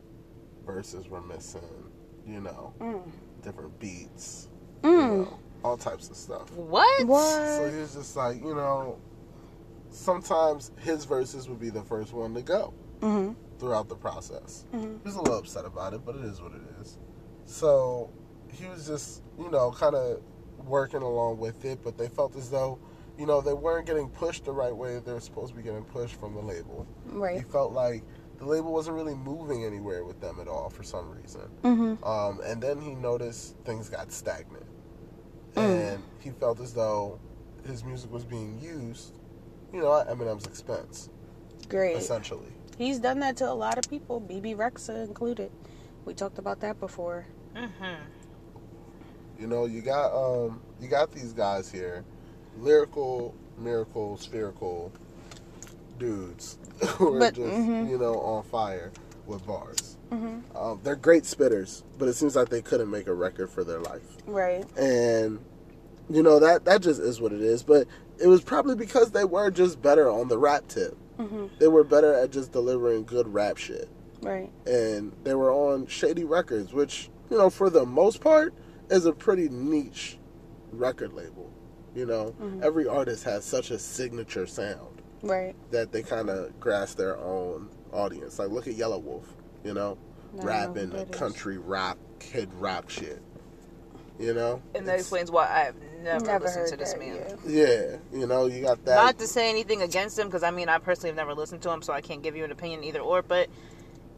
verses 0.70 1.09
were 1.09 1.20
missing, 1.22 1.90
you 2.26 2.40
know, 2.40 2.72
Mm. 2.80 3.02
different 3.42 3.78
beats, 3.78 4.48
you 4.83 4.90
Mm. 4.90 5.24
know, 5.24 5.38
all 5.64 5.76
types 5.76 6.09
of 6.11 6.16
stuff. 6.16 6.50
What? 6.52 7.06
what? 7.06 7.46
So 7.56 7.66
he 7.68 7.76
was 7.78 7.94
just 7.94 8.16
like, 8.16 8.40
you 8.42 8.54
know, 8.54 8.98
sometimes 9.90 10.70
his 10.78 11.04
verses 11.04 11.48
would 11.48 11.59
be 11.59 11.70
the 11.70 11.83
first 11.83 12.12
one 12.12 12.35
to 12.35 12.42
go 12.42 12.72
hmm 13.00 13.33
throughout 13.59 13.88
the 13.88 13.96
process. 13.96 14.64
Mhm. 14.72 15.02
He 15.02 15.09
was 15.09 15.16
a 15.16 15.20
little 15.20 15.38
upset 15.38 15.64
about 15.64 15.92
it, 15.92 16.04
but 16.04 16.14
it 16.16 16.22
is 16.24 16.40
what 16.40 16.52
it 16.52 16.62
is. 16.80 16.96
So 17.44 18.11
he 18.52 18.66
was 18.66 18.87
just, 18.87 19.22
you 19.38 19.50
know, 19.50 19.70
kind 19.72 19.94
of 19.94 20.22
working 20.66 21.02
along 21.02 21.38
with 21.38 21.64
it, 21.64 21.80
but 21.83 21.98
they 21.98 22.09
felt 22.09 22.37
as 22.37 22.48
though, 22.50 22.78
you 23.18 23.26
know, 23.26 23.40
they 23.40 23.52
weren't 23.52 23.87
getting 23.87 24.09
pushed 24.09 24.44
the 24.44 24.52
right 24.52 24.74
way 24.74 24.98
they 25.00 25.12
were 25.12 25.20
supposed 25.20 25.50
to 25.50 25.56
be 25.56 25.62
getting 25.62 25.85
pushed 25.85 26.14
from 26.14 26.35
the 26.35 26.40
label. 26.40 26.87
Right. 27.06 27.37
He 27.38 27.42
felt 27.42 27.72
like 27.72 28.02
the 28.40 28.46
label 28.46 28.72
wasn't 28.72 28.96
really 28.96 29.14
moving 29.14 29.64
anywhere 29.64 30.03
with 30.03 30.18
them 30.20 30.38
at 30.40 30.48
all 30.48 30.70
for 30.70 30.83
some 30.83 31.11
reason. 31.11 31.42
hmm 31.62 31.94
Um, 32.03 32.40
and 32.44 32.61
then 32.61 32.81
he 32.81 32.94
noticed 32.94 33.55
things 33.64 33.88
got 33.88 34.11
stagnant. 34.11 34.64
Mm. 35.55 35.92
And 35.94 36.03
he 36.20 36.31
felt 36.31 36.59
as 36.59 36.72
though 36.72 37.20
his 37.66 37.85
music 37.85 38.11
was 38.11 38.24
being 38.24 38.59
used, 38.59 39.12
you 39.72 39.81
know, 39.81 40.00
at 40.00 40.09
Eminem's 40.09 40.46
expense, 40.46 41.11
Great. 41.68 41.96
essentially. 41.96 42.48
He's 42.79 42.98
done 42.98 43.20
that 43.20 43.37
to 43.38 43.50
a 43.50 43.53
lot 43.53 43.76
of 43.76 43.88
people, 43.90 44.20
Bebe 44.20 44.55
Rexha 44.55 45.05
included. 45.05 45.53
We 46.07 46.14
talked 46.14 46.38
about 46.38 46.61
that 46.61 46.81
before. 46.81 47.26
Mm-hmm. 47.55 48.03
You 49.38 49.46
know, 49.46 49.66
you 49.66 49.83
got 49.83 50.14
um 50.14 50.62
you 50.81 50.88
got 50.88 51.12
these 51.12 51.35
guys 51.35 51.70
here, 51.70 52.05
lyrical, 52.59 53.35
miracle, 53.59 54.16
spherical 54.16 54.92
dudes 56.00 56.58
who 56.96 57.14
are 57.14 57.18
But, 57.20 57.34
just, 57.34 57.56
mhm. 57.56 57.88
you 57.88 57.98
know, 57.98 58.14
on 58.20 58.42
fire 58.42 58.90
with 59.26 59.46
bars. 59.46 59.96
hmm 60.10 60.40
Um, 60.56 60.80
they're 60.82 60.96
great 60.96 61.22
spitters, 61.22 61.84
but 61.98 62.08
it 62.08 62.14
seems 62.14 62.34
like 62.34 62.48
they 62.48 62.62
couldn't 62.62 62.90
make 62.90 63.06
a 63.06 63.14
record 63.14 63.48
for 63.50 63.62
their 63.62 63.78
life. 63.80 64.02
Right. 64.26 64.64
and 64.76 65.38
you 66.12 66.24
know 66.24 66.40
that 66.40 66.64
that 66.64 66.80
just 66.82 67.00
is 67.00 67.20
what 67.20 67.32
it 67.32 67.40
is 67.40 67.62
but 67.62 67.86
it 68.18 68.26
was 68.26 68.42
probably 68.42 68.74
because 68.74 69.12
they 69.12 69.24
were 69.24 69.48
just 69.50 69.80
better 69.80 70.08
on 70.10 70.26
the 70.26 70.36
rap 70.38 70.66
tip 70.66 70.96
hmm 71.18 71.46
they 71.60 71.68
were 71.68 71.84
better 71.84 72.12
at 72.14 72.30
just 72.32 72.50
delivering 72.50 73.04
good 73.04 73.32
rap 73.32 73.56
shit 73.56 73.88
Right. 74.20 74.50
and 74.66 75.12
they 75.22 75.34
were 75.34 75.52
on 75.52 75.86
shady 75.86 76.24
records 76.24 76.72
which 76.72 77.10
you 77.30 77.38
know 77.38 77.48
for 77.48 77.70
the 77.70 77.86
most 77.86 78.20
part 78.20 78.52
is 78.90 79.06
a 79.06 79.12
pretty 79.12 79.48
niche 79.48 80.18
record 80.72 81.12
label 81.12 81.48
you 81.94 82.06
know 82.06 82.34
Mhm. 82.42 82.62
every 82.62 82.88
artist 82.88 83.22
has 83.24 83.44
such 83.44 83.70
a 83.70 83.78
signature 83.78 84.46
sound 84.48 84.89
Right. 85.22 85.54
that 85.70 85.92
they 85.92 86.02
kind 86.02 86.30
of 86.30 86.59
grasp 86.61 86.96
their 86.96 87.18
own 87.18 87.68
audience 87.92 88.38
like 88.38 88.48
look 88.50 88.66
at 88.66 88.74
Yelawolf 88.74 89.24
you 89.64 89.74
know 89.74 89.98
I 90.33 90.37
don't 90.37 90.46
rapping 90.46 90.90
who 90.92 91.04
country 91.06 91.59
rap 91.59 91.98
kid 92.20 92.48
rap 92.54 92.88
shit 92.88 93.20
you 94.18 94.33
know 94.35 94.62
And 94.74 94.87
that 94.87 94.92
It's- 94.94 95.00
explains 95.00 95.30
why 95.30 95.44
I 95.46 95.61
have 95.64 95.74
never, 96.02 96.24
Never 96.24 96.44
listened 96.44 96.68
to 96.68 96.76
this 96.76 96.92
that. 96.92 96.98
man. 96.98 97.38
Yeah. 97.46 97.66
Yeah, 97.66 97.96
you 98.12 98.26
know, 98.26 98.46
you 98.46 98.62
got 98.62 98.83
that. 98.87 98.94
Not 98.94 99.18
to 99.18 99.26
say 99.26 99.48
anything 99.50 99.80
against 99.83 100.18
him, 100.18 100.28
because 100.28 100.42
I 100.42 100.50
mean, 100.50 100.68
I 100.68 100.78
personally 100.78 101.09
have 101.11 101.16
never 101.16 101.35
listened 101.35 101.61
to 101.62 101.70
him, 101.70 101.80
so 101.83 101.92
I 101.94 102.00
can't 102.02 102.22
give 102.22 102.37
you 102.37 102.44
an 102.44 102.50
opinion 102.52 102.85
either 102.85 103.00
or. 103.00 103.20
But 103.22 103.48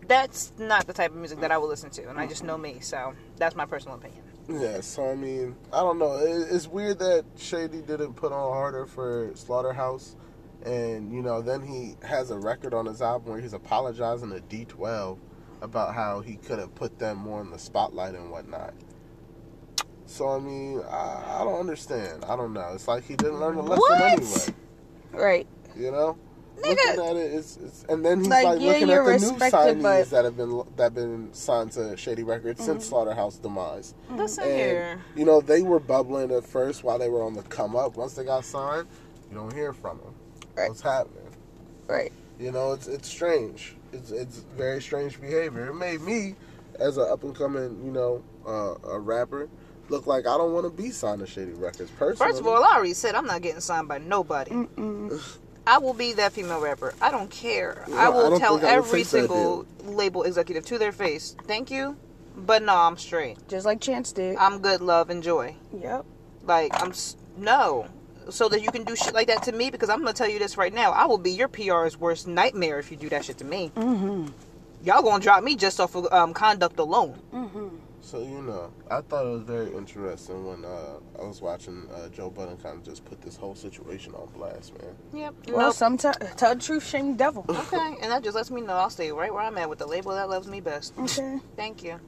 that's 0.08 0.52
not 0.58 0.86
the 0.86 0.92
type 0.92 1.10
of 1.12 1.16
music 1.16 1.40
that 1.40 1.50
I 1.52 1.58
will 1.58 1.68
listen 1.68 1.90
to, 1.90 2.08
and 2.10 2.18
I 2.18 2.26
just 2.26 2.42
know 2.44 2.58
me, 2.58 2.78
so 2.80 3.14
that's 3.36 3.54
my 3.56 3.64
personal 3.64 3.96
opinion. 3.96 4.22
yeah, 4.48 4.80
so 4.80 5.08
I 5.08 5.14
mean, 5.14 5.54
I 5.72 5.80
don't 5.80 5.98
know. 5.98 6.14
It, 6.16 6.48
it's 6.50 6.66
weird 6.66 6.98
that 6.98 7.24
Shady 7.36 7.80
didn't 7.80 8.14
put 8.14 8.32
on 8.32 8.52
harder 8.52 8.86
for 8.86 9.30
Slaughterhouse, 9.34 10.16
and 10.64 11.12
you 11.12 11.22
know, 11.22 11.42
then 11.42 11.62
he 11.62 11.96
has 12.06 12.30
a 12.30 12.38
record 12.38 12.74
on 12.74 12.86
his 12.86 13.02
album 13.02 13.32
where 13.32 13.40
he's 13.40 13.52
apologizing 13.52 14.30
to 14.30 14.40
D12 14.40 15.18
about 15.60 15.94
how 15.94 16.20
he 16.20 16.36
could 16.36 16.58
have 16.58 16.74
put 16.74 16.98
them 16.98 17.18
more 17.18 17.40
in 17.40 17.50
the 17.50 17.58
spotlight 17.58 18.14
and 18.14 18.30
whatnot. 18.30 18.74
So 20.06 20.28
I 20.28 20.38
mean, 20.40 20.80
I, 20.90 21.40
I 21.40 21.44
don't 21.44 21.58
understand. 21.60 22.24
I 22.24 22.36
don't 22.36 22.52
know. 22.52 22.70
It's 22.74 22.88
like 22.88 23.04
he 23.04 23.16
didn't 23.16 23.40
learn 23.40 23.56
a 23.56 23.62
lesson 23.62 23.78
What? 23.78 24.02
anyway. 24.02 24.54
Right. 25.12 25.46
You 25.76 25.90
know. 25.90 26.18
Nigga. 26.58 26.76
Looking 26.96 27.04
at 27.06 27.16
it, 27.16 27.32
it's, 27.34 27.56
it's 27.56 27.84
and 27.88 28.04
then 28.04 28.18
he's 28.18 28.28
Like, 28.28 28.44
like, 28.44 28.60
yeah, 28.60 28.66
looking 28.72 28.90
at 28.90 29.04
the 29.04 29.18
new 29.18 29.30
respected, 29.32 29.78
signees 29.78 29.82
but- 29.82 30.10
that 30.10 30.24
have 30.26 30.36
been 30.36 30.62
that 30.76 30.82
have 30.84 30.94
been 30.94 31.32
signed 31.32 31.72
to 31.72 31.96
Shady 31.96 32.22
Records 32.24 32.60
Mm-hmm. 32.60 32.72
since 32.72 32.86
Slaughterhouse 32.86 33.38
demise. 33.38 33.94
Listen 34.10 34.44
And 34.44 34.52
here. 34.52 35.00
you 35.16 35.24
know 35.24 35.40
they 35.40 35.62
were 35.62 35.80
bubbling 35.80 36.30
at 36.30 36.44
first 36.44 36.84
while 36.84 36.98
they 36.98 37.08
were 37.08 37.22
on 37.22 37.32
the 37.34 37.42
come 37.44 37.74
up. 37.74 37.96
Once 37.96 38.14
they 38.14 38.24
got 38.24 38.44
signed, 38.44 38.86
you 39.30 39.36
don't 39.36 39.52
hear 39.54 39.72
from 39.72 39.98
them. 39.98 40.14
Right. 40.54 40.68
What's 40.68 40.82
happening? 40.82 41.18
Right. 41.86 42.12
You 42.38 42.52
know, 42.52 42.72
it's 42.72 42.86
it's 42.88 43.08
strange. 43.08 43.74
It's 43.92 44.10
it's 44.10 44.38
very 44.56 44.80
strange 44.82 45.20
behavior. 45.20 45.66
It 45.68 45.74
made 45.74 46.00
me, 46.00 46.34
as 46.78 46.96
an 46.96 47.06
up 47.10 47.22
and 47.24 47.34
coming, 47.34 47.80
you 47.84 47.90
know, 47.92 48.22
uh, 48.46 48.74
a 48.88 48.98
rapper, 48.98 49.48
look 49.88 50.06
like 50.06 50.26
I 50.26 50.36
don't 50.36 50.52
want 50.52 50.64
to 50.64 50.70
be 50.70 50.90
signed 50.90 51.20
to 51.20 51.26
Shady 51.26 51.52
Records. 51.52 51.90
Personally, 51.92 52.30
First 52.32 52.40
of 52.40 52.46
all, 52.46 52.64
I 52.64 52.74
already 52.76 52.94
said 52.94 53.14
I'm 53.14 53.26
not 53.26 53.42
getting 53.42 53.60
signed 53.60 53.88
by 53.88 53.98
nobody. 53.98 54.50
Mm-mm. 54.52 55.22
I 55.66 55.78
will 55.78 55.94
be 55.94 56.12
that 56.14 56.32
female 56.32 56.60
rapper. 56.60 56.92
I 57.00 57.10
don't 57.12 57.30
care. 57.30 57.84
No, 57.86 57.96
I 57.96 58.06
I 58.06 58.08
will 58.08 58.30
don't 58.30 58.40
tell 58.40 58.58
think 58.58 58.64
I 58.68 58.80
would 58.80 58.86
every 58.86 59.04
single 59.04 59.64
label 59.84 60.24
executive 60.24 60.64
to 60.66 60.78
their 60.78 60.90
face, 60.92 61.36
thank 61.46 61.70
you, 61.70 61.96
But 62.36 62.62
no, 62.64 62.74
I'm 62.74 62.96
straight. 62.96 63.36
just 63.48 63.64
like 63.64 63.80
Chance 63.80 64.10
did. 64.12 64.36
I'm 64.38 64.58
good, 64.58 64.80
love, 64.80 65.08
and 65.10 65.22
joy. 65.22 65.54
yep. 65.72 66.04
Like 66.44 66.72
I'm 66.82 66.90
s- 66.90 67.16
no, 67.36 67.86
so 68.30 68.48
that 68.48 68.62
you 68.62 68.70
can 68.70 68.84
do 68.84 68.96
shit 68.96 69.14
like 69.14 69.28
that 69.28 69.42
to 69.44 69.52
me 69.52 69.70
because 69.70 69.88
I'm 69.88 69.98
gonna 69.98 70.12
tell 70.12 70.28
you 70.28 70.38
this 70.38 70.56
right 70.56 70.72
now. 70.72 70.92
I 70.92 71.06
will 71.06 71.18
be 71.18 71.30
your 71.30 71.48
PR's 71.48 71.98
worst 71.98 72.26
nightmare 72.26 72.78
if 72.78 72.90
you 72.90 72.96
do 72.96 73.08
that 73.10 73.24
shit 73.24 73.38
to 73.38 73.44
me. 73.44 73.70
Mm-hmm. 73.76 74.28
Y'all 74.84 75.02
gonna 75.02 75.22
drop 75.22 75.44
me 75.44 75.56
just 75.56 75.80
off 75.80 75.94
of 75.94 76.12
um, 76.12 76.34
conduct 76.34 76.78
alone. 76.78 77.18
So 78.02 78.18
you 78.18 78.42
know, 78.42 78.72
I 78.90 79.00
thought 79.00 79.26
it 79.26 79.30
was 79.30 79.42
very 79.42 79.72
interesting 79.72 80.44
when 80.44 80.64
uh, 80.64 80.98
I 81.20 81.24
was 81.24 81.40
watching 81.40 81.86
uh, 81.94 82.08
Joe 82.08 82.30
Budden 82.30 82.56
kind 82.56 82.76
of 82.78 82.84
just 82.84 83.04
put 83.04 83.22
this 83.22 83.36
whole 83.36 83.54
situation 83.54 84.12
on 84.14 84.28
blast, 84.34 84.76
man. 84.78 84.94
Yep. 85.14 85.34
Well, 85.48 85.72
sometimes 85.72 86.16
tell 86.36 86.54
the 86.54 86.60
truth, 86.60 86.86
shame 86.86 87.12
the 87.12 87.18
devil. 87.18 87.46
okay, 87.48 87.96
and 88.02 88.10
that 88.10 88.24
just 88.24 88.34
lets 88.34 88.50
me 88.50 88.60
know 88.60 88.74
I'll 88.74 88.90
stay 88.90 89.12
right 89.12 89.32
where 89.32 89.42
I'm 89.42 89.56
at 89.56 89.70
with 89.70 89.78
the 89.78 89.86
label 89.86 90.12
that 90.12 90.28
loves 90.28 90.48
me 90.48 90.60
best. 90.60 90.94
Okay. 90.98 91.38
Thank 91.56 91.84
you. 91.84 92.00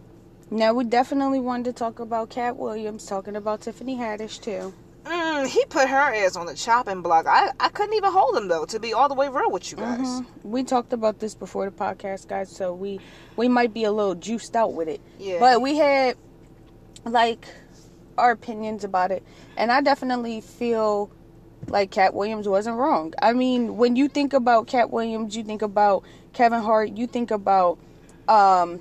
Now 0.50 0.74
we 0.74 0.84
definitely 0.84 1.40
wanted 1.40 1.64
to 1.66 1.72
talk 1.72 2.00
about 2.00 2.28
Katt 2.28 2.56
Williams, 2.56 3.06
talking 3.06 3.36
about 3.36 3.62
Tiffany 3.62 3.96
Haddish 3.96 4.42
too. 4.42 4.74
Mm, 5.04 5.46
he 5.46 5.64
put 5.66 5.88
her 5.88 5.96
ass 6.14 6.36
on 6.36 6.46
the 6.46 6.54
chopping 6.54 7.02
block. 7.02 7.26
I, 7.28 7.50
I 7.60 7.68
couldn't 7.68 7.94
even 7.94 8.10
hold 8.10 8.36
him 8.36 8.48
though. 8.48 8.64
To 8.64 8.80
be 8.80 8.92
all 8.94 9.08
the 9.08 9.14
way 9.14 9.28
real 9.28 9.50
with 9.50 9.70
you 9.70 9.76
guys. 9.76 10.00
Mhm. 10.00 10.26
We 10.42 10.64
talked 10.64 10.92
about 10.92 11.18
this 11.18 11.34
before 11.34 11.66
the 11.66 11.76
podcast, 11.76 12.26
guys, 12.28 12.50
so 12.50 12.72
we 12.74 13.00
we 13.36 13.48
might 13.48 13.74
be 13.74 13.84
a 13.84 13.92
little 13.92 14.14
juiced 14.14 14.56
out 14.56 14.72
with 14.72 14.88
it. 14.88 15.00
Yeah. 15.18 15.40
But 15.40 15.60
we 15.60 15.76
had 15.76 16.16
like 17.04 17.46
our 18.16 18.30
opinions 18.30 18.84
about 18.84 19.10
it, 19.10 19.22
and 19.56 19.70
I 19.70 19.80
definitely 19.82 20.40
feel 20.40 21.10
like 21.68 21.90
Katt 21.90 22.14
Williams 22.14 22.48
wasn't 22.48 22.76
wrong. 22.76 23.12
I 23.20 23.32
mean, 23.32 23.76
when 23.76 23.96
you 23.96 24.08
think 24.08 24.32
about 24.32 24.66
Katt 24.66 24.90
Williams, 24.90 25.36
you 25.36 25.42
think 25.44 25.62
about 25.62 26.02
Kevin 26.32 26.60
Hart, 26.62 26.96
you 26.96 27.06
think 27.06 27.30
about 27.30 27.78
um 28.28 28.80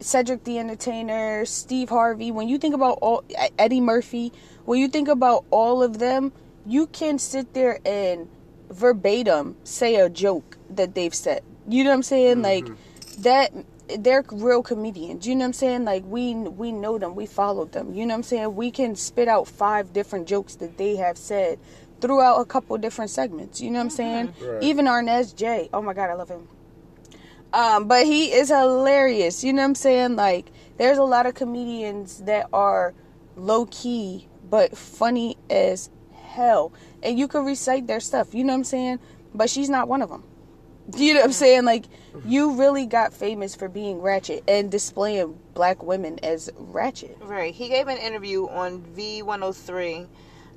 Cedric 0.00 0.44
the 0.44 0.58
Entertainer, 0.58 1.44
Steve 1.44 1.88
Harvey, 1.88 2.30
when 2.30 2.48
you 2.48 2.58
think 2.58 2.74
about 2.74 2.98
all 3.00 3.24
Eddie 3.58 3.80
Murphy, 3.80 4.32
when 4.64 4.80
you 4.80 4.88
think 4.88 5.08
about 5.08 5.44
all 5.50 5.82
of 5.82 5.98
them, 5.98 6.32
you 6.66 6.86
can 6.86 7.18
sit 7.18 7.54
there 7.54 7.80
and 7.84 8.28
verbatim 8.70 9.56
say 9.64 9.96
a 9.96 10.08
joke 10.08 10.58
that 10.70 10.94
they've 10.94 11.14
said. 11.14 11.42
You 11.68 11.84
know 11.84 11.90
what 11.90 11.96
I'm 11.96 12.02
saying? 12.02 12.42
Like 12.42 12.64
mm-hmm. 12.64 13.22
that 13.22 13.52
they're 13.98 14.24
real 14.30 14.62
comedians. 14.62 15.26
You 15.26 15.34
know 15.34 15.40
what 15.40 15.46
I'm 15.46 15.52
saying? 15.54 15.84
Like 15.84 16.04
we 16.04 16.34
we 16.34 16.72
know 16.72 16.98
them, 16.98 17.14
we 17.14 17.26
followed 17.26 17.72
them. 17.72 17.94
You 17.94 18.06
know 18.06 18.14
what 18.14 18.18
I'm 18.18 18.22
saying? 18.24 18.56
We 18.56 18.70
can 18.70 18.96
spit 18.96 19.28
out 19.28 19.48
five 19.48 19.92
different 19.92 20.28
jokes 20.28 20.56
that 20.56 20.76
they 20.76 20.96
have 20.96 21.16
said 21.16 21.58
throughout 22.00 22.40
a 22.40 22.44
couple 22.44 22.76
different 22.78 23.10
segments. 23.10 23.60
You 23.60 23.70
know 23.70 23.78
what 23.78 23.84
I'm 23.84 23.90
saying? 23.90 24.34
Right. 24.40 24.62
Even 24.62 24.86
Arnez 24.86 25.34
J. 25.34 25.68
Oh 25.72 25.82
my 25.82 25.94
god, 25.94 26.10
I 26.10 26.14
love 26.14 26.28
him. 26.28 26.48
Um, 27.52 27.88
but 27.88 28.06
he 28.06 28.32
is 28.32 28.48
hilarious. 28.48 29.42
You 29.42 29.52
know 29.52 29.62
what 29.62 29.68
I'm 29.68 29.74
saying? 29.74 30.16
Like, 30.16 30.50
there's 30.76 30.98
a 30.98 31.04
lot 31.04 31.26
of 31.26 31.34
comedians 31.34 32.18
that 32.20 32.48
are 32.52 32.94
low 33.36 33.66
key 33.66 34.28
but 34.50 34.76
funny 34.76 35.36
as 35.50 35.90
hell, 36.14 36.72
and 37.02 37.18
you 37.18 37.28
can 37.28 37.44
recite 37.44 37.86
their 37.86 38.00
stuff. 38.00 38.34
You 38.34 38.44
know 38.44 38.52
what 38.52 38.58
I'm 38.58 38.64
saying? 38.64 38.98
But 39.34 39.50
she's 39.50 39.68
not 39.68 39.88
one 39.88 40.02
of 40.02 40.10
them. 40.10 40.24
You 40.96 41.12
know 41.12 41.20
what 41.20 41.26
I'm 41.26 41.32
saying? 41.32 41.66
Like, 41.66 41.84
you 42.24 42.54
really 42.54 42.86
got 42.86 43.12
famous 43.12 43.54
for 43.54 43.68
being 43.68 44.00
ratchet 44.00 44.42
and 44.48 44.70
displaying 44.70 45.38
black 45.52 45.82
women 45.82 46.18
as 46.22 46.48
ratchet. 46.56 47.18
Right. 47.20 47.52
He 47.52 47.68
gave 47.68 47.88
an 47.88 47.98
interview 47.98 48.48
on 48.48 48.80
V103 48.96 50.06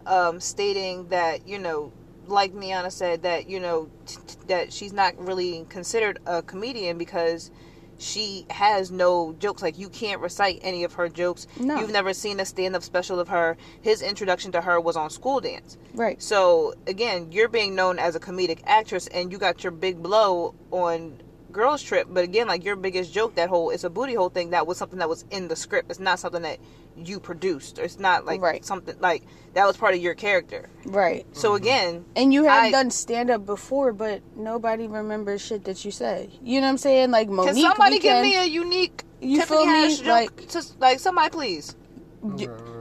um, 0.05 0.39
stating 0.39 1.09
that, 1.09 1.45
you 1.45 1.59
know, 1.59 1.91
like 2.31 2.53
Niana 2.53 2.91
said, 2.91 3.23
that, 3.23 3.49
you 3.49 3.59
know, 3.59 3.89
t- 4.05 4.17
t- 4.25 4.35
that 4.47 4.73
she's 4.73 4.93
not 4.93 5.17
really 5.17 5.65
considered 5.69 6.19
a 6.25 6.41
comedian 6.41 6.97
because 6.97 7.51
she 7.97 8.45
has 8.49 8.89
no 8.89 9.35
jokes. 9.37 9.61
Like, 9.61 9.77
you 9.77 9.89
can't 9.89 10.21
recite 10.21 10.59
any 10.63 10.83
of 10.83 10.93
her 10.93 11.07
jokes. 11.07 11.45
No. 11.59 11.79
You've 11.79 11.91
never 11.91 12.13
seen 12.13 12.39
a 12.39 12.45
stand 12.45 12.75
up 12.75 12.81
special 12.81 13.19
of 13.19 13.27
her. 13.27 13.57
His 13.81 14.01
introduction 14.01 14.51
to 14.53 14.61
her 14.61 14.79
was 14.79 14.95
on 14.97 15.09
School 15.11 15.39
Dance. 15.39 15.77
Right. 15.93 16.21
So, 16.21 16.73
again, 16.87 17.31
you're 17.31 17.49
being 17.49 17.75
known 17.75 17.99
as 17.99 18.15
a 18.15 18.19
comedic 18.19 18.61
actress 18.65 19.05
and 19.07 19.31
you 19.31 19.37
got 19.37 19.63
your 19.63 19.71
big 19.71 20.01
blow 20.01 20.55
on 20.71 21.21
Girls 21.51 21.81
Trip. 21.83 22.07
But 22.09 22.23
again, 22.23 22.47
like 22.47 22.63
your 22.63 22.75
biggest 22.75 23.13
joke, 23.13 23.35
that 23.35 23.49
whole 23.49 23.69
it's 23.69 23.83
a 23.83 23.89
booty 23.89 24.13
hole 24.13 24.29
thing, 24.29 24.51
that 24.51 24.65
was 24.67 24.77
something 24.77 24.99
that 24.99 25.09
was 25.09 25.25
in 25.31 25.47
the 25.47 25.55
script. 25.55 25.89
It's 25.91 25.99
not 25.99 26.19
something 26.19 26.41
that 26.43 26.59
you 26.97 27.19
produced. 27.19 27.79
It's 27.79 27.99
not 27.99 28.25
like 28.25 28.41
Right. 28.41 28.63
something 28.65 28.95
like 28.99 29.23
that 29.53 29.65
was 29.65 29.77
part 29.77 29.93
of 29.95 30.01
your 30.01 30.13
character. 30.13 30.69
Right. 30.85 31.25
So, 31.33 31.49
mm-hmm. 31.49 31.63
again, 31.63 32.05
And 32.15 32.33
you 32.33 32.43
have 32.45 32.65
I- 32.65 32.71
done 32.71 32.91
stand 32.91 33.29
up 33.29 33.45
before, 33.45 33.93
but 33.93 34.21
nobody 34.35 34.87
remembers 34.87 35.41
shit 35.41 35.63
that 35.65 35.83
you 35.85 35.91
say. 35.91 36.29
You 36.43 36.59
know 36.61 36.67
what 36.67 36.71
I'm 36.71 36.77
saying? 36.77 37.11
Like 37.11 37.29
Mo'Nique. 37.29 37.45
can 37.45 37.55
somebody 37.55 37.95
we 37.95 37.99
give 37.99 38.21
me 38.21 38.35
a 38.37 38.45
unique 38.45 39.03
You 39.21 39.39
Tiffany 39.39 39.57
feel 39.57 39.65
me? 39.67 39.73
Haddish 39.73 39.97
joke? 39.99 40.07
Like- 40.07 40.49
Just, 40.49 40.79
like 40.79 40.99
somebody, 40.99 41.29
please. 41.29 41.75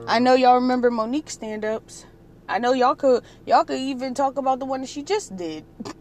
I 0.07 0.19
know 0.19 0.33
y'all 0.35 0.55
remember 0.55 0.91
Mo'Nique 0.91 1.29
stand 1.29 1.65
ups. 1.65 2.05
I 2.47 2.59
know 2.59 2.73
y'all 2.73 2.95
could 2.95 3.23
y'all 3.45 3.63
could 3.63 3.79
even 3.79 4.13
talk 4.13 4.37
about 4.37 4.59
the 4.59 4.65
one 4.65 4.81
that 4.81 4.89
she 4.89 5.03
just 5.03 5.35
did. 5.35 5.63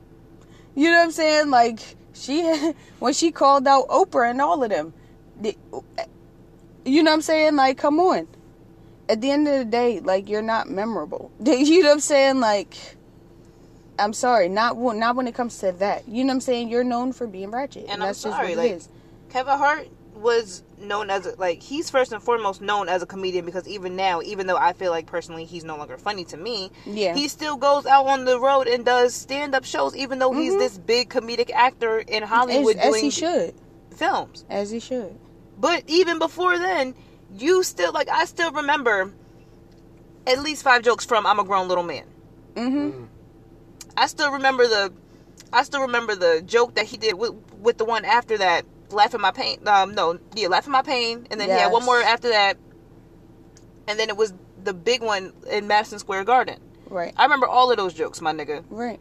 You 0.76 0.88
know 0.90 0.98
what 0.98 1.02
I'm 1.04 1.10
saying? 1.10 1.50
Like 1.50 1.80
she 2.20 2.42
when 2.98 3.12
she 3.12 3.30
called 3.32 3.66
out 3.66 3.88
Oprah 3.88 4.30
and 4.30 4.40
all 4.40 4.62
of 4.62 4.70
them. 4.70 4.92
The- 5.40 5.56
You 6.84 7.02
know 7.02 7.10
what 7.10 7.16
I'm 7.16 7.22
saying? 7.22 7.56
Like 7.56 7.78
come 7.78 7.98
on. 8.00 8.28
At 9.08 9.20
the 9.20 9.30
end 9.30 9.48
of 9.48 9.58
the 9.58 9.64
day, 9.64 10.00
like 10.00 10.28
you're 10.28 10.42
not 10.42 10.70
memorable. 10.70 11.32
You 11.44 11.82
know 11.82 11.88
what 11.88 11.94
I'm 11.94 12.00
saying? 12.00 12.40
Like 12.40 12.76
I'm 13.98 14.12
sorry, 14.12 14.48
not 14.48 14.76
when- 14.76 14.98
not 14.98 15.16
when 15.16 15.26
it 15.26 15.34
comes 15.34 15.58
to 15.58 15.72
that. 15.72 16.08
You 16.08 16.24
know 16.24 16.28
what 16.28 16.34
I'm 16.36 16.40
saying? 16.40 16.68
You're 16.70 16.84
known 16.84 17.12
for 17.12 17.26
being 17.26 17.50
ratchet, 17.50 17.82
and, 17.82 17.92
And 17.94 18.02
I'm 18.02 18.08
that's 18.08 18.18
sorry, 18.20 18.48
just 18.48 18.56
what 18.56 18.64
like- 18.64 18.70
it 18.72 18.76
is. 18.76 18.88
Kevin 19.30 19.58
Hart 19.58 19.88
was 20.14 20.62
known 20.80 21.10
as 21.10 21.28
like 21.38 21.62
he's 21.62 21.90
first 21.90 22.12
and 22.12 22.22
foremost 22.22 22.60
known 22.60 22.88
as 22.88 23.02
a 23.02 23.06
comedian 23.06 23.44
because 23.44 23.68
even 23.68 23.96
now, 23.96 24.20
even 24.22 24.46
though 24.46 24.56
I 24.56 24.72
feel 24.72 24.90
like 24.90 25.06
personally 25.06 25.44
he's 25.44 25.64
no 25.64 25.76
longer 25.76 25.98
funny 25.98 26.24
to 26.26 26.36
me, 26.36 26.70
Yeah. 26.86 27.14
he 27.14 27.28
still 27.28 27.56
goes 27.56 27.86
out 27.86 28.06
on 28.06 28.24
the 28.24 28.40
road 28.40 28.66
and 28.66 28.84
does 28.84 29.14
stand 29.14 29.54
up 29.54 29.64
shows, 29.64 29.94
even 29.96 30.18
though 30.18 30.32
he's 30.32 30.56
this 30.56 30.78
big 30.78 31.08
comedic 31.10 31.50
actor 31.52 31.98
in 31.98 32.22
Hollywood 32.22 32.76
As, 32.76 32.86
as 32.86 32.90
doing 32.92 33.04
he 33.04 33.10
should, 33.10 33.54
films. 33.94 34.44
as 34.48 34.70
he 34.70 34.80
should. 34.80 35.16
But 35.58 35.84
even 35.86 36.18
before 36.18 36.58
then, 36.58 36.94
you 37.36 37.62
still 37.62 37.92
like 37.92 38.08
I 38.08 38.24
still 38.24 38.50
remember 38.52 39.12
at 40.26 40.40
least 40.42 40.62
five 40.62 40.82
jokes 40.82 41.04
from 41.04 41.26
I'm 41.26 41.38
a 41.38 41.44
grown 41.44 41.68
little 41.68 41.84
man. 41.84 42.04
Mm-hmm. 42.54 43.04
I 43.96 44.06
still 44.06 44.32
remember 44.32 44.66
the 44.66 44.92
I 45.52 45.62
still 45.64 45.82
remember 45.82 46.14
the 46.14 46.42
joke 46.46 46.74
that 46.76 46.86
he 46.86 46.96
did 46.96 47.14
with 47.14 47.32
with 47.60 47.76
the 47.78 47.84
one 47.84 48.04
after 48.04 48.38
that, 48.38 48.64
laughing 48.92 49.20
my 49.20 49.30
pain. 49.30 49.58
Um, 49.66 49.94
no, 49.94 50.18
yeah, 50.34 50.48
laughing 50.48 50.72
my 50.72 50.82
pain, 50.82 51.26
and 51.30 51.40
then 51.40 51.48
he 51.48 51.54
had 51.54 51.72
one 51.72 51.84
more 51.84 52.00
after 52.00 52.28
that, 52.30 52.56
and 53.88 53.98
then 53.98 54.08
it 54.08 54.16
was 54.16 54.32
the 54.62 54.72
big 54.74 55.02
one 55.02 55.32
in 55.50 55.66
Madison 55.66 55.98
Square 55.98 56.24
Garden. 56.24 56.58
Right, 56.88 57.14
I 57.16 57.24
remember 57.24 57.46
all 57.46 57.70
of 57.70 57.76
those 57.76 57.94
jokes, 57.94 58.20
my 58.20 58.32
nigga. 58.32 58.64
right. 58.70 59.00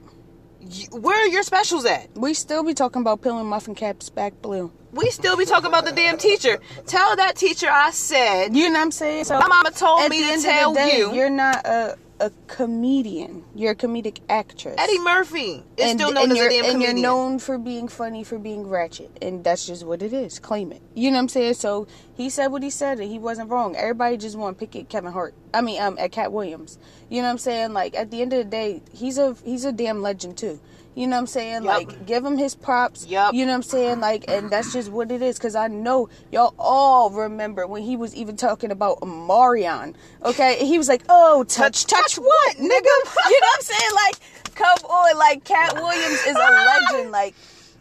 You, 0.62 0.88
where 0.88 1.16
are 1.18 1.28
your 1.28 1.44
specials 1.44 1.86
at? 1.86 2.10
We 2.16 2.34
still 2.34 2.66
be 2.66 2.74
talking 2.74 3.02
about 3.02 3.22
peeling 3.22 3.46
muffin 3.46 3.76
caps 3.76 4.10
back 4.10 4.42
blue. 4.42 4.70
We 4.92 5.10
still 5.10 5.38
be 5.38 5.46
talking 5.46 5.68
about 5.68 5.86
the 5.86 5.94
damn 5.94 6.18
teacher. 6.18 6.60
Tell 6.86 7.16
that 7.16 7.38
teacher 7.38 7.68
I 7.72 7.92
said 7.92 8.54
You 8.54 8.66
know 8.66 8.74
what 8.74 8.82
I'm 8.82 8.92
saying? 8.92 9.24
So 9.24 9.40
my 9.40 9.48
mama 9.48 9.72
told 9.72 10.10
me 10.10 10.36
to 10.36 10.42
tell 10.42 10.74
day, 10.74 10.98
you. 10.98 11.14
you're 11.14 11.30
not 11.30 11.66
a 11.66 11.98
a 12.20 12.32
comedian. 12.48 13.44
You're 13.56 13.72
a 13.72 13.76
comedic 13.76 14.20
actress. 14.30 14.76
Eddie 14.78 15.00
Murphy 15.00 15.64
is 15.78 15.92
and, 15.92 16.00
still 16.00 16.12
known 16.12 16.24
and 16.24 16.32
as 16.34 16.38
you're, 16.38 16.48
a 16.48 16.50
damn 16.50 16.64
and 16.66 16.72
comedian. 16.74 16.98
you're 16.98 17.04
known 17.04 17.40
for 17.40 17.58
being 17.58 17.88
funny, 17.88 18.24
for 18.24 18.38
being 18.38 18.68
ratchet, 18.68 19.12
and 19.22 19.44
that's 19.44 19.66
just 19.66 19.86
what 19.86 20.02
it 20.02 20.14
is. 20.14 20.40
Claim 20.40 20.72
it. 20.72 20.82
You 20.96 21.12
know 21.12 21.18
what 21.18 21.24
I'm 21.24 21.30
saying? 21.30 21.54
So 21.56 21.88
he 22.16 22.30
said 22.30 22.48
what 22.48 22.64
he 22.64 22.70
said, 22.70 23.00
and 23.00 23.10
he 23.10 23.20
wasn't 23.20 23.50
wrong. 23.50 23.76
Everybody 23.76 24.18
just 24.18 24.38
want 24.38 24.58
to 24.58 24.66
pick 24.66 24.76
at 24.76 24.90
Kevin 24.90 25.12
Hart. 25.12 25.34
I 25.54 25.62
mean, 25.62 25.82
um, 25.82 25.98
at 26.00 26.12
Katt 26.12 26.32
Williams. 26.32 26.78
You 27.10 27.22
know 27.22 27.28
what 27.28 27.32
I'm 27.32 27.38
saying? 27.40 27.74
Like 27.74 27.96
at 27.96 28.12
the 28.12 28.22
end 28.22 28.34
of 28.34 28.40
the 28.40 28.50
day, 28.50 28.82
he's 28.94 29.18
a 29.18 29.36
he's 29.44 29.66
a 29.66 29.72
damn 29.72 30.02
legend 30.02 30.38
too. 30.38 30.60
You 30.96 31.08
know 31.08 31.16
what 31.16 31.22
I'm 31.22 31.28
saying? 31.28 31.64
Yup. 31.64 31.78
Like 31.78 32.06
give 32.06 32.26
him 32.26 32.38
his 32.38 32.56
props. 32.56 33.06
Yup. 33.06 33.34
You 33.34 33.46
know 33.46 33.52
what 33.52 33.58
I'm 33.58 33.64
saying? 33.64 34.00
Like, 34.02 34.26
and 34.28 34.50
that's 34.50 34.74
just 34.74 34.92
what 34.92 35.12
it 35.12 35.22
is. 35.22 35.40
Cause 35.40 35.56
I 35.56 35.68
know 35.68 36.10
y'all 36.32 36.54
all 36.60 37.10
remember 37.12 37.68
when 37.68 37.84
he 37.84 37.96
was 37.96 38.14
even 38.16 38.36
talking 38.36 38.72
about 38.72 39.06
Marion. 39.06 39.96
Okay, 40.26 40.66
he 40.66 40.78
was 40.78 40.90
like, 40.90 41.04
"Oh, 41.08 41.44
touch, 41.46 41.86
touch, 41.86 42.16
what, 42.16 42.56
nigga?" 42.58 42.62
You 42.66 42.72
know 42.72 43.48
what 43.48 43.56
I'm 43.56 43.62
saying? 43.62 43.92
Like, 43.96 44.56
come 44.56 44.78
on, 44.90 45.18
like 45.18 45.44
Katt 45.46 45.76
Williams 45.76 46.20
is 46.28 46.36
a 46.36 46.90
legend. 46.92 47.12
Like, 47.12 47.36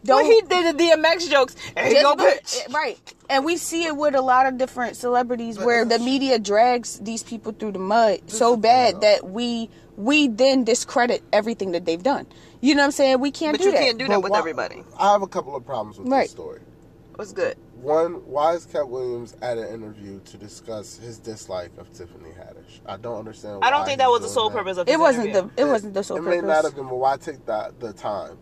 don't 0.05 0.25
he 0.25 0.41
did 0.43 0.77
the 0.79 0.85
DMX 0.85 1.29
jokes, 1.31 1.57
and 1.77 1.89
he 1.89 1.95
just 1.95 2.05
go 2.05 2.15
be- 2.15 2.23
eh, 2.25 2.37
bitch. 2.37 2.73
right? 2.75 3.15
And 3.31 3.45
we 3.45 3.57
see 3.57 3.85
it 3.85 3.97
with 3.97 4.15
a 4.15 4.21
lot 4.23 4.47
of 4.47 4.57
different 4.59 4.97
celebrities 4.97 5.59
where 5.59 5.85
the 5.85 5.99
media 5.99 6.39
drags 6.39 6.99
these 7.01 7.23
people 7.23 7.53
through 7.53 7.73
the 7.73 7.79
mud 7.79 8.31
so 8.31 8.57
bad 8.57 9.01
that 9.01 9.29
we 9.29 9.69
we 9.99 10.29
then 10.29 10.63
discredit 10.65 11.23
everything 11.33 11.73
that 11.73 11.85
they've 11.85 12.03
done. 12.03 12.25
You 12.61 12.75
know 12.75 12.83
what 12.83 12.87
I'm 12.87 12.91
saying? 12.93 13.21
We 13.21 13.31
can't 13.33 13.53
But 13.55 13.61
do 13.61 13.67
you 13.67 13.73
that. 13.73 13.81
can't 13.81 13.99
do 13.99 14.07
But 14.07 14.13
that 14.13 14.23
with 14.23 14.33
why- 14.33 14.39
everybody. 14.39 14.85
I 14.99 15.11
have 15.13 15.23
a 15.23 15.27
couple 15.27 15.57
of 15.57 15.67
problems 15.67 15.99
with 15.99 16.09
Right. 16.09 16.23
this 16.23 16.31
story. 16.31 16.61
What's 17.17 17.33
good? 17.33 17.57
One, 17.83 18.15
why 18.27 18.55
is 18.55 18.65
Katt 18.65 18.89
Williams 18.89 19.35
at 19.43 19.59
an 19.59 19.67
interview 19.75 20.21
to 20.21 20.37
discuss 20.37 20.97
his 20.99 21.19
dislike 21.19 21.73
of 21.79 21.93
Tiffany 21.93 22.31
Haddish? 22.31 22.79
I 22.87 22.97
don't 22.97 23.19
understand. 23.19 23.65
I 23.65 23.71
don't 23.71 23.85
think 23.85 23.99
that 23.99 24.09
was 24.09 24.23
the 24.23 24.29
sole 24.29 24.51
that. 24.51 24.59
purpose 24.59 24.79
of 24.79 24.89
it 24.89 24.93
his 24.93 25.01
wasn't 25.01 25.29
interview. 25.31 25.51
the 25.57 25.63
it 25.63 25.65
wasn't 25.67 25.95
the 25.95 26.03
sole 26.05 26.19
purpose. 26.19 26.33
It 26.35 26.43
may 26.43 26.47
not 26.47 26.65
have 26.65 26.77
been, 26.77 26.89
but 26.89 26.95
why 26.97 27.17
take 27.17 27.45
that 27.47 27.79
the 27.81 27.93
time 27.93 28.39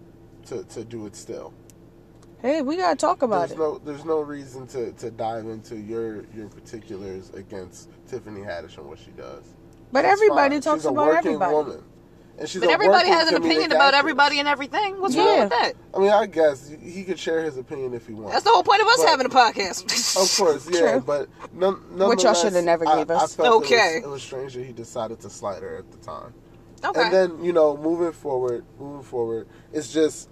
to, 0.46 0.62
to 0.64 0.84
do 0.84 1.06
it 1.06 1.16
still? 1.16 1.52
Hey, 2.42 2.60
we 2.62 2.76
gotta 2.76 2.96
talk 2.96 3.22
about 3.22 3.48
there's 3.48 3.52
it. 3.52 3.58
no 3.58 3.78
there's 3.78 4.04
no 4.04 4.20
reason 4.20 4.66
to, 4.68 4.92
to 4.92 5.10
dive 5.10 5.46
into 5.46 5.76
your 5.76 6.24
your 6.34 6.48
particulars 6.48 7.30
against 7.30 7.88
Tiffany 8.06 8.40
Haddish 8.40 8.76
and 8.76 8.86
what 8.86 8.98
she 8.98 9.10
does. 9.12 9.42
But 9.92 10.04
She's 10.04 10.12
everybody 10.12 10.54
fine. 10.56 10.60
talks 10.62 10.80
She's 10.80 10.86
a 10.86 10.88
about 10.90 11.06
working 11.06 11.26
everybody. 11.34 11.54
Woman. 11.54 11.82
And 12.38 12.46
she's 12.48 12.60
But 12.60 12.68
a 12.68 12.72
everybody 12.72 13.08
has 13.08 13.28
an 13.28 13.36
opinion 13.36 13.72
about 13.72 13.94
actress. 13.94 13.98
everybody 13.98 14.38
and 14.40 14.48
everything. 14.48 15.00
What's 15.00 15.14
Yeah. 15.14 15.24
wrong 15.26 15.40
with 15.40 15.50
that? 15.50 15.72
I 15.94 15.98
mean, 15.98 16.10
I 16.10 16.26
guess 16.26 16.68
he 16.82 17.02
could 17.04 17.18
share 17.18 17.42
his 17.42 17.56
opinion 17.56 17.94
if 17.94 18.06
he 18.06 18.12
wants. 18.12 18.32
That's 18.32 18.44
the 18.44 18.50
whole 18.50 18.62
point 18.62 18.82
of 18.82 18.88
us 18.88 18.98
But- 18.98 19.08
having 19.08 19.26
a 19.26 19.30
podcast. 19.30 19.84
Of 20.20 20.36
course, 20.46 20.68
yeah, 20.70 20.92
True. 20.92 21.00
but 21.00 21.28
none, 21.54 21.76
Which 22.08 22.24
y'all 22.24 22.34
shoulda 22.34 22.60
never 22.60 22.86
I- 22.86 22.96
gave 22.96 23.10
us. 23.10 23.38
I 23.38 23.42
felt 23.42 23.64
Okay. 23.64 23.74
it 23.96 24.02
was, 24.02 24.04
it 24.04 24.08
was 24.10 24.22
strange 24.22 24.54
that 24.54 24.64
he 24.64 24.72
decided 24.74 25.20
to 25.20 25.30
slide 25.30 25.62
her 25.62 25.76
at 25.76 25.90
the 25.90 25.98
time. 25.98 26.34
okay. 26.84 27.00
And 27.04 27.12
then 27.12 27.42
you 27.44 27.54
know, 27.54 27.74
moving 27.78 28.12
forward, 28.12 28.66
moving 28.78 29.02
forward, 29.02 29.48
it's 29.72 29.90
just 29.90 30.28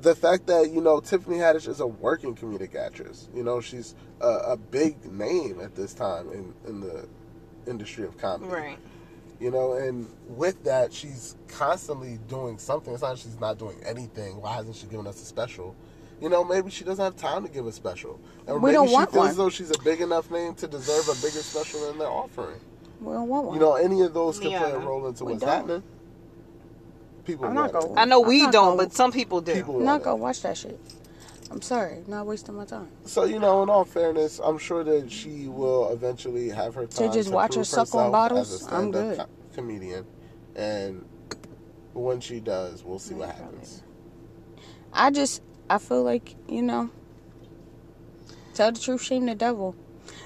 the 0.00 0.14
fact 0.14 0.46
that 0.46 0.70
you 0.70 0.80
know 0.80 0.98
Tiffany 1.00 1.36
Haddish 1.36 1.68
is 1.68 1.80
a 1.80 1.86
working 1.86 2.34
comedic 2.36 2.74
actress. 2.74 3.28
You 3.34 3.42
know, 3.42 3.60
she's 3.60 3.94
a, 4.22 4.28
a 4.28 4.56
big 4.56 5.04
name 5.12 5.60
at 5.60 5.74
this 5.74 5.92
time 5.92 6.30
in 6.32 6.54
in 6.66 6.80
the 6.80 7.06
industry 7.68 8.04
of 8.04 8.16
comedy. 8.18 8.50
right. 8.52 8.78
You 9.40 9.52
know, 9.52 9.74
and 9.74 10.08
with 10.26 10.64
that, 10.64 10.92
she's 10.92 11.36
constantly 11.46 12.18
doing 12.28 12.58
something. 12.58 12.92
It's 12.92 13.02
not 13.02 13.10
that 13.14 13.18
she's 13.20 13.38
not 13.38 13.56
doing 13.56 13.76
anything. 13.86 14.40
Why 14.40 14.54
hasn't 14.56 14.74
she 14.74 14.86
given 14.88 15.06
us 15.06 15.22
a 15.22 15.24
special? 15.24 15.76
You 16.20 16.28
know, 16.28 16.42
maybe 16.42 16.70
she 16.70 16.82
doesn't 16.82 17.04
have 17.04 17.14
time 17.16 17.44
to 17.46 17.48
give 17.48 17.64
a 17.64 17.70
special. 17.70 18.18
Or 18.48 18.58
We 18.58 18.62
maybe 18.70 18.72
don't 18.74 18.88
she 18.88 18.94
want 18.94 19.12
feels 19.12 19.20
one. 19.20 19.30
as 19.30 19.36
though 19.36 19.48
she's 19.50 19.70
a 19.70 19.78
big 19.84 20.00
enough 20.00 20.28
name 20.32 20.54
to 20.56 20.66
deserve 20.66 21.08
a 21.08 21.14
bigger 21.24 21.38
special 21.38 21.86
than 21.86 21.98
they're 21.98 22.08
offering. 22.08 22.58
We 23.00 23.12
don't 23.12 23.28
want 23.28 23.46
one. 23.46 23.54
You 23.54 23.60
know, 23.60 23.74
any 23.76 24.00
of 24.00 24.12
those 24.12 24.40
could 24.40 24.50
play 24.50 24.72
a 24.72 24.78
role 24.80 25.06
into 25.06 25.24
We 25.24 25.34
what's 25.34 25.44
don't. 25.44 25.52
happening. 25.54 25.82
People 27.24 27.46
I'm 27.46 27.54
want 27.54 27.72
not 27.74 27.82
it. 27.84 27.86
gonna- 27.88 28.00
I 28.00 28.04
know 28.06 28.22
I'm 28.22 28.28
we 28.28 28.40
don't, 28.40 28.52
gonna- 28.52 28.76
but 28.78 28.92
some 28.92 29.12
people 29.12 29.40
do. 29.40 29.52
People 29.54 29.76
I'm 29.76 29.84
want 29.84 29.86
not 29.86 30.00
it. 30.00 30.04
gonna 30.04 30.16
watch 30.16 30.42
that 30.42 30.56
shit. 30.56 30.80
I'm 31.50 31.62
sorry, 31.62 32.02
not 32.06 32.26
wasting 32.26 32.54
my 32.56 32.64
time. 32.66 32.88
So 33.04 33.24
you 33.24 33.38
know, 33.38 33.62
in 33.62 33.70
all 33.70 33.84
fairness, 33.84 34.38
I'm 34.42 34.58
sure 34.58 34.84
that 34.84 35.10
she 35.10 35.48
will 35.48 35.90
eventually 35.92 36.48
have 36.50 36.74
her 36.74 36.86
time 36.86 37.08
to 37.10 37.14
just 37.14 37.30
watch 37.30 37.50
her 37.54 37.60
prove 37.60 37.66
suck 37.66 37.94
on 37.94 38.12
bottles? 38.12 38.52
As 38.52 38.62
a 38.62 38.74
I'm 38.74 38.92
stand-up 38.92 38.92
good. 38.92 39.18
co- 39.18 39.54
comedian, 39.54 40.06
and 40.56 41.04
when 41.94 42.20
she 42.20 42.40
does, 42.40 42.84
we'll 42.84 42.98
see 42.98 43.14
what 43.14 43.30
happens. 43.30 43.82
I 44.92 45.10
just, 45.10 45.42
I 45.70 45.78
feel 45.78 46.02
like 46.02 46.34
you 46.48 46.62
know, 46.62 46.90
tell 48.54 48.70
the 48.72 48.78
truth, 48.80 49.02
shame 49.02 49.26
the 49.26 49.34
devil. 49.34 49.74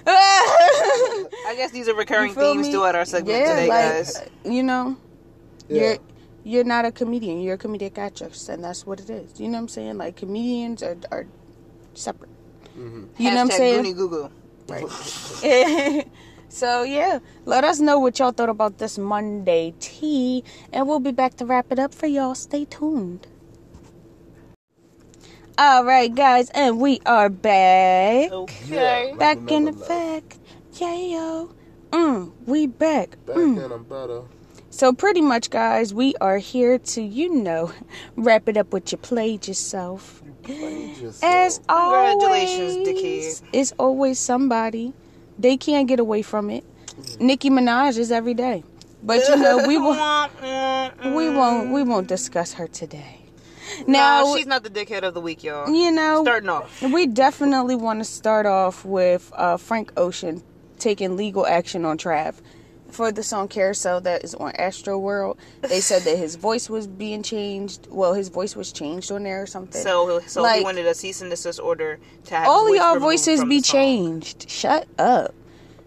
I 0.06 1.54
guess 1.56 1.70
these 1.70 1.88
are 1.88 1.94
recurring 1.96 2.34
themes 2.34 2.66
me? 2.66 2.72
throughout 2.72 2.94
our 2.96 3.04
segment 3.04 3.38
yeah, 3.38 3.50
today, 3.54 3.68
like 3.68 3.92
guys. 3.92 4.22
you 4.44 4.62
know, 4.64 4.96
Yeah. 5.68 5.82
you're 5.82 5.98
you're 6.44 6.64
not 6.64 6.84
a 6.84 6.92
comedian. 6.92 7.40
You're 7.40 7.54
a 7.54 7.58
comedic 7.58 7.98
actress, 7.98 8.48
and 8.48 8.62
that's 8.64 8.86
what 8.86 9.00
it 9.00 9.10
is. 9.10 9.40
You 9.40 9.48
know 9.48 9.58
what 9.58 9.62
I'm 9.62 9.68
saying? 9.68 9.98
Like 9.98 10.16
comedians 10.16 10.82
are 10.82 10.96
are 11.10 11.26
separate. 11.94 12.30
Mhm. 12.76 13.08
You 13.18 13.30
know 13.30 13.36
what 13.36 13.40
I'm 13.42 13.50
saying? 13.50 13.84
Goonie 13.84 13.96
Goo 13.96 14.08
Goo. 14.08 14.30
Right. 14.68 14.88
so 16.48 16.82
yeah, 16.82 17.18
let 17.44 17.64
us 17.64 17.80
know 17.80 17.98
what 17.98 18.18
y'all 18.18 18.32
thought 18.32 18.48
about 18.48 18.78
this 18.78 18.98
Monday 18.98 19.74
tea, 19.80 20.44
and 20.72 20.88
we'll 20.88 21.00
be 21.00 21.12
back 21.12 21.34
to 21.36 21.46
wrap 21.46 21.70
it 21.70 21.78
up 21.78 21.94
for 21.94 22.06
y'all. 22.06 22.34
Stay 22.34 22.64
tuned. 22.64 23.26
All 25.58 25.84
right, 25.84 26.12
guys, 26.14 26.48
and 26.50 26.80
we 26.80 27.00
are 27.04 27.28
back. 27.28 28.32
Okay. 28.32 29.10
Yeah. 29.10 29.14
back 29.16 29.36
in 29.36 29.68
another 29.68 29.70
effect. 29.70 30.38
Yeah, 30.74 30.96
yo. 30.96 31.50
Mm, 31.90 32.32
we 32.46 32.66
back. 32.66 33.10
Back 33.26 33.36
Mm. 33.36 33.64
in, 33.66 33.72
I'm 33.72 33.84
better. 33.84 34.22
So 34.72 34.90
pretty 34.94 35.20
much, 35.20 35.50
guys, 35.50 35.92
we 35.92 36.14
are 36.22 36.38
here 36.38 36.78
to, 36.78 37.02
you 37.02 37.28
know, 37.34 37.70
wrap 38.16 38.48
it 38.48 38.56
up 38.56 38.72
with 38.72 38.90
you 38.90 38.96
played 38.96 39.46
yourself. 39.46 40.22
You 40.24 40.32
played 40.42 40.96
yourself. 40.96 41.22
As 41.22 41.58
Congratulations, 41.68 42.76
always, 42.76 42.88
dickhead. 42.88 43.42
It's 43.52 43.72
always 43.78 44.18
somebody. 44.18 44.94
They 45.38 45.58
can't 45.58 45.86
get 45.86 46.00
away 46.00 46.22
from 46.22 46.48
it. 46.48 46.64
Nicki 47.20 47.50
Minaj 47.50 47.98
is 47.98 48.10
every 48.10 48.32
day, 48.32 48.64
but 49.02 49.20
you 49.28 49.36
know 49.36 49.66
we 49.68 49.76
won't. 49.86 50.32
We 51.04 51.28
won't. 51.28 51.70
We 51.70 51.82
won't 51.82 52.06
discuss 52.08 52.54
her 52.54 52.66
today. 52.66 53.18
Now, 53.86 54.24
Nah, 54.24 54.36
she's 54.36 54.46
not 54.46 54.62
the 54.62 54.70
dickhead 54.70 55.02
of 55.02 55.12
the 55.12 55.20
week, 55.20 55.44
y'all. 55.44 55.68
you 55.70 55.90
know, 55.92 56.22
Starting 56.22 56.48
off. 56.48 56.82
we 56.82 57.06
definitely 57.06 57.74
want 57.76 58.00
to 58.00 58.04
start 58.04 58.46
off 58.46 58.86
with 58.86 59.30
uh, 59.36 59.58
Frank 59.58 59.92
Ocean 59.98 60.42
taking 60.78 61.16
legal 61.16 61.46
action 61.46 61.84
on 61.84 61.98
Trav 61.98 62.36
for 62.92 63.10
the 63.10 63.22
song 63.22 63.48
Carousel 63.48 64.00
that 64.02 64.24
is 64.24 64.34
on 64.34 64.52
Astroworld. 64.52 65.36
They 65.62 65.80
said 65.80 66.02
that 66.02 66.16
his 66.16 66.36
voice 66.36 66.68
was 66.70 66.86
being 66.86 67.22
changed. 67.22 67.88
Well, 67.90 68.14
his 68.14 68.28
voice 68.28 68.54
was 68.54 68.72
changed 68.72 69.10
on 69.10 69.24
there 69.24 69.42
or 69.42 69.46
something. 69.46 69.82
So, 69.82 70.20
so 70.26 70.44
he 70.44 70.62
wanted 70.62 70.86
a 70.86 70.94
cease 70.94 71.20
and 71.22 71.30
desist 71.30 71.60
order 71.60 71.98
to 72.26 72.34
have 72.34 72.46
all 72.48 72.68
of 72.68 72.74
y'all 72.74 72.98
voices 72.98 73.44
be 73.44 73.60
changed. 73.60 74.48
Shut 74.48 74.86
up. 74.98 75.34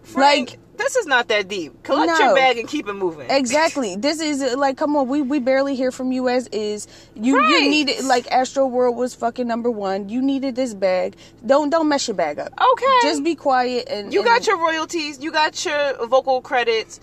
Frank, 0.02 0.50
Like 0.50 0.58
this 0.76 0.96
is 0.96 1.06
not 1.06 1.28
that 1.28 1.48
deep. 1.48 1.82
Collect 1.82 2.06
No. 2.18 2.26
your 2.26 2.34
bag 2.34 2.58
and 2.58 2.68
keep 2.68 2.88
it 2.88 2.92
moving. 2.94 3.30
exactly. 3.30 3.96
This 3.96 4.20
is 4.20 4.42
uh, 4.42 4.54
like, 4.58 4.76
come 4.76 4.94
on, 4.96 5.08
we 5.08 5.22
we 5.22 5.38
barely 5.38 5.74
hear 5.76 5.90
from 5.92 6.12
you 6.12 6.28
as 6.28 6.46
is. 6.48 6.86
You 7.14 7.38
Right. 7.38 7.62
you 7.62 7.70
needed 7.70 8.04
like 8.04 8.26
Astroworld 8.26 8.94
was 8.94 9.14
fucking 9.14 9.46
number 9.46 9.70
one. 9.70 10.08
You 10.08 10.22
needed 10.22 10.56
this 10.56 10.74
bag. 10.74 11.16
Don't 11.44 11.70
don't 11.70 11.88
mess 11.88 12.06
your 12.08 12.14
bag 12.16 12.38
up. 12.38 12.52
Okay. 12.72 12.98
Just 13.02 13.24
be 13.24 13.34
quiet 13.34 13.88
and 13.88 14.12
You 14.12 14.20
and- 14.20 14.26
got 14.28 14.46
your 14.46 14.58
royalties. 14.58 15.20
You 15.20 15.30
got 15.32 15.64
your 15.64 16.06
vocal 16.06 16.40
credits. 16.40 17.00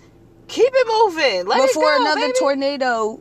Keep 0.48 0.72
it 0.74 0.86
moving. 1.06 1.46
Let 1.46 1.66
before 1.68 1.94
it 1.94 1.98
go, 1.98 2.02
another 2.02 2.20
baby. 2.20 2.32
tornado 2.38 3.20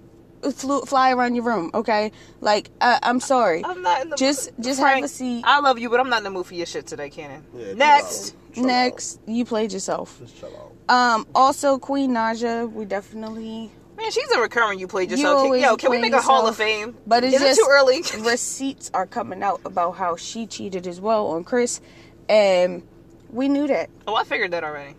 flew, 0.56 0.82
fly 0.82 1.12
around 1.14 1.36
your 1.36 1.46
room. 1.46 1.72
Okay, 1.74 2.12
like 2.42 2.70
I, 2.82 3.00
I'm 3.02 3.22
sorry. 3.22 3.64
I'm 3.64 3.82
not 3.82 4.02
in 4.02 4.10
the 4.10 4.18
Just- 4.18 4.52
mood. 4.58 4.66
just 4.66 4.80
Frank, 4.82 4.96
have 4.98 5.06
a 5.06 5.08
seat. 5.08 5.44
I 5.48 5.60
love 5.62 5.80
you, 5.80 5.90
but 5.90 6.02
I'm 6.02 6.10
not 6.10 6.18
in 6.18 6.24
the 6.26 6.30
mood 6.32 6.46
for 6.46 6.54
your 6.54 6.66
shit 6.66 6.86
today, 6.86 7.10
Cannon. 7.10 7.44
Yeah, 7.56 8.00
chill 8.02 8.34
Next. 8.62 9.20
out. 9.28 9.30
You 9.34 9.46
played 9.46 9.72
yourself. 9.74 10.20
Just 10.20 10.38
chill 10.40 10.50
out. 10.90 10.94
Um, 10.94 11.28
also 11.34 11.78
Queen 11.80 12.12
Naija, 12.12 12.72
we 12.72 12.86
definitely 12.86 13.72
Man, 13.98 14.12
she's 14.12 14.30
a 14.32 14.42
recurring 14.42 14.80
you 14.80 14.88
played 14.88 15.12
yourself. 15.12 15.40
always 15.44 15.62
Yo, 15.64 15.78
can 15.78 15.92
we 15.92 15.98
play 15.98 16.10
make 16.10 16.14
a 16.14 16.22
Hall 16.22 16.48
of. 16.48 16.56
Fame? 16.58 16.98
But 17.08 17.24
it's 17.24 17.36
Is 17.36 17.42
just 17.42 17.60
it 17.60 17.64
too 17.64 17.70
early? 17.70 18.02
receipts 18.30 18.92
are 18.94 19.06
coming 19.06 19.42
out 19.44 19.62
about 19.66 19.92
how 19.94 20.16
she 20.16 20.46
cheated 20.48 20.88
as 20.88 21.00
well 21.00 21.28
on 21.28 21.44
Chris, 21.44 21.80
and 22.28 22.84
we 23.30 23.48
knew 23.50 23.68
that. 23.68 23.90
oh, 24.08 24.16
I 24.16 24.24
figured 24.24 24.52
that 24.52 24.64
already. 24.64 24.96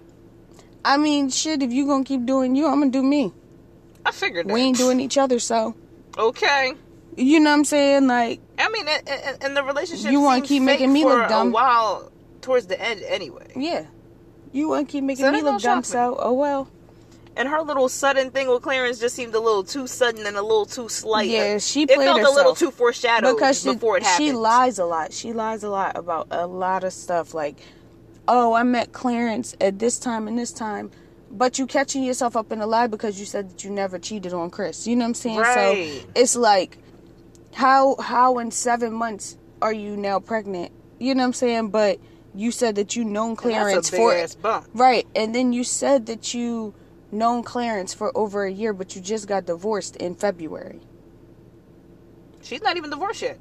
I 0.85 0.97
mean, 0.97 1.29
shit. 1.31 1.63
If 1.63 1.73
you 1.73 1.87
gonna 1.87 2.05
keep 2.05 2.25
doing 2.25 2.55
you, 2.57 2.67
I'm 2.67 2.79
gonna 2.79 2.91
do 2.91 3.03
me. 3.03 3.33
I 4.07 4.11
figured 4.13 4.49
that. 4.49 4.53
We 4.53 4.61
ain't 4.63 4.77
doing 4.79 5.01
each 5.01 5.19
other, 5.19 5.39
so 5.39 5.75
Okay. 6.17 6.73
you 7.17 7.41
know 7.41 7.51
what 7.51 7.57
I'm 7.59 7.65
saying. 7.65 8.07
Like, 8.07 8.41
I 8.59 8.69
mean, 8.69 8.87
and, 8.89 9.09
and, 9.09 9.45
and 9.45 9.57
the 9.57 9.65
relationship 9.65 10.11
You 10.13 10.21
wanna 10.21 10.43
keep 10.43 10.63
making 10.63 10.93
me 10.93 11.05
look 11.05 11.29
dumb. 11.29 11.49
a 11.49 11.51
while 11.51 12.13
towards 12.45 12.67
the 12.67 12.81
end, 12.81 13.03
anyway. 13.03 13.51
yeah, 13.57 13.87
you 14.53 14.69
want 14.69 14.87
to 14.89 14.93
keep 14.93 15.03
making 15.03 15.25
So 15.25 15.33
me 15.33 15.43
look 15.43 15.61
dumb. 15.61 15.83
So, 15.83 16.17
oh 16.19 16.33
well. 16.33 16.69
And 17.37 17.49
her 17.49 17.63
little 17.63 17.89
sudden 17.89 18.31
thing 18.31 18.49
with 18.49 18.63
Clarence 18.63 19.01
just 19.01 19.17
seemed 19.17 19.35
a 19.35 19.41
little 19.41 19.65
too 19.65 19.89
sudden 19.89 20.25
and 20.25 20.37
a 20.37 20.43
little 20.43 20.67
too 20.67 20.89
slight. 20.89 21.29
Yeah, 21.29 21.59
she 21.59 21.83
it 21.83 21.91
played 21.95 22.07
felt 22.07 22.21
a 22.21 22.31
little 22.31 22.55
too 22.55 22.71
foreshadowed 22.71 23.35
because 23.35 23.61
she, 23.63 23.73
before 23.73 23.97
it 23.97 24.05
happened. 24.05 24.29
she 24.29 24.33
lies 24.33 24.79
a 24.79 24.85
lot. 24.85 25.13
She 25.13 25.33
lies 25.33 25.65
a 25.65 25.69
lot 25.69 25.97
about 25.97 26.29
a 26.31 26.47
lot 26.47 26.85
of 26.85 26.93
stuff. 26.93 27.35
Like, 27.35 27.59
oh, 28.29 28.53
I 28.53 28.63
met 28.63 28.93
Clarence 28.93 29.57
at 29.61 29.81
this 29.81 29.99
time 29.99 30.29
and 30.29 30.39
this 30.39 30.53
time, 30.53 30.93
but 31.31 31.59
you 31.59 31.67
catching 31.67 32.05
yourself 32.05 32.37
up 32.37 32.53
in 32.53 32.61
a 32.61 32.67
lie 32.67 32.87
because 32.87 33.19
you 33.19 33.27
said 33.27 33.51
that 33.51 33.65
you 33.65 33.71
never 33.71 33.99
cheated 33.99 34.33
on 34.33 34.51
Chris. 34.51 34.87
You 34.87 34.95
know 34.95 35.03
what 35.05 35.09
I'm 35.09 35.15
saying? 35.15 35.39
Right. 35.39 36.03
So 36.03 36.09
it's 36.15 36.37
like, 36.37 36.79
how 37.53 37.97
how 37.97 38.39
in 38.39 38.53
seven 38.53 38.93
months 38.93 39.37
are 39.61 39.73
you 39.73 39.97
now 39.97 40.21
pregnant? 40.21 40.71
You 41.01 41.17
know 41.17 41.23
what 41.23 41.27
I'm 41.27 41.33
saying? 41.33 41.71
But 41.71 41.99
you 42.35 42.51
said 42.51 42.75
that 42.77 42.97
you 42.97 43.05
known 43.05 43.31
And 43.31 43.39
Clarence 43.39 43.91
that's 43.91 43.93
a 43.93 43.97
for 43.97 44.15
ass 44.15 44.35
bump. 44.35 44.67
right, 44.75 45.07
and 45.15 45.35
then 45.35 45.53
you 45.53 45.65
said 45.65 46.07
that 46.07 46.35
you 46.35 46.75
known 47.13 47.43
Clarence 47.43 47.95
for 47.95 48.17
over 48.17 48.45
a 48.45 48.51
year, 48.51 48.73
but 48.73 48.97
you 48.97 49.01
just 49.03 49.29
got 49.29 49.47
divorced 49.47 49.97
in 49.97 50.15
February. 50.15 50.81
She's 52.43 52.63
not 52.63 52.77
even 52.77 52.91
divorced 52.91 53.23
yet. 53.23 53.39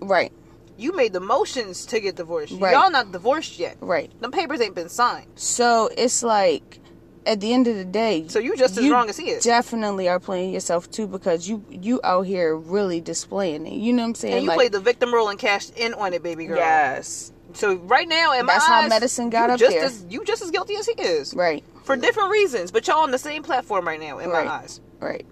Right, 0.00 0.32
You 0.76 0.94
made 0.94 1.12
the 1.12 1.20
motions 1.20 1.86
to 1.86 2.00
get 2.00 2.16
divorced. 2.16 2.54
Right. 2.58 2.72
Y'all 2.72 2.90
not 2.90 3.12
divorced 3.12 3.58
yet. 3.58 3.76
right. 3.80 4.10
The 4.20 4.28
papers 4.28 4.60
ain't 4.60 4.74
been 4.74 4.88
signed. 4.88 5.26
So 5.36 5.88
it's 5.96 6.22
like, 6.22 6.80
at 7.26 7.40
the 7.40 7.52
end 7.54 7.68
of 7.68 7.76
the 7.76 7.84
day, 7.84 8.26
So 8.28 8.38
you 8.38 8.56
just 8.56 8.76
as 8.76 8.88
wrong 8.90 9.08
as 9.08 9.16
he 9.16 9.30
is. 9.30 9.44
Definitely 9.44 10.08
are 10.08 10.20
playing 10.20 10.52
yourself 10.52 10.90
too 10.90 11.06
because 11.06 11.48
you 11.48 11.64
you 11.70 12.00
out 12.04 12.22
here 12.22 12.54
really 12.56 13.00
displaying 13.00 13.66
it. 13.66 13.74
You 13.74 13.92
know 13.94 14.02
what 14.02 14.08
I'm 14.08 14.14
saying? 14.16 14.34
and 14.34 14.42
you 14.42 14.48
like, 14.48 14.56
played 14.58 14.72
the 14.72 14.80
victim 14.80 15.14
role 15.14 15.28
and 15.30 15.38
cashed 15.38 15.74
in 15.78 15.94
on 15.94 16.12
it, 16.12 16.22
baby 16.22 16.44
girl. 16.46 16.58
yes, 16.58 17.32
So 17.54 17.76
right 17.76 18.08
now, 18.08 18.32
in 18.38 18.46
That's 18.46 18.68
my 18.68 18.74
how 18.74 18.82
eyes, 18.82 18.88
medicine 18.90 19.30
got 19.30 19.46
you 19.48 19.54
up 19.54 19.60
just 19.60 19.76
there. 19.76 19.84
As, 19.84 20.04
you 20.10 20.24
just 20.24 20.42
as 20.42 20.50
guilty 20.50 20.74
as 20.76 20.86
he 20.86 20.92
is. 21.00 21.34
right, 21.34 21.64
For 21.84 21.96
different 21.96 22.30
reasons, 22.30 22.70
but 22.72 22.86
y'all 22.86 22.98
on 23.02 23.10
the 23.12 23.18
same 23.18 23.42
platform 23.42 23.86
right 23.86 24.00
now, 24.00 24.18
in 24.18 24.30
Right. 24.30 24.44
my 24.46 24.52
eyes. 24.52 24.80
right. 25.00 25.24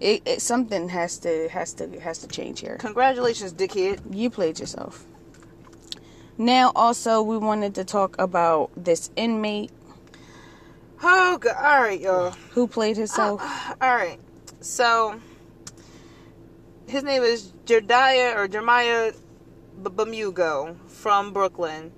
It, 0.00 0.22
it 0.26 0.42
something 0.42 0.88
has 0.88 1.18
to 1.20 1.48
has 1.50 1.74
to 1.74 2.00
has 2.00 2.18
to 2.18 2.26
change 2.28 2.58
here. 2.60 2.76
Congratulations, 2.80 3.52
dickhead. 3.52 4.00
You 4.12 4.30
played 4.30 4.58
yourself. 4.58 5.06
Now, 6.38 6.72
also, 6.74 7.22
we 7.22 7.38
wanted 7.38 7.74
to 7.76 7.84
talk 7.84 8.16
about 8.18 8.70
this 8.76 9.10
inmate 9.14 9.70
Oh, 11.04 11.38
God. 11.38 11.54
All 11.56 11.82
right, 11.82 12.00
y'all. 12.00 12.30
who 12.50 12.66
played 12.66 12.96
himself. 12.96 13.40
Uh, 13.42 13.44
uh, 13.44 13.74
all 13.80 13.94
right. 13.96 14.18
So 14.60 15.20
his 16.88 17.02
name 17.04 17.22
is 17.22 17.52
Jediah 17.66 18.36
or 18.36 18.48
Jeremiah 18.48 19.12
B- 19.82 19.90
Bamugo 19.90 20.76
from 21.02 21.32
Brooklyn. 21.32 21.90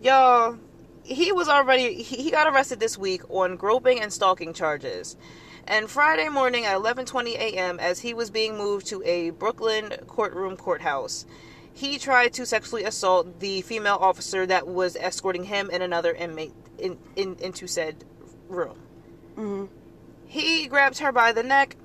Y'all, 0.00 0.56
he 1.02 1.32
was 1.32 1.48
already 1.48 2.02
he, 2.02 2.30
got 2.30 2.46
arrested 2.46 2.78
this 2.78 2.96
week 2.96 3.22
on 3.28 3.56
groping 3.56 4.00
and 4.00 4.12
stalking 4.12 4.54
charges. 4.54 5.16
And 5.66 5.90
Friday 5.90 6.28
morning 6.28 6.64
at 6.64 6.76
11:20 6.76 7.34
a.m. 7.34 7.80
as 7.80 7.98
he 7.98 8.14
was 8.14 8.30
being 8.30 8.56
moved 8.56 8.86
to 8.86 9.02
a 9.02 9.30
Brooklyn 9.30 9.92
courtroom 10.06 10.56
courthouse, 10.56 11.26
he 11.72 11.98
tried 11.98 12.32
to 12.34 12.46
sexually 12.46 12.84
assault 12.84 13.40
the 13.40 13.62
female 13.62 13.98
officer 14.00 14.46
that 14.46 14.68
was 14.68 14.94
escorting 14.94 15.44
him 15.44 15.68
and 15.72 15.82
another 15.82 16.14
inmate 16.14 16.52
in, 16.78 16.96
in 17.16 17.36
into 17.40 17.66
said 17.66 18.04
room. 18.48 18.78
Mm-hmm. 19.36 19.64
He 20.26 20.68
grabbed 20.68 20.98
her 20.98 21.10
by 21.10 21.32
the 21.32 21.42
neck. 21.42 21.76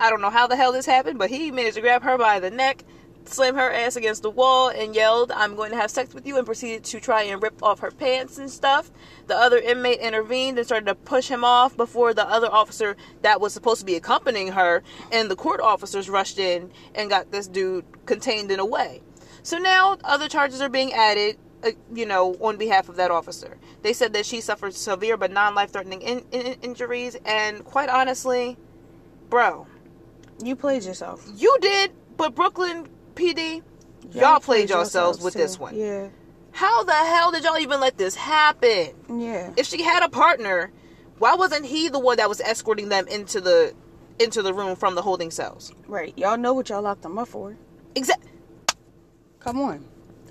I 0.00 0.08
don't 0.08 0.22
know 0.22 0.30
how 0.30 0.46
the 0.46 0.56
hell 0.56 0.72
this 0.72 0.86
happened, 0.86 1.18
but 1.18 1.28
he 1.28 1.50
managed 1.50 1.76
to 1.76 1.82
grab 1.82 2.02
her 2.04 2.16
by 2.16 2.40
the 2.40 2.50
neck, 2.50 2.84
slam 3.26 3.54
her 3.56 3.72
ass 3.72 3.96
against 3.96 4.22
the 4.22 4.30
wall, 4.30 4.68
and 4.68 4.94
yelled, 4.94 5.32
I'm 5.32 5.54
going 5.56 5.70
to 5.70 5.76
have 5.76 5.90
sex 5.90 6.14
with 6.14 6.26
you, 6.26 6.36
and 6.36 6.46
proceeded 6.46 6.84
to 6.84 7.00
try 7.00 7.22
and 7.22 7.42
rip 7.42 7.62
off 7.62 7.80
her 7.80 7.90
pants 7.90 8.38
and 8.38 8.50
stuff. 8.50 8.90
The 9.26 9.36
other 9.36 9.58
inmate 9.58 10.00
intervened 10.00 10.58
and 10.58 10.66
started 10.66 10.86
to 10.86 10.94
push 10.94 11.28
him 11.28 11.44
off 11.44 11.76
before 11.76 12.14
the 12.14 12.28
other 12.28 12.50
officer 12.52 12.96
that 13.22 13.40
was 13.40 13.52
supposed 13.54 13.80
to 13.80 13.86
be 13.86 13.96
accompanying 13.96 14.52
her 14.52 14.82
and 15.10 15.30
the 15.30 15.36
court 15.36 15.60
officers 15.60 16.10
rushed 16.10 16.38
in 16.38 16.70
and 16.94 17.08
got 17.08 17.30
this 17.30 17.46
dude 17.46 17.84
contained 18.06 18.50
in 18.50 18.60
a 18.60 18.66
way. 18.66 19.02
So 19.42 19.56
now 19.58 19.96
other 20.04 20.28
charges 20.28 20.60
are 20.60 20.68
being 20.68 20.92
added, 20.92 21.38
uh, 21.62 21.70
you 21.92 22.04
know, 22.06 22.34
on 22.40 22.56
behalf 22.56 22.88
of 22.88 22.96
that 22.96 23.10
officer. 23.10 23.56
They 23.82 23.92
said 23.92 24.12
that 24.12 24.26
she 24.26 24.40
suffered 24.40 24.74
severe 24.74 25.16
but 25.16 25.30
non 25.30 25.54
life 25.54 25.70
threatening 25.72 26.02
in- 26.02 26.24
in- 26.32 26.58
injuries, 26.62 27.16
and 27.24 27.64
quite 27.64 27.88
honestly, 27.88 28.56
bro, 29.30 29.66
You 30.42 30.56
played 30.56 30.84
yourself. 30.84 31.26
you 31.34 31.56
did, 31.60 31.92
but 32.16 32.34
Brooklyn 32.34 32.88
PD, 33.14 33.62
y'all, 34.12 34.40
played 34.40 34.68
yourselves 34.68 35.20
with 35.22 35.34
too. 35.34 35.40
this 35.40 35.58
one. 35.58 35.76
Yeah. 35.76 36.08
How 36.52 36.84
the 36.84 36.92
hell 36.92 37.32
did 37.32 37.42
y'all 37.44 37.58
even 37.58 37.80
let 37.80 37.98
this 37.98 38.14
happen? 38.14 38.94
Yeah. 39.08 39.52
If 39.56 39.66
she 39.66 39.82
had 39.82 40.04
a 40.04 40.08
partner, 40.08 40.70
why 41.18 41.34
wasn't 41.34 41.66
he 41.66 41.88
the 41.88 41.98
one 41.98 42.16
that 42.18 42.28
was 42.28 42.40
escorting 42.40 42.88
them 42.88 43.08
into 43.08 43.40
the 43.40 43.74
into 44.20 44.42
the 44.42 44.54
room 44.54 44.76
from 44.76 44.94
the 44.94 45.02
holding 45.02 45.30
cells? 45.30 45.72
Right. 45.88 46.16
Y'all 46.16 46.36
know 46.38 46.54
what 46.54 46.68
y'all 46.68 46.82
locked 46.82 47.02
them 47.02 47.18
up 47.18 47.28
for. 47.28 47.56
Exactly. 47.94 48.30
Come 49.40 49.60
on. 49.60 49.84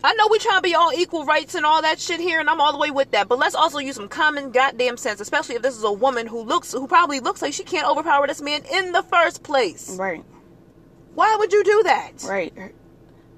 I 0.06 0.14
know 0.16 0.28
we 0.30 0.38
trying 0.38 0.58
to 0.58 0.62
be 0.62 0.76
all 0.76 0.92
equal 0.92 1.24
rights 1.26 1.56
and 1.56 1.66
all 1.66 1.82
that 1.82 1.98
shit 1.98 2.20
here, 2.20 2.42
and 2.42 2.50
I'm 2.50 2.60
all 2.60 2.74
the 2.74 2.78
way 2.78 2.92
with 2.92 3.12
that. 3.12 3.30
But 3.30 3.40
let's 3.40 3.56
also 3.56 3.78
use 3.78 3.96
some 3.96 4.10
common 4.10 4.52
goddamn 4.52 4.98
sense, 4.98 5.22
especially 5.22 5.56
if 5.56 5.62
this 5.62 5.78
is 5.78 5.84
a 5.84 5.92
woman 5.92 6.28
who 6.28 6.42
looks, 6.42 6.74
who 6.74 6.88
probably 6.88 7.22
looks 7.22 7.42
like 7.42 7.54
she 7.54 7.64
can't 7.64 7.88
overpower 7.88 8.28
this 8.28 8.42
man 8.42 8.64
in 8.66 8.92
the 8.92 9.04
first 9.04 9.44
place. 9.44 9.96
Right. 9.98 10.24
Why 11.16 11.36
would 11.38 11.52
you 11.54 11.64
do 11.64 11.84
that? 11.84 12.24
Right. 12.28 12.54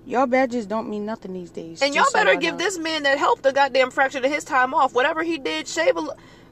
Y'all 0.05 0.27
badges 0.27 0.65
don't 0.65 0.89
mean 0.89 1.05
nothing 1.05 1.33
these 1.33 1.49
days. 1.49 1.81
And 1.81 1.95
y'all 1.95 2.05
better 2.13 2.33
y'all 2.33 2.41
give 2.41 2.53
know. 2.53 2.59
this 2.59 2.77
man 2.77 3.03
that 3.03 3.17
helped 3.17 3.43
the 3.43 3.51
goddamn 3.51 3.89
fraction 3.89 4.23
of 4.23 4.31
his 4.31 4.43
time 4.43 4.73
off. 4.73 4.93
Whatever 4.93 5.23
he 5.23 5.39
did, 5.39 5.67
shave 5.67 5.97
a, 5.97 6.07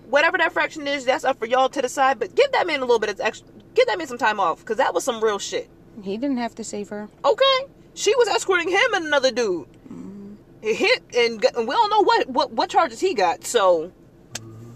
whatever 0.09 0.37
that 0.39 0.51
fraction 0.51 0.87
is, 0.87 1.05
that's 1.05 1.23
up 1.23 1.37
for 1.37 1.45
y'all 1.45 1.69
to 1.69 1.81
decide. 1.81 2.17
But 2.19 2.35
give 2.35 2.51
that 2.51 2.65
man 2.65 2.79
a 2.79 2.81
little 2.81 2.99
bit 2.99 3.09
of 3.09 3.21
extra, 3.21 3.47
give 3.75 3.85
that 3.87 3.97
man 3.97 4.07
some 4.07 4.17
time 4.17 4.39
off, 4.39 4.65
cause 4.65 4.77
that 4.77 4.93
was 4.93 5.03
some 5.03 5.23
real 5.23 5.37
shit. 5.37 5.69
He 6.01 6.17
didn't 6.17 6.37
have 6.37 6.55
to 6.55 6.63
save 6.63 6.89
her. 6.89 7.09
Okay, 7.23 7.65
she 7.93 8.15
was 8.15 8.27
escorting 8.27 8.69
him 8.69 8.93
and 8.95 9.05
another 9.05 9.31
dude. 9.31 9.67
Mm-hmm. 9.87 10.33
He 10.61 10.73
hit, 10.73 11.03
and, 11.15 11.45
and 11.55 11.67
we 11.67 11.75
don't 11.75 11.89
know 11.91 12.03
what, 12.03 12.29
what 12.29 12.51
what 12.51 12.69
charges 12.71 12.99
he 12.99 13.13
got. 13.13 13.45
So, 13.45 13.91
mm-hmm. 14.33 14.71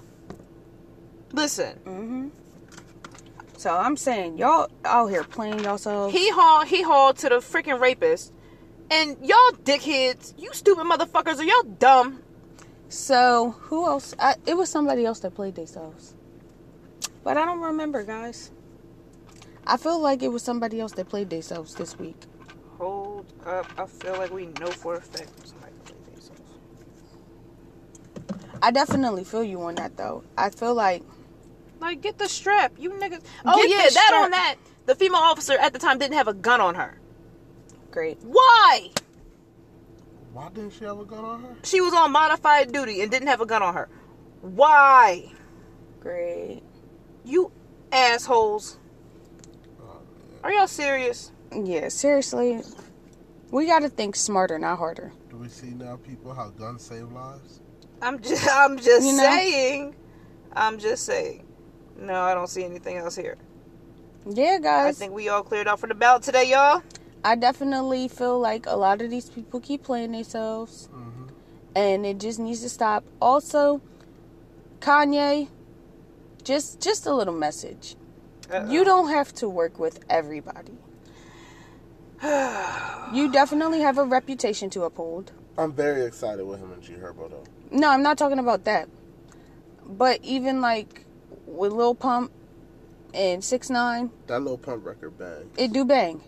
listen, 1.33 1.79
mm-hmm. 1.83 2.27
So 3.57 3.75
I'm 3.75 3.97
saying 3.97 4.37
y'all 4.37 4.69
out 4.85 5.07
here 5.07 5.23
playing 5.23 5.63
yourselves. 5.63 6.13
he 6.13 6.29
hauled 6.29 6.67
he 6.67 6.83
hauled 6.83 7.17
to 7.17 7.29
the 7.29 7.37
freaking 7.37 7.79
rapist, 7.79 8.31
and 8.91 9.17
y'all 9.19 9.51
dickheads, 9.63 10.35
you 10.37 10.53
stupid 10.53 10.85
motherfuckers, 10.85 11.39
are 11.39 11.43
y'all 11.43 11.63
dumb? 11.63 12.21
So 12.87 13.55
who 13.61 13.87
else? 13.87 14.13
I, 14.19 14.35
it 14.45 14.55
was 14.55 14.69
somebody 14.69 15.05
else 15.05 15.19
that 15.21 15.33
played 15.33 15.55
themselves, 15.55 16.13
but 17.23 17.35
I 17.35 17.45
don't 17.45 17.59
remember, 17.59 18.03
guys. 18.03 18.51
I 19.65 19.77
feel 19.77 19.99
like 19.99 20.21
it 20.21 20.29
was 20.29 20.43
somebody 20.43 20.79
else 20.79 20.91
that 20.93 21.09
played 21.09 21.31
themselves 21.31 21.73
this 21.73 21.97
week. 21.97 22.15
Hold 22.77 23.25
up, 23.43 23.65
I 23.75 23.87
feel 23.87 24.13
like 24.13 24.31
we 24.31 24.45
know 24.45 24.67
for 24.67 24.97
a 24.97 25.01
fact 25.01 25.31
somebody 25.47 25.73
played 25.83 26.05
themselves. 26.05 26.41
I 28.61 28.69
definitely 28.69 29.23
feel 29.23 29.43
you 29.43 29.63
on 29.63 29.75
that 29.75 29.97
though. 29.97 30.23
I 30.37 30.51
feel 30.51 30.75
like 30.75 31.01
Like, 31.79 32.01
get 32.01 32.17
the 32.17 32.27
strap, 32.27 32.73
you 32.77 32.89
niggas. 32.91 33.21
Oh 33.45 33.55
Get 33.61 33.69
yeah, 33.69 33.77
that 33.77 33.91
strap. 33.91 34.23
on 34.25 34.31
that. 34.31 34.55
The 34.87 34.95
female 34.95 35.21
officer 35.21 35.53
at 35.53 35.73
the 35.73 35.79
time 35.79 35.99
didn't 35.99 36.15
have 36.15 36.27
a 36.27 36.33
gun 36.33 36.61
on 36.61 36.75
her. 36.75 36.99
great. 37.91 38.17
Why? 38.23 38.89
Why 40.33 40.49
didn't 40.49 40.71
she 40.73 40.85
have 40.85 40.99
a 40.99 41.05
gun 41.05 41.25
on 41.25 41.41
her? 41.43 41.55
She 41.63 41.81
was 41.81 41.93
on 41.93 42.11
modified 42.11 42.71
duty 42.71 43.01
and 43.01 43.09
didn't 43.11 43.27
have 43.27 43.41
a 43.41 43.45
gun 43.45 43.61
on 43.63 43.73
her. 43.73 43.89
Why? 44.41 45.31
Great. 45.99 46.61
You 47.25 47.51
assholes. 47.91 48.77
Oh, 49.81 49.97
Are 50.43 50.53
y'all 50.53 50.67
serious? 50.67 51.31
Yeah, 51.51 51.87
seriously. 51.89 52.61
We 53.49 53.65
got 53.65 53.79
to 53.79 53.89
think 53.89 54.15
smarter, 54.15 54.59
not 54.59 54.77
harder. 54.77 55.11
Do 55.29 55.37
we 55.37 55.47
see 55.49 55.67
now, 55.71 55.95
people, 55.97 56.33
how 56.33 56.49
guns 56.49 56.83
save 56.83 57.11
lives? 57.11 57.61
I'm 58.01 58.19
just 58.21 58.47
I'm 58.51 58.77
just 58.77 59.05
You 59.07 59.13
know? 59.17 59.23
saying. 59.23 59.95
I'm 60.53 60.77
just 60.77 61.03
saying. 61.05 61.46
No, 61.97 62.13
I 62.21 62.33
don't 62.33 62.47
see 62.49 62.63
anything 62.63 62.97
else 62.97 63.15
here. 63.15 63.35
Yeah, 64.29 64.59
guys. 64.59 64.95
I 64.95 64.99
think 64.99 65.13
we 65.13 65.29
all 65.29 65.43
cleared 65.43 65.67
out 65.67 65.79
for 65.79 65.87
the 65.87 65.95
ballot 65.95 66.23
today, 66.23 66.49
y'all. 66.51 66.83
I 67.23 67.35
definitely 67.35 68.07
feel 68.07 68.39
like 68.39 68.65
a 68.67 68.75
lot 68.75 69.01
of 69.01 69.09
these 69.09 69.29
people 69.29 69.59
keep 69.59 69.83
playing 69.83 70.11
themselves, 70.11 70.89
Mm-hmm. 70.93 71.23
and 71.75 72.05
it 72.05 72.19
just 72.19 72.39
needs 72.39 72.61
to 72.61 72.69
stop. 72.69 73.03
Also, 73.21 73.81
Kanye, 74.79 75.47
just 76.43 76.79
just 76.79 77.05
a 77.05 77.13
little 77.13 77.33
message. 77.33 77.95
Uh-oh. 78.51 78.69
You 78.71 78.85
don't 78.85 79.09
have 79.09 79.33
to 79.35 79.49
work 79.49 79.77
with 79.79 79.99
everybody. 80.09 80.73
you 83.13 83.31
definitely 83.31 83.81
have 83.81 83.97
a 83.97 84.03
reputation 84.05 84.69
to 84.71 84.83
uphold. 84.83 85.31
I'm 85.57 85.73
very 85.73 86.03
excited 86.05 86.45
with 86.45 86.59
him 86.59 86.71
and 86.71 86.81
G 86.81 86.93
Herbo, 86.93 87.29
though. 87.29 87.43
No, 87.71 87.89
I'm 87.89 88.03
not 88.03 88.17
talking 88.17 88.39
about 88.39 88.63
that. 88.65 88.87
But 89.85 90.19
even 90.23 90.61
like 90.61 91.05
with 91.57 91.71
Lil 91.73 91.95
Pump 91.95 92.31
and 93.13 93.43
Six 93.43 93.69
Nine, 93.69 94.11
That 94.27 94.39
little 94.39 94.57
pump 94.57 94.85
record 94.85 95.17
bang. 95.17 95.49
it 95.57 95.73
do 95.73 95.83
bang. 95.85 96.21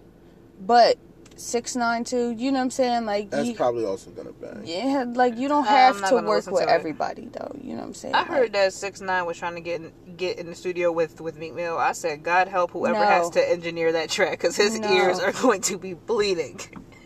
But 0.59 0.97
Six 1.35 1.75
Nine 1.75 2.03
too, 2.03 2.31
you 2.31 2.51
know 2.51 2.57
what 2.59 2.63
I'm 2.65 2.71
saying? 2.71 3.05
Like 3.05 3.29
That's 3.29 3.47
you, 3.49 3.55
probably 3.55 3.85
also 3.85 4.11
gonna 4.11 4.31
bang. 4.33 4.61
yeah, 4.65 5.05
like 5.07 5.37
you 5.37 5.47
don't 5.47 5.65
have 5.65 5.95
to 6.09 6.15
work 6.15 6.45
with 6.51 6.63
to 6.65 6.69
everybody 6.69 7.29
though. 7.31 7.55
You 7.61 7.71
know 7.73 7.81
what 7.81 7.87
I'm 7.87 7.93
saying? 7.93 8.15
I 8.15 8.19
Like, 8.19 8.27
heard 8.27 8.53
that 8.53 8.73
six 8.73 8.99
nine 8.99 9.25
was 9.25 9.37
trying 9.37 9.55
to 9.55 9.61
get 9.61 9.79
in, 9.81 9.93
get 10.17 10.37
in 10.39 10.47
the 10.47 10.55
studio 10.55 10.91
with 10.91 11.21
with 11.21 11.37
Meek 11.37 11.53
Mill. 11.53 11.77
I 11.77 11.93
said, 11.93 12.23
God 12.23 12.47
help 12.49 12.71
whoever 12.71 12.99
No. 12.99 13.05
has 13.05 13.29
to 13.31 13.49
engineer 13.51 13.93
that 13.93 14.09
track 14.09 14.31
because 14.31 14.55
his 14.57 14.79
No. 14.79 14.91
ears 14.91 15.19
are 15.19 15.31
going 15.41 15.61
to 15.61 15.77
be 15.77 15.93
bleeding. 15.93 16.59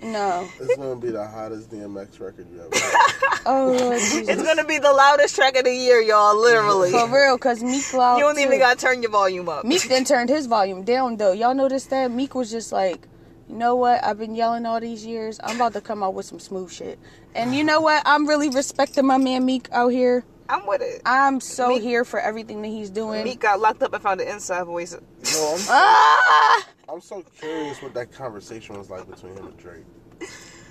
No. 0.04 0.48
It's 0.60 0.76
gonna 0.76 0.96
be 0.96 1.10
the 1.12 1.26
hottest 1.26 1.72
DMX 1.72 2.20
record 2.20 2.48
you 2.52 2.60
ever 2.62 2.70
heard. 2.78 2.94
Oh 3.46 3.76
Lord 3.78 4.00
Jesus. 4.00 4.30
It's 4.30 4.44
gonna 4.44 4.64
be 4.64 4.78
the 4.78 4.92
loudest 4.94 5.36
track 5.36 5.58
of 5.58 5.66
the 5.66 5.74
year, 5.74 6.00
y'all. 6.02 6.40
Literally, 6.40 6.92
For 6.92 7.10
real, 7.10 7.38
cause 7.38 7.62
Meek 7.62 7.94
loud 7.94 8.18
you 8.18 8.24
don't 8.24 8.40
even 8.40 8.58
gotta 8.58 8.80
turn 8.80 9.02
your 9.02 9.12
volume 9.12 9.50
up. 9.50 9.66
Meek 9.66 9.84
then 9.84 10.06
turned 10.06 10.30
his 10.30 10.46
volume 10.46 10.84
down 10.84 11.18
though. 11.18 11.34
Y'all 11.34 11.54
noticed 11.54 11.90
that? 11.90 12.10
Meek 12.12 12.36
was 12.36 12.50
just 12.50 12.72
like, 12.72 13.06
you 13.50 13.56
know 13.56 13.76
what? 13.76 14.04
I've 14.04 14.18
been 14.18 14.34
yelling 14.36 14.66
all 14.66 14.80
these 14.80 15.06
years. 15.06 15.40
I'm 15.44 15.58
about 15.58 15.74
to 15.74 15.82
come 15.82 16.04
out 16.04 16.14
with 16.14 16.26
some 16.26 16.40
smooth 16.40 16.72
shit. 16.72 16.98
And 17.36 17.54
you 17.54 17.64
know 17.66 17.82
what? 17.82 18.02
I'm 18.06 18.28
really 18.28 18.50
respecting 18.50 19.06
my 19.06 19.18
man 19.18 19.46
Meek 19.46 19.68
out 19.72 19.90
here. 19.90 20.24
I'm 20.48 20.66
with 20.66 20.82
it. 20.82 21.02
I'm 21.06 21.40
so 21.42 21.70
Meek- 21.70 21.82
here 21.82 22.06
for 22.06 22.20
everything 22.20 22.62
that 22.62 22.70
he's 22.70 22.90
doing. 22.90 23.24
Meek 23.24 23.40
got 23.42 23.60
locked 23.60 23.84
up 23.84 23.94
and 23.94 24.02
found 24.02 24.20
the 24.20 24.32
inside 24.32 24.64
voice. 24.64 24.96
No, 25.34 25.52
I'm 25.54 25.58
so, 25.60 25.72
Ah! 25.74 26.68
I'm 26.90 27.02
so 27.02 27.24
curious 27.40 27.82
what 27.82 27.94
that 27.94 28.12
conversation 28.12 28.78
was 28.78 28.90
like 28.90 29.10
between 29.10 29.36
him 29.36 29.48
and 29.48 29.58
Drake. 29.58 29.84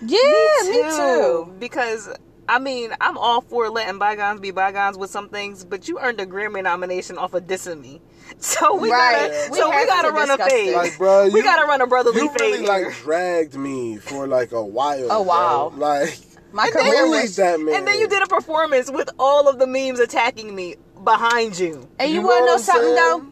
Yeah, 0.04 0.18
me 0.64 0.82
too. 0.96 1.54
Because 1.58 2.08
I 2.48 2.58
mean, 2.58 2.92
I'm 3.00 3.16
all 3.18 3.40
for 3.40 3.70
letting 3.70 3.98
bygones 3.98 4.40
be 4.40 4.50
bygones 4.50 4.98
with 4.98 5.10
some 5.10 5.28
things, 5.28 5.64
but 5.64 5.88
you 5.88 5.98
earned 6.00 6.20
a 6.20 6.26
Grammy 6.26 6.62
nomination 6.62 7.16
off 7.18 7.34
of 7.34 7.44
dissing 7.44 7.80
me. 7.80 8.00
So 8.38 8.74
we 8.76 8.90
Right. 8.90 9.28
gotta, 9.30 9.48
We 9.52 9.58
so 9.58 9.68
we 9.70 9.86
gotta 9.86 10.08
to 10.08 10.14
run 10.14 10.30
a 10.30 10.36
discuss 10.36 10.52
fade. 10.52 10.74
Like, 10.74 10.96
bro, 10.98 11.28
we 11.28 11.42
gotta 11.42 11.66
run 11.66 11.80
a 11.82 11.86
brotherly 11.86 12.20
you 12.22 12.28
fade 12.30 12.40
really 12.40 12.58
here. 12.60 12.68
like 12.68 12.94
dragged 13.02 13.54
me 13.54 13.98
for 13.98 14.26
like 14.26 14.52
a 14.52 14.64
while. 14.64 15.06
Oh, 15.12 15.22
wow. 15.22 15.70
bro. 15.74 15.78
Like, 15.86 16.18
My 16.52 16.64
And 16.66 16.74
then- 16.74 16.82
career 16.92 17.04
bullied 17.06 17.22
was. 17.22 17.36
that 17.36 17.60
man. 17.60 17.74
and 17.74 17.86
then 17.86 17.98
you 17.98 18.08
did 18.08 18.22
a 18.22 18.26
performance 18.26 18.90
with 18.90 19.10
all 19.18 19.48
of 19.48 19.58
the 19.58 19.66
memes 19.66 19.98
attacking 20.00 20.54
me 20.54 20.76
behind 21.04 21.58
you. 21.58 21.86
And 21.98 22.10
you, 22.10 22.20
You 22.20 22.26
wanna 22.26 22.40
know 22.40 22.46
know 22.46 22.52
what 22.54 22.60
something 22.62 22.94
though? 22.94 23.26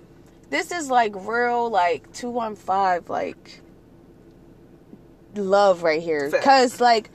Saying? 0.50 0.62
This 0.62 0.72
is 0.72 0.90
like 0.90 1.14
real, 1.16 1.70
like 1.70 2.12
two 2.12 2.30
one 2.30 2.56
five, 2.56 3.08
like 3.08 3.60
love 5.34 5.82
right 5.82 6.02
here. 6.02 6.30
Cause 6.42 6.80
like 6.80 7.10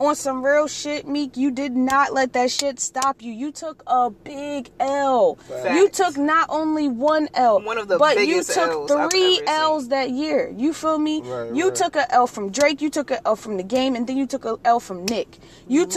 on 0.00 0.16
some 0.16 0.44
real 0.44 0.66
shit, 0.66 1.06
Meek, 1.06 1.36
you 1.36 1.52
did 1.52 1.76
not 1.76 2.12
let 2.12 2.32
that 2.32 2.50
shit 2.50 2.80
stop 2.80 3.22
you. 3.22 3.32
You 3.32 3.52
took 3.52 3.84
a 3.86 4.10
big 4.10 4.70
L. 4.80 5.38
You 5.72 5.88
took 5.88 6.16
not 6.16 6.46
only 6.48 6.88
one 6.88 7.28
L, 7.34 7.60
One 7.62 7.78
of 7.78 7.86
the 7.86 7.98
but 7.98 8.26
you 8.26 8.42
took 8.42 8.90
Ls 8.90 8.90
three 8.90 9.02
ever 9.02 9.36
seen. 9.36 9.44
L's 9.46 9.88
that 9.88 10.10
year. 10.10 10.52
You 10.56 10.72
feel 10.72 10.98
me? 10.98 11.20
Right, 11.22 11.54
you 11.54 11.66
right. 11.68 11.74
took 11.74 11.94
a 11.94 12.10
L 12.12 12.26
from 12.26 12.50
Drake, 12.50 12.80
you 12.82 12.90
took 12.90 13.12
a 13.12 13.24
L 13.26 13.36
from 13.36 13.56
the 13.56 13.62
game, 13.62 13.94
and 13.94 14.06
then 14.06 14.16
you 14.16 14.26
took 14.26 14.44
a 14.44 14.58
L 14.64 14.80
from 14.80 15.04
Nick. 15.04 15.38
You 15.68 15.86
Lord. 15.86 15.90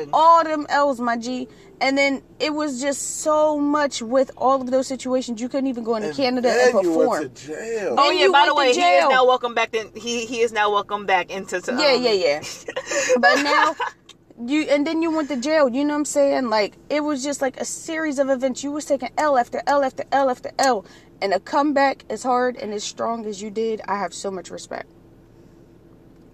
took 0.00 0.08
all 0.12 0.42
them 0.42 0.66
L's, 0.68 0.98
my 1.00 1.16
G. 1.16 1.46
And 1.82 1.98
then 1.98 2.22
it 2.38 2.54
was 2.54 2.80
just 2.80 3.22
so 3.22 3.58
much 3.58 4.02
with 4.02 4.30
all 4.36 4.62
of 4.62 4.70
those 4.70 4.86
situations. 4.86 5.40
You 5.40 5.48
couldn't 5.48 5.66
even 5.68 5.82
go 5.82 5.96
into 5.96 6.14
Canada 6.14 6.48
and 6.48 6.58
then 6.58 6.84
you 6.84 6.90
perform. 6.90 7.08
went 7.08 7.36
to 7.36 7.46
jail. 7.48 7.96
Oh 7.98 8.08
Then 8.08 8.18
yeah, 8.18 8.24
you 8.26 8.32
by 8.32 8.46
the 8.46 8.54
way, 8.54 8.72
to 8.72 8.80
he 8.80 8.86
is 8.86 9.08
now 9.08 9.26
welcome 9.26 9.54
back. 9.54 9.74
In, 9.74 9.90
he 9.94 10.24
he 10.26 10.40
is 10.40 10.52
now 10.52 10.70
welcome 10.70 11.06
back 11.06 11.30
into. 11.30 11.60
To, 11.60 11.72
Yeah, 11.72 11.94
um, 11.94 12.02
yeah, 12.04 12.12
yeah. 12.12 12.42
but 13.20 13.42
now 13.42 13.74
you 14.46 14.62
and 14.62 14.86
then 14.86 15.02
you 15.02 15.10
went 15.10 15.28
to 15.30 15.36
jail. 15.36 15.68
You 15.68 15.84
know 15.84 15.94
what 15.94 15.98
I'm 15.98 16.04
saying? 16.04 16.50
Like 16.50 16.76
it 16.88 17.02
was 17.02 17.24
just 17.24 17.42
like 17.42 17.60
a 17.60 17.64
series 17.64 18.18
of 18.20 18.30
events. 18.30 18.62
You 18.62 18.70
was 18.70 18.84
taking 18.84 19.10
L 19.18 19.36
after 19.36 19.60
L 19.66 19.82
after 19.82 20.04
L 20.12 20.30
after 20.30 20.52
L, 20.60 20.84
and 21.20 21.34
a 21.34 21.40
comeback 21.40 22.04
as 22.08 22.22
hard 22.22 22.56
and 22.56 22.72
as 22.72 22.84
strong 22.84 23.26
as 23.26 23.42
you 23.42 23.50
did. 23.50 23.80
I 23.88 23.98
have 23.98 24.14
so 24.14 24.30
much 24.30 24.50
respect. 24.50 24.86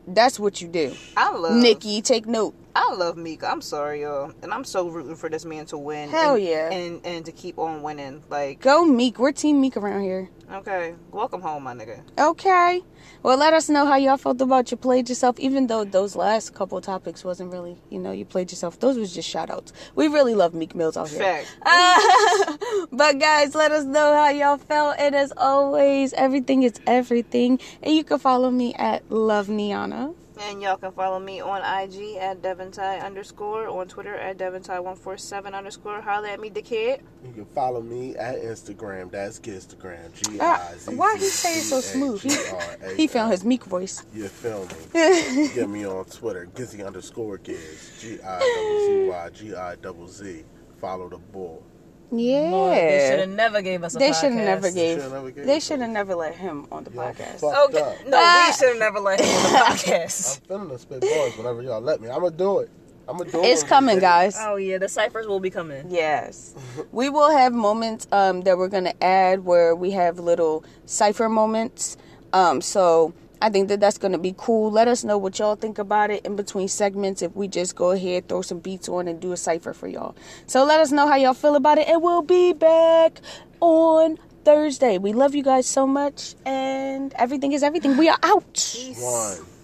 That's 0.07 0.41
what 0.41 0.63
you 0.63 0.69
do, 0.69 0.95
I 1.17 1.31
love 1.33 1.57
Nicki. 1.57 2.01
Take 2.03 2.27
note. 2.27 2.55
I 2.75 2.95
love 2.95 3.17
Meek. 3.17 3.43
I'm 3.43 3.61
sorry, 3.61 4.03
y'all, 4.03 4.33
and 4.43 4.53
I'm 4.53 4.65
so 4.65 4.89
rooting 4.89 5.17
for 5.17 5.29
this 5.29 5.45
man 5.45 5.67
to 5.67 5.79
win. 5.79 6.11
Hell 6.11 6.35
and, 6.35 6.45
yeah. 6.45 6.71
and 6.71 7.05
and 7.05 7.25
to 7.27 7.33
keep 7.33 7.59
on 7.59 7.83
winning. 7.83 8.23
Like, 8.29 8.61
Go 8.61 8.85
Meek. 8.85 9.19
We're 9.19 9.33
Team 9.33 9.61
Meek 9.61 9.77
around 9.77 10.03
here. 10.03 10.31
okay, 10.53 10.95
welcome 11.11 11.41
home, 11.41 11.65
my 11.65 11.75
nigga. 11.75 12.03
Okay. 12.19 12.83
Well, 13.23 13.37
let 13.37 13.53
us 13.53 13.69
know 13.69 13.85
how 13.85 13.97
y'all 13.97 14.17
felt 14.17 14.41
about 14.41 14.71
you 14.71 14.77
played 14.77 15.09
yourself, 15.09 15.41
even 15.41 15.67
though 15.67 15.85
those 15.85 16.15
last 16.15 16.55
couple 16.55 16.81
topics 16.81 17.25
wasn't 17.25 17.53
really, 17.53 17.77
you 17.91 17.99
know, 17.99 18.13
you 18.13 18.25
played 18.25 18.51
yourself. 18.51 18.79
Those 18.79 18.97
was 18.97 19.13
just 19.13 19.29
shout 19.29 19.51
outs. 19.51 19.73
We 19.97 20.07
really 20.07 20.35
love 20.35 20.55
Meek 20.55 20.75
Mills 20.75 20.97
out 20.97 21.09
here. 21.09 21.45
Fact. 21.65 22.59
but 22.93 23.19
guys, 23.19 23.57
let 23.57 23.73
us 23.73 23.85
know 23.85 24.15
how 24.15 24.29
y'all 24.29 24.57
felt. 24.57 24.97
And 24.99 25.17
as 25.17 25.33
always, 25.37 26.13
everything 26.13 26.63
is 26.63 26.75
everything. 26.87 27.59
And 27.83 27.95
you 27.95 28.05
can 28.05 28.19
follow 28.21 28.51
me 28.51 28.73
at 28.75 29.11
Love 29.11 29.49
Niana. 29.49 30.15
And 30.41 30.63
y'all 30.63 30.77
can 30.77 30.93
follow 30.93 31.19
me 31.19 31.41
on 31.41 31.61
IG 31.63 32.17
at 32.17 32.41
DevonTie 32.43 33.03
underscore, 33.05 33.69
on 33.69 33.89
Twitter 33.89 34.15
at 34.15 34.39
DevonTie147 34.39 35.53
underscore. 35.53 36.01
Holla 36.01 36.29
at 36.31 36.41
me, 36.41 36.49
the 36.49 36.63
kid. 36.63 37.03
You 37.25 37.33
can 37.33 37.45
follow 37.47 37.81
me 37.81 38.15
at 38.17 38.37
Instagram. 38.37 39.11
That's 39.11 39.41
Gizstagram. 39.41 40.13
G 40.13 40.39
I 40.41 40.75
Z. 40.77 40.93
Ah, 40.93 40.95
why 40.95 41.17
he 41.19 41.25
say 41.25 41.59
it 41.59 41.63
so 41.63 41.81
smooth? 41.81 42.23
He, 42.23 42.95
he 42.97 43.07
found 43.09 43.33
his 43.33 43.45
Meek 43.45 43.65
voice. 43.65 44.05
You 44.15 44.29
feel 44.29 44.65
me? 44.67 45.49
Get 45.55 45.69
me 45.69 45.85
on 45.85 46.05
Twitter, 46.05 46.49
Gizzy 46.55 46.87
underscore 46.87 47.39
Giz. 47.39 47.99
G 48.01 48.19
I 48.23 48.39
double 48.39 48.87
Z 48.87 49.09
Y 49.09 49.31
G 49.35 49.55
I 49.55 49.75
double 49.77 50.07
Z. 50.07 50.45
Follow 50.81 51.09
the 51.09 51.19
bull. 51.19 51.65
Yeah. 52.11 52.51
Lord, 52.51 52.77
they 52.77 53.09
should 53.11 53.21
have 53.21 53.29
never 53.31 53.61
gave 53.63 53.85
us 53.85 53.95
a 53.95 53.99
They 53.99 54.11
podcast. 54.11 54.21
should 54.21 54.33
have 54.33 54.45
never 54.45 54.71
gave. 54.71 54.97
Should've 54.99 55.13
never 55.13 55.31
gave 55.31 55.47
They 55.47 55.61
should 55.61 55.81
have 55.81 55.91
never 55.91 56.15
let 56.15 56.35
him 56.35 56.67
on 56.73 56.85
the 56.85 56.91
Y'all 56.91 57.13
podcast. 57.13 57.43
Okay. 57.69 57.81
up. 57.81 58.07
No, 58.07 58.17
Ah. 58.19 58.45
we 58.49 58.53
should 58.55 58.69
have 58.71 58.79
never 58.79 59.01
let 59.01 59.21
him 59.21 59.29
on 59.29 59.43
the 59.53 59.59
podcast. 59.59 60.41
I'm 60.51 60.69
finna 60.69 60.79
spit 60.79 61.01
bars 61.03 61.37
whenever 61.37 61.63
y'all 61.63 61.81
let 61.81 62.01
me. 62.01 62.09
I'm 62.09 62.21
gonna 62.23 62.31
do 62.37 62.61
it. 62.61 62.71
I'm 63.07 63.19
gonna 63.19 63.31
do 63.31 63.43
it. 63.43 63.47
It's 63.47 63.63
coming, 63.63 63.99
guys. 63.99 64.37
Oh 64.39 64.57
yeah, 64.57 64.79
the 64.79 64.89
ciphers 64.89 65.27
will 65.27 65.41
be 65.41 65.51
coming. 65.51 65.87
Yes. 65.91 66.55
we 66.93 67.09
will 67.11 67.31
have 67.31 67.53
moments 67.53 68.07
um, 68.13 68.41
that 68.43 68.57
we're 68.59 68.69
going 68.69 68.85
to 68.85 69.03
add 69.05 69.45
where 69.45 69.75
we 69.75 69.91
have 69.93 70.19
little 70.19 70.65
cipher 70.87 71.29
moments. 71.29 71.97
Um, 72.33 72.61
so 72.61 73.13
I 73.41 73.51
think 73.51 73.69
that 73.69 73.81
that's 73.81 73.99
going 73.99 74.13
to 74.13 74.19
be 74.19 74.35
cool. 74.37 74.71
Let 74.71 74.89
us 74.89 75.05
know 75.05 75.17
what 75.17 75.39
y'all 75.39 75.57
think 75.57 75.79
about 75.79 76.11
it 76.11 76.27
in 76.27 76.37
between 76.37 76.69
segments 76.69 77.23
if 77.23 77.35
we 77.37 77.49
just 77.49 77.77
go 77.77 77.93
ahead, 77.93 78.29
throw 78.29 78.43
some 78.43 78.59
beats 78.59 78.89
on, 78.89 79.07
and 79.09 79.21
do 79.21 79.33
a 79.33 79.37
cipher 79.37 79.73
for 79.73 79.87
y'all. 79.87 80.17
So 80.47 80.65
let 80.65 80.81
us 80.81 80.91
know 80.91 81.07
how 81.07 81.17
y'all 81.17 81.35
feel 81.35 81.57
about 81.57 81.79
it, 81.79 81.89
and 81.89 82.03
we'll 82.03 82.23
be 82.23 82.53
back 82.53 83.21
on 83.61 84.19
Thursday. 84.45 84.99
We 84.99 85.13
love 85.13 85.35
you 85.35 85.43
guys 85.43 85.67
so 85.67 85.87
much, 85.87 86.35
and 86.45 87.13
everything 87.15 87.53
is 87.53 87.63
everything. 87.63 87.97
We 87.97 88.09
are 88.09 88.19
out. 88.23 88.77
One. 88.99 89.58